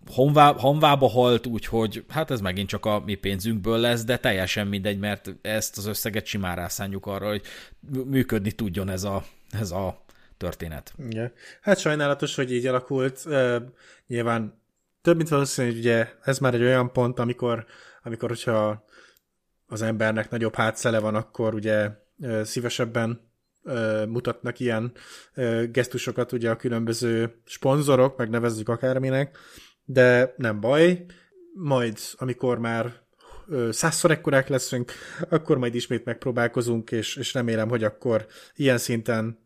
honvá, 0.08 0.54
honvába 0.54 1.08
halt, 1.08 1.46
úgyhogy 1.46 2.06
hát 2.10 2.32
ez 2.32 2.42
megint 2.42 2.68
csak 2.68 2.86
a 2.86 3.02
mi 3.06 3.16
pénzünkből 3.16 3.78
lesz, 3.78 4.04
de 4.04 4.18
teljesen 4.18 4.68
mindegy, 4.68 5.00
mert 5.00 5.36
ezt 5.42 5.78
az 5.78 5.86
összeget 5.86 6.26
simán 6.26 6.56
rászánjuk 6.56 7.06
arra, 7.06 7.28
hogy 7.28 7.42
működni 8.06 8.52
tudjon 8.52 8.90
ez 8.90 9.04
a, 9.04 9.24
ez 9.52 9.72
a 9.72 10.04
történet. 10.42 10.94
Igen. 11.10 11.32
Hát 11.62 11.80
sajnálatos, 11.80 12.36
hogy 12.36 12.54
így 12.54 12.66
alakult. 12.66 13.26
Nyilván 14.08 14.62
több 15.02 15.16
mint 15.16 15.30
valószínű, 15.30 15.68
hogy 15.70 15.78
ugye 15.78 16.08
ez 16.24 16.40
már 16.40 16.54
egy 16.54 16.62
olyan 16.62 16.92
pont, 16.92 17.20
amikor, 17.20 17.66
amikor 18.04 18.30
hogyha 18.30 18.86
az 19.68 19.82
embernek 19.82 20.30
nagyobb 20.30 20.56
hátszele 20.56 21.00
van, 21.00 21.16
akkor 21.16 21.54
ugye 21.54 21.90
szívesebben 22.44 23.30
mutatnak 24.08 24.60
ilyen 24.60 24.92
gesztusokat 25.72 26.32
ugye 26.32 26.50
a 26.50 26.56
különböző 26.56 27.42
sponzorok, 27.46 28.18
meg 28.18 28.30
nevezzük 28.30 28.70
akárminek, 28.70 29.38
de 29.86 30.34
nem 30.38 30.60
baj, 30.60 31.06
majd 31.54 31.98
amikor 32.14 32.60
már 32.60 33.02
százszor 33.70 34.12
ekkorák 34.12 34.48
leszünk, 34.48 34.92
akkor 35.30 35.58
majd 35.58 35.76
ismét 35.76 36.06
megpróbálkozunk, 36.06 36.92
és, 36.92 37.16
és 37.16 37.34
remélem, 37.34 37.70
hogy 37.70 37.84
akkor 37.84 38.26
ilyen 38.56 38.78
szinten 38.78 39.40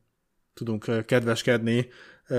tudunk 0.55 1.05
kedveskedni 1.05 1.87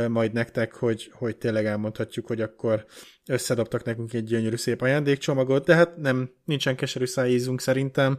majd 0.08 0.32
nektek, 0.32 0.74
hogy, 0.74 1.10
hogy 1.12 1.36
tényleg 1.36 1.66
elmondhatjuk, 1.66 2.26
hogy 2.26 2.40
akkor 2.40 2.86
összedobtak 3.26 3.84
nekünk 3.84 4.12
egy 4.12 4.24
gyönyörű 4.24 4.56
szép 4.56 4.82
ajándékcsomagot, 4.82 5.64
de 5.64 5.74
hát 5.74 5.96
nem, 5.96 6.30
nincsen 6.44 6.76
keserű 6.76 7.04
szájízunk 7.04 7.60
szerintem, 7.60 8.18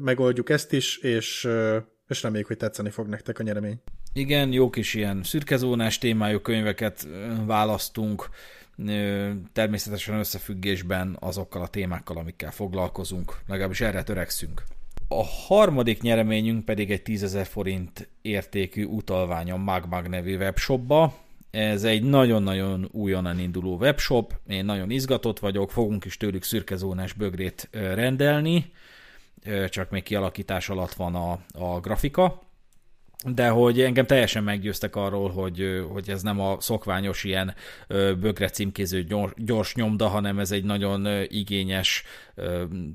megoldjuk 0.00 0.50
ezt 0.50 0.72
is, 0.72 0.96
és, 0.96 1.48
és 2.08 2.22
reméljük, 2.22 2.46
hogy 2.46 2.56
tetszeni 2.56 2.90
fog 2.90 3.08
nektek 3.08 3.38
a 3.38 3.42
nyeremény. 3.42 3.82
Igen, 4.12 4.52
jó 4.52 4.70
kis 4.70 4.94
ilyen 4.94 5.22
szürkezónás 5.22 5.98
témájú 5.98 6.40
könyveket 6.40 7.08
választunk, 7.46 8.28
természetesen 9.52 10.18
összefüggésben 10.18 11.16
azokkal 11.20 11.62
a 11.62 11.68
témákkal, 11.68 12.16
amikkel 12.16 12.50
foglalkozunk, 12.50 13.38
legalábbis 13.46 13.80
erre 13.80 14.02
törekszünk. 14.02 14.62
A 15.18 15.24
harmadik 15.24 16.02
nyereményünk 16.02 16.64
pedig 16.64 16.90
egy 16.90 17.02
10.000 17.04 17.46
forint 17.50 18.08
értékű 18.22 18.84
utalvány 18.84 19.50
a 19.50 19.56
MagMag 19.56 20.06
nevű 20.06 20.36
webshopba. 20.36 21.14
Ez 21.50 21.84
egy 21.84 22.02
nagyon-nagyon 22.02 22.88
újonnan 22.92 23.38
induló 23.38 23.76
webshop, 23.76 24.34
én 24.48 24.64
nagyon 24.64 24.90
izgatott 24.90 25.38
vagyok, 25.38 25.70
fogunk 25.70 26.04
is 26.04 26.16
tőlük 26.16 26.42
szürkezónás 26.42 27.12
bögrét 27.12 27.68
rendelni, 27.72 28.72
csak 29.68 29.90
még 29.90 30.02
kialakítás 30.02 30.68
alatt 30.68 30.92
van 30.92 31.14
a, 31.14 31.38
a 31.52 31.80
grafika. 31.80 32.42
De 33.24 33.48
hogy 33.48 33.80
engem 33.80 34.06
teljesen 34.06 34.44
meggyőztek 34.44 34.96
arról, 34.96 35.30
hogy, 35.30 35.84
hogy 35.92 36.10
ez 36.10 36.22
nem 36.22 36.40
a 36.40 36.56
szokványos 36.60 37.24
ilyen 37.24 37.54
bögre 38.20 38.48
címkéző 38.48 39.06
gyors 39.36 39.74
nyomda, 39.74 40.08
hanem 40.08 40.38
ez 40.38 40.50
egy 40.50 40.64
nagyon 40.64 41.08
igényes 41.28 42.04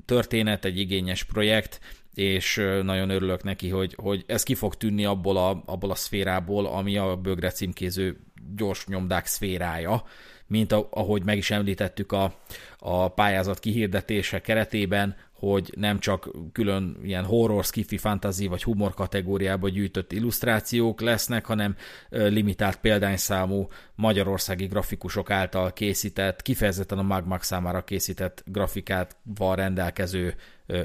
történet, 0.04 0.64
egy 0.64 0.78
igényes 0.78 1.24
projekt, 1.24 1.80
és 2.18 2.56
nagyon 2.82 3.10
örülök 3.10 3.42
neki, 3.42 3.68
hogy, 3.68 3.94
hogy 3.96 4.24
ez 4.26 4.42
ki 4.42 4.54
fog 4.54 4.74
tűnni 4.74 5.04
abból 5.04 5.36
a, 5.36 5.62
abból 5.66 5.90
a 5.90 5.94
szférából, 5.94 6.66
ami 6.66 6.96
a 6.96 7.16
bögre 7.16 7.50
címkéző 7.50 8.16
gyors 8.56 8.86
nyomdák 8.86 9.26
szférája, 9.26 10.02
mint 10.46 10.72
ahogy 10.72 11.24
meg 11.24 11.36
is 11.36 11.50
említettük 11.50 12.12
a, 12.12 12.34
a 12.78 13.08
pályázat 13.08 13.58
kihirdetése 13.58 14.40
keretében, 14.40 15.16
hogy 15.32 15.72
nem 15.76 15.98
csak 15.98 16.30
külön 16.52 16.96
ilyen 17.02 17.24
horror, 17.24 17.64
skifi, 17.64 17.96
fantasy 17.96 18.46
vagy 18.46 18.62
humor 18.62 18.94
kategóriába 18.94 19.68
gyűjtött 19.68 20.12
illusztrációk 20.12 21.00
lesznek, 21.00 21.46
hanem 21.46 21.76
limitált 22.08 22.76
példányszámú 22.76 23.68
magyarországi 23.94 24.66
grafikusok 24.66 25.30
által 25.30 25.72
készített, 25.72 26.42
kifejezetten 26.42 26.98
a 26.98 27.02
Magmag 27.02 27.42
számára 27.42 27.84
készített 27.84 28.44
grafikával 28.46 29.54
rendelkező 29.56 30.34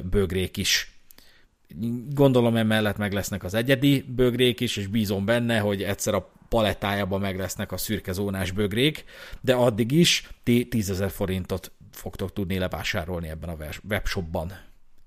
bögrék 0.09 0.57
is 0.57 0.93
gondolom 2.13 2.55
emellett 2.55 2.97
meg 2.97 3.13
lesznek 3.13 3.43
az 3.43 3.53
egyedi 3.53 4.05
bögrék 4.15 4.59
is, 4.59 4.78
és 4.78 4.88
bízom 4.88 5.26
benne, 5.26 5.59
hogy 5.59 5.84
egyszer 5.84 6.13
a 6.13 6.32
palettájában 6.49 7.19
meg 7.19 7.38
lesznek 7.38 7.71
a 7.71 7.78
szürke 7.78 8.11
zónás 8.11 8.51
bögrék, 8.51 9.03
de 9.41 9.53
addig 9.53 9.91
is 9.91 10.30
ti 10.43 10.67
10 10.67 11.03
forintot 11.09 11.71
fogtok 11.91 12.34
tudni 12.34 12.57
levásárolni 12.57 13.30
ebben 13.30 13.49
a 13.49 13.57
webshopban. 13.89 14.51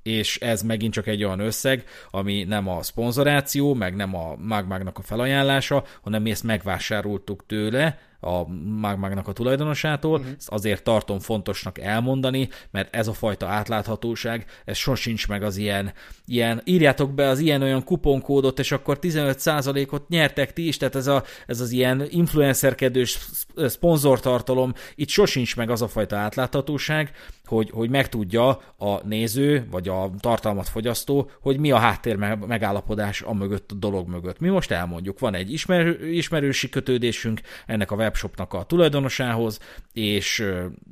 És 0.02 0.38
ez 0.38 0.62
megint 0.62 0.92
csak 0.92 1.06
egy 1.06 1.24
olyan 1.24 1.40
összeg, 1.40 1.84
ami 2.10 2.44
nem 2.44 2.68
a 2.68 2.82
szponzoráció, 2.82 3.74
meg 3.74 3.96
nem 3.96 4.14
a 4.14 4.36
Magmagnak 4.38 4.98
a 4.98 5.02
felajánlása, 5.02 5.84
hanem 6.02 6.22
mi 6.22 6.30
ezt 6.30 6.44
megvásároltuk 6.44 7.46
tőle, 7.46 7.98
a 8.26 8.46
Magmagnak 8.64 9.28
a 9.28 9.32
tulajdonosától. 9.32 10.18
Uh-huh. 10.18 10.34
Ezt 10.38 10.48
azért 10.48 10.82
tartom 10.82 11.18
fontosnak 11.18 11.78
elmondani, 11.78 12.48
mert 12.70 12.94
ez 12.94 13.08
a 13.08 13.12
fajta 13.12 13.46
átláthatóság, 13.46 14.44
ez 14.64 14.76
sosincs 14.76 15.28
meg 15.28 15.42
az 15.42 15.56
ilyen, 15.56 15.92
ilyen 16.26 16.62
írjátok 16.64 17.14
be 17.14 17.28
az 17.28 17.38
ilyen-olyan 17.38 17.84
kuponkódot, 17.84 18.58
és 18.58 18.72
akkor 18.72 18.98
15%-ot 19.00 20.08
nyertek 20.08 20.52
ti 20.52 20.66
is, 20.66 20.76
tehát 20.76 20.94
ez, 20.94 21.06
a, 21.06 21.22
ez 21.46 21.60
az 21.60 21.70
ilyen 21.70 22.06
influencerkedős 22.08 23.18
szponzortartalom, 23.56 24.72
itt 24.94 25.08
sosincs 25.08 25.56
meg 25.56 25.70
az 25.70 25.82
a 25.82 25.88
fajta 25.88 26.16
átláthatóság, 26.16 27.10
hogy, 27.46 27.70
hogy 27.70 27.90
megtudja 27.90 28.48
a 28.76 29.06
néző, 29.06 29.66
vagy 29.70 29.88
a 29.88 30.10
tartalmat 30.20 30.68
fogyasztó, 30.68 31.30
hogy 31.40 31.58
mi 31.58 31.70
a 31.70 31.78
háttér 31.78 32.16
megállapodás 32.46 33.22
a 33.22 33.34
mögött, 33.34 33.72
a 33.72 33.74
dolog 33.74 34.08
mögött. 34.08 34.40
Mi 34.40 34.48
most 34.48 34.70
elmondjuk, 34.70 35.18
van 35.18 35.34
egy 35.34 35.52
ismer, 35.52 35.86
ismerősi 36.02 36.68
kötődésünk 36.68 37.40
ennek 37.66 37.90
a 37.90 37.96
webshopnak 37.96 38.54
a 38.54 38.62
tulajdonosához, 38.62 39.58
és 39.92 40.44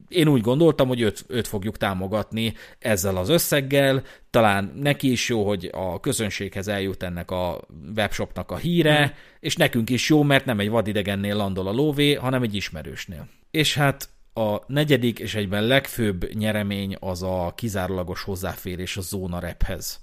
én 0.08 0.28
úgy 0.28 0.40
gondoltam, 0.40 0.88
hogy 0.88 1.00
őt, 1.00 1.24
őt 1.28 1.46
fogjuk 1.46 1.76
támogatni 1.76 2.54
ezzel 2.78 3.16
az 3.16 3.28
összeggel, 3.28 4.02
talán 4.30 4.72
neki 4.76 5.10
is 5.10 5.28
jó, 5.28 5.46
hogy 5.46 5.70
a 5.72 6.00
közönséghez 6.00 6.68
eljut 6.68 7.02
ennek 7.02 7.30
a 7.30 7.60
webshopnak 7.96 8.50
a 8.50 8.56
híre, 8.56 9.00
mm. 9.00 9.16
és 9.40 9.56
nekünk 9.56 9.90
is 9.90 10.08
jó, 10.08 10.22
mert 10.22 10.44
nem 10.44 10.60
egy 10.60 10.68
vadidegennél 10.68 11.36
landol 11.36 11.66
a 11.66 11.72
lóvé, 11.72 12.14
hanem 12.14 12.42
egy 12.42 12.54
ismerősnél. 12.54 13.28
És 13.50 13.74
hát 13.74 14.08
a 14.34 14.60
negyedik 14.66 15.18
és 15.18 15.34
egyben 15.34 15.64
legfőbb 15.66 16.32
nyeremény 16.32 16.96
az 17.00 17.22
a 17.22 17.52
kizárólagos 17.56 18.22
hozzáférés 18.22 18.96
a 18.96 19.00
zóna 19.00 19.38
rephez. 19.38 20.00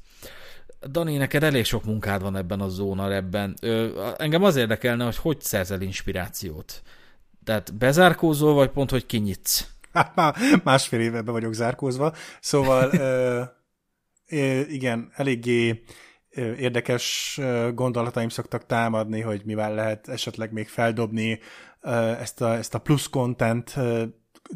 Dani, 0.90 1.18
neked 1.18 1.44
elég 1.44 1.66
sok 1.66 1.84
munkád 1.84 2.22
van 2.22 2.36
ebben 2.36 2.62
a 2.62 2.68
zóna 2.68 3.08
repben. 3.08 3.56
Ö, 3.62 4.12
engem 4.18 4.44
az 4.44 4.56
érdekelne, 4.56 5.04
hogy 5.04 5.18
hogy 5.18 5.42
szerzel 5.42 5.82
inspirációt. 5.82 6.82
Tehát 7.44 7.78
bezárkózol, 7.78 8.54
vagy 8.54 8.70
pont, 8.70 8.90
hogy 8.90 9.06
kinyitsz? 9.06 9.70
Hát 9.94 10.16
másfél 10.64 11.00
éve 11.00 11.22
be 11.22 11.32
vagyok 11.32 11.54
zárkózva, 11.54 12.14
szóval 12.40 12.90
ö, 12.92 13.42
igen, 14.68 15.12
eléggé 15.16 15.84
érdekes 16.58 17.40
gondolataim 17.74 18.30
szoktak 18.30 18.66
támadni, 18.66 19.22
hogy 19.22 19.42
mivel 19.46 19.74
lehet 19.74 20.08
esetleg 20.08 20.52
még 20.52 20.68
feldobni 20.68 21.40
ezt 22.20 22.42
a, 22.42 22.56
ezt 22.56 22.76
a 22.76 22.80
plusz 22.80 23.08
content 23.08 23.76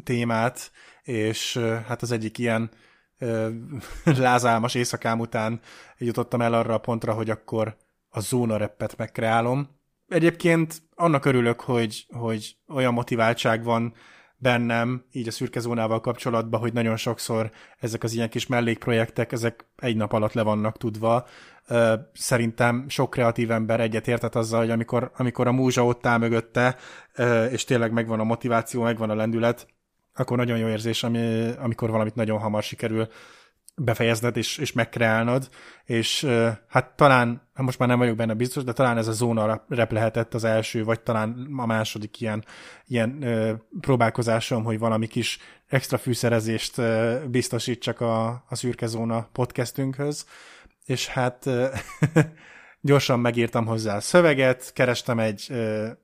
témát, 0.04 0.70
és 1.02 1.56
hát 1.86 2.02
az 2.02 2.10
egyik 2.10 2.38
ilyen 2.38 2.70
lázálmas 4.04 4.74
éjszakám 4.74 5.20
után 5.20 5.60
jutottam 5.98 6.40
el 6.40 6.54
arra 6.54 6.74
a 6.74 6.78
pontra, 6.78 7.12
hogy 7.12 7.30
akkor 7.30 7.76
a 8.08 8.20
zóna 8.20 8.56
reppet 8.56 8.96
megkreálom. 8.96 9.68
Egyébként 10.08 10.82
annak 10.94 11.24
örülök, 11.24 11.60
hogy, 11.60 12.06
hogy 12.08 12.56
olyan 12.68 12.92
motiváltság 12.92 13.64
van 13.64 13.94
bennem, 14.38 15.04
így 15.12 15.28
a 15.28 15.30
szürke 15.30 15.60
zónával 15.60 16.00
kapcsolatban, 16.00 16.60
hogy 16.60 16.72
nagyon 16.72 16.96
sokszor 16.96 17.50
ezek 17.78 18.02
az 18.02 18.12
ilyen 18.12 18.28
kis 18.28 18.46
mellékprojektek, 18.46 19.32
ezek 19.32 19.66
egy 19.76 19.96
nap 19.96 20.12
alatt 20.12 20.32
le 20.32 20.42
vannak 20.42 20.76
tudva. 20.76 21.26
Szerintem 22.12 22.88
sok 22.88 23.10
kreatív 23.10 23.50
ember 23.50 23.80
egyet 23.80 24.08
értett 24.08 24.34
azzal, 24.34 24.60
hogy 24.60 24.70
amikor, 24.70 25.10
amikor 25.16 25.46
a 25.46 25.52
múzsa 25.52 25.84
ott 25.84 26.06
áll 26.06 26.18
mögötte, 26.18 26.76
és 27.50 27.64
tényleg 27.64 27.92
megvan 27.92 28.20
a 28.20 28.24
motiváció, 28.24 28.82
megvan 28.82 29.10
a 29.10 29.14
lendület, 29.14 29.66
akkor 30.16 30.36
nagyon 30.36 30.58
jó 30.58 30.68
érzés, 30.68 31.02
ami, 31.02 31.50
amikor 31.58 31.90
valamit 31.90 32.14
nagyon 32.14 32.38
hamar 32.38 32.62
sikerül 32.62 33.08
befejezned 33.76 34.36
és, 34.36 34.58
és 34.58 34.72
megkreálnod, 34.72 35.48
és 35.84 36.26
hát 36.68 36.96
talán, 36.96 37.42
hát 37.54 37.64
most 37.64 37.78
már 37.78 37.88
nem 37.88 37.98
vagyok 37.98 38.16
benne 38.16 38.34
biztos, 38.34 38.64
de 38.64 38.72
talán 38.72 38.98
ez 38.98 39.08
a 39.08 39.12
zóna 39.12 39.64
rep 39.68 39.92
lehetett 39.92 40.34
az 40.34 40.44
első, 40.44 40.84
vagy 40.84 41.00
talán 41.00 41.48
a 41.56 41.66
második 41.66 42.20
ilyen, 42.20 42.44
ilyen 42.86 43.24
próbálkozásom, 43.80 44.64
hogy 44.64 44.78
valami 44.78 45.06
kis 45.06 45.38
extra 45.66 45.98
fűszerezést 45.98 46.78
ö, 46.78 47.18
biztosítsak 47.28 48.00
a, 48.00 48.26
a 48.48 48.54
szürke 48.54 48.86
zóna 48.86 49.28
podcastünkhöz, 49.32 50.26
és 50.84 51.06
hát 51.06 51.50
gyorsan 52.80 53.20
megírtam 53.20 53.66
hozzá 53.66 53.96
a 53.96 54.00
szöveget, 54.00 54.72
kerestem 54.72 55.18
egy 55.18 55.52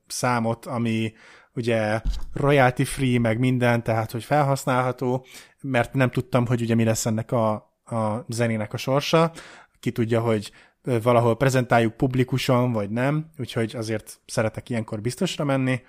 számot, 0.07 0.65
ami 0.65 1.13
ugye 1.55 2.01
royalty 2.33 2.83
free, 2.83 3.19
meg 3.19 3.39
minden, 3.39 3.83
tehát 3.83 4.11
hogy 4.11 4.23
felhasználható, 4.23 5.25
mert 5.61 5.93
nem 5.93 6.09
tudtam, 6.09 6.45
hogy 6.45 6.61
ugye 6.61 6.75
mi 6.75 6.83
lesz 6.83 7.05
ennek 7.05 7.31
a, 7.31 7.51
a 7.85 8.25
zenének 8.27 8.73
a 8.73 8.77
sorsa. 8.77 9.31
Ki 9.79 9.91
tudja, 9.91 10.21
hogy 10.21 10.51
valahol 10.83 11.37
prezentáljuk 11.37 11.93
publikusan, 11.93 12.71
vagy 12.71 12.89
nem, 12.89 13.29
úgyhogy 13.37 13.75
azért 13.75 14.21
szeretek 14.25 14.69
ilyenkor 14.69 15.01
biztosra 15.01 15.43
menni. 15.43 15.81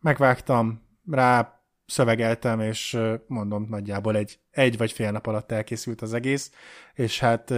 Megvágtam, 0.00 0.82
rá 1.10 1.62
szövegeltem, 1.86 2.60
és 2.60 2.98
mondom, 3.26 3.66
nagyjából 3.68 4.16
egy, 4.16 4.38
egy 4.50 4.76
vagy 4.76 4.92
fél 4.92 5.10
nap 5.10 5.26
alatt 5.26 5.52
elkészült 5.52 6.02
az 6.02 6.14
egész, 6.14 6.52
és 6.94 7.20
hát 7.20 7.54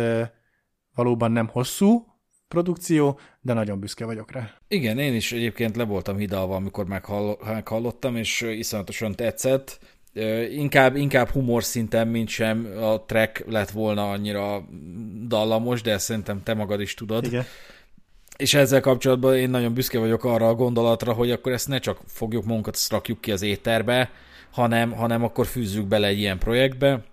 valóban 0.94 1.32
nem 1.32 1.48
hosszú, 1.48 2.09
produkció, 2.50 3.18
de 3.40 3.52
nagyon 3.52 3.80
büszke 3.80 4.04
vagyok 4.04 4.32
rá. 4.32 4.54
Igen, 4.68 4.98
én 4.98 5.14
is 5.14 5.32
egyébként 5.32 5.76
le 5.76 5.84
voltam 5.84 6.16
hidalva, 6.16 6.54
amikor 6.54 6.86
meghallottam, 7.44 8.16
és 8.16 8.40
iszonyatosan 8.40 9.14
tetszett. 9.14 9.78
Inkább, 10.50 10.96
inkább 10.96 11.28
humor 11.28 11.64
szinten, 11.64 12.08
mint 12.08 12.28
sem 12.28 12.68
a 12.80 13.04
track 13.04 13.44
lett 13.48 13.70
volna 13.70 14.10
annyira 14.10 14.68
dallamos, 15.26 15.82
de 15.82 15.92
ezt 15.92 16.04
szerintem 16.04 16.42
te 16.42 16.54
magad 16.54 16.80
is 16.80 16.94
tudod. 16.94 17.24
Igen. 17.24 17.44
És 18.36 18.54
ezzel 18.54 18.80
kapcsolatban 18.80 19.36
én 19.36 19.50
nagyon 19.50 19.74
büszke 19.74 19.98
vagyok 19.98 20.24
arra 20.24 20.48
a 20.48 20.54
gondolatra, 20.54 21.12
hogy 21.12 21.30
akkor 21.30 21.52
ezt 21.52 21.68
ne 21.68 21.78
csak 21.78 22.00
fogjuk 22.06 22.44
magunkat, 22.44 22.78
rakjuk 22.88 23.20
ki 23.20 23.32
az 23.32 23.42
éterbe, 23.42 24.10
hanem, 24.50 24.92
hanem 24.92 25.24
akkor 25.24 25.46
fűzzük 25.46 25.86
bele 25.86 26.06
egy 26.06 26.18
ilyen 26.18 26.38
projektbe, 26.38 27.04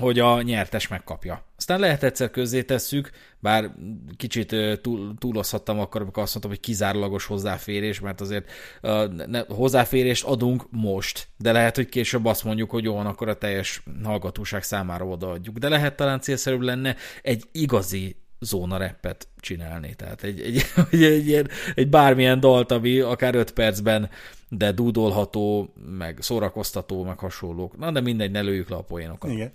hogy 0.00 0.18
a 0.18 0.42
nyertes 0.42 0.88
megkapja. 0.88 1.44
Aztán 1.56 1.80
lehet 1.80 2.02
egyszer 2.02 2.30
közzé 2.30 2.62
tesszük, 2.62 3.10
bár 3.38 3.70
kicsit 4.16 4.56
túl, 4.82 5.14
túlozhattam 5.18 5.80
akkor, 5.80 6.00
amikor 6.00 6.22
azt 6.22 6.32
mondtam, 6.32 6.54
hogy 6.54 6.64
kizárólagos 6.64 7.26
hozzáférés, 7.26 8.00
mert 8.00 8.20
azért 8.20 8.50
uh, 8.82 9.26
ne, 9.26 9.40
hozzáférést 9.48 10.24
adunk 10.24 10.66
most, 10.70 11.28
de 11.36 11.52
lehet, 11.52 11.76
hogy 11.76 11.88
később 11.88 12.24
azt 12.24 12.44
mondjuk, 12.44 12.70
hogy 12.70 12.84
jó, 12.84 12.96
akkor 12.96 13.28
a 13.28 13.38
teljes 13.38 13.82
hallgatóság 14.02 14.62
számára 14.62 15.06
odaadjuk. 15.06 15.58
De 15.58 15.68
lehet 15.68 15.96
talán 15.96 16.20
célszerűbb 16.20 16.60
lenne 16.60 16.96
egy 17.22 17.44
igazi 17.52 18.16
zóna 18.40 18.76
reppet 18.76 19.28
csinálni. 19.40 19.94
Tehát 19.94 20.22
egy, 20.22 20.40
egy, 20.40 20.64
egy, 20.90 21.02
egy, 21.02 21.32
egy, 21.32 21.50
egy 21.74 21.88
bármilyen 21.88 22.40
dalt, 22.40 22.72
ami 22.72 22.98
akár 22.98 23.34
5 23.34 23.50
percben, 23.52 24.10
de 24.56 24.72
dúdolható, 24.72 25.72
meg 25.98 26.18
szórakoztató, 26.20 27.04
meg 27.04 27.18
hasonlók. 27.18 27.78
Na, 27.78 27.90
de 27.90 28.00
mindegy, 28.00 28.30
ne 28.30 28.40
lőjük 28.40 28.68
le 28.68 28.76
a 28.76 28.82
poénokat. 28.82 29.30
Igen. 29.30 29.52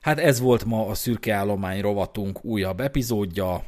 Hát 0.00 0.18
ez 0.18 0.40
volt 0.40 0.64
ma 0.64 0.86
a 0.86 0.94
szürke 0.94 1.34
állomány 1.34 1.80
rovatunk 1.80 2.44
újabb 2.44 2.80
epizódja. 2.80 3.64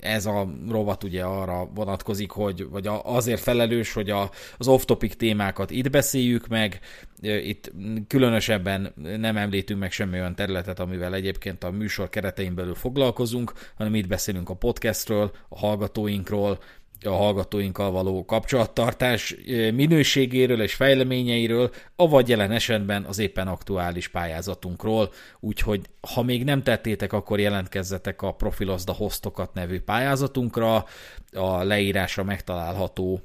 Ez 0.00 0.26
a 0.26 0.54
rovat 0.68 1.04
ugye 1.04 1.22
arra 1.24 1.68
vonatkozik, 1.74 2.30
hogy 2.30 2.68
vagy 2.68 2.88
azért 3.02 3.40
felelős, 3.40 3.92
hogy 3.92 4.10
a, 4.10 4.30
az 4.56 4.68
off-topic 4.68 5.16
témákat 5.16 5.70
itt 5.70 5.90
beszéljük 5.90 6.48
meg. 6.48 6.80
Itt 7.20 7.72
különösebben 8.06 8.92
nem 8.96 9.36
említünk 9.36 9.80
meg 9.80 9.92
semmi 9.92 10.18
olyan 10.18 10.34
területet, 10.34 10.80
amivel 10.80 11.14
egyébként 11.14 11.64
a 11.64 11.70
műsor 11.70 12.08
keretein 12.08 12.54
belül 12.54 12.74
foglalkozunk, 12.74 13.52
hanem 13.76 13.94
itt 13.94 14.06
beszélünk 14.06 14.48
a 14.48 14.54
podcastről, 14.54 15.32
a 15.48 15.58
hallgatóinkról, 15.58 16.58
a 17.04 17.10
hallgatóinkkal 17.10 17.90
való 17.90 18.24
kapcsolattartás 18.24 19.36
minőségéről 19.74 20.62
és 20.62 20.74
fejleményeiről, 20.74 21.70
avagy 21.96 22.28
jelen 22.28 22.50
esetben 22.50 23.04
az 23.04 23.18
éppen 23.18 23.48
aktuális 23.48 24.08
pályázatunkról, 24.08 25.10
úgyhogy 25.40 25.80
ha 26.14 26.22
még 26.22 26.44
nem 26.44 26.62
tettétek, 26.62 27.12
akkor 27.12 27.40
jelentkezzetek 27.40 28.22
a 28.22 28.32
Profilozda 28.32 28.92
Hostokat 28.92 29.54
nevű 29.54 29.80
pályázatunkra, 29.80 30.84
a 31.32 31.62
leírásra 31.62 32.24
megtalálható 32.24 33.20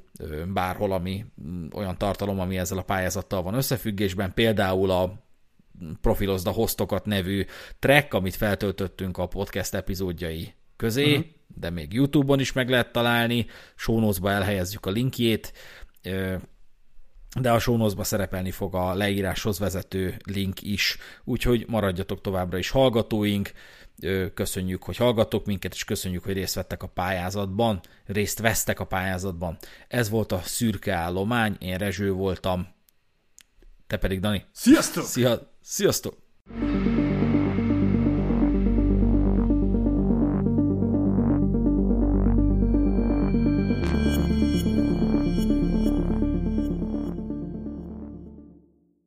bárhol, 0.52 0.92
ami 0.92 1.24
olyan 1.72 1.98
tartalom, 1.98 2.40
ami 2.40 2.58
ezzel 2.58 2.78
a 2.78 2.82
pályázattal 2.82 3.42
van 3.42 3.54
összefüggésben, 3.54 4.34
például 4.34 4.90
a 4.90 5.22
Profilozda 6.00 6.50
Hostokat 6.50 7.06
nevű 7.06 7.44
track, 7.78 8.14
amit 8.14 8.34
feltöltöttünk 8.34 9.18
a 9.18 9.26
podcast 9.26 9.74
epizódjai 9.74 10.54
közé, 10.76 11.10
uh-huh. 11.10 11.24
De 11.54 11.70
még 11.70 11.92
YouTube-on 11.92 12.40
is 12.40 12.52
meg 12.52 12.68
lehet 12.68 12.92
találni, 12.92 13.46
sónozba 13.74 14.30
elhelyezzük 14.30 14.86
a 14.86 14.90
linkjét, 14.90 15.52
de 17.40 17.52
a 17.52 17.58
sónozba 17.58 18.04
szerepelni 18.04 18.50
fog 18.50 18.74
a 18.74 18.94
leíráshoz 18.94 19.58
vezető 19.58 20.16
link 20.24 20.62
is, 20.62 20.98
úgyhogy 21.24 21.64
maradjatok 21.68 22.20
továbbra 22.20 22.58
is 22.58 22.70
hallgatóink, 22.70 23.52
köszönjük, 24.34 24.82
hogy 24.82 24.96
hallgatok 24.96 25.46
minket, 25.46 25.74
és 25.74 25.84
köszönjük, 25.84 26.24
hogy 26.24 26.32
részt 26.32 26.54
vettek 26.54 26.82
a 26.82 26.86
pályázatban, 26.86 27.80
részt 28.06 28.38
vesztek 28.38 28.80
a 28.80 28.84
pályázatban. 28.84 29.58
Ez 29.88 30.10
volt 30.10 30.32
a 30.32 30.40
szürke 30.44 30.94
állomány, 30.94 31.56
én 31.58 31.76
Rezső 31.76 32.12
voltam, 32.12 32.68
te 33.86 33.96
pedig 33.96 34.20
Dani. 34.20 34.44
Sziasztok! 34.52 35.04
Szia, 35.04 35.52
sziasztok! 35.60 36.14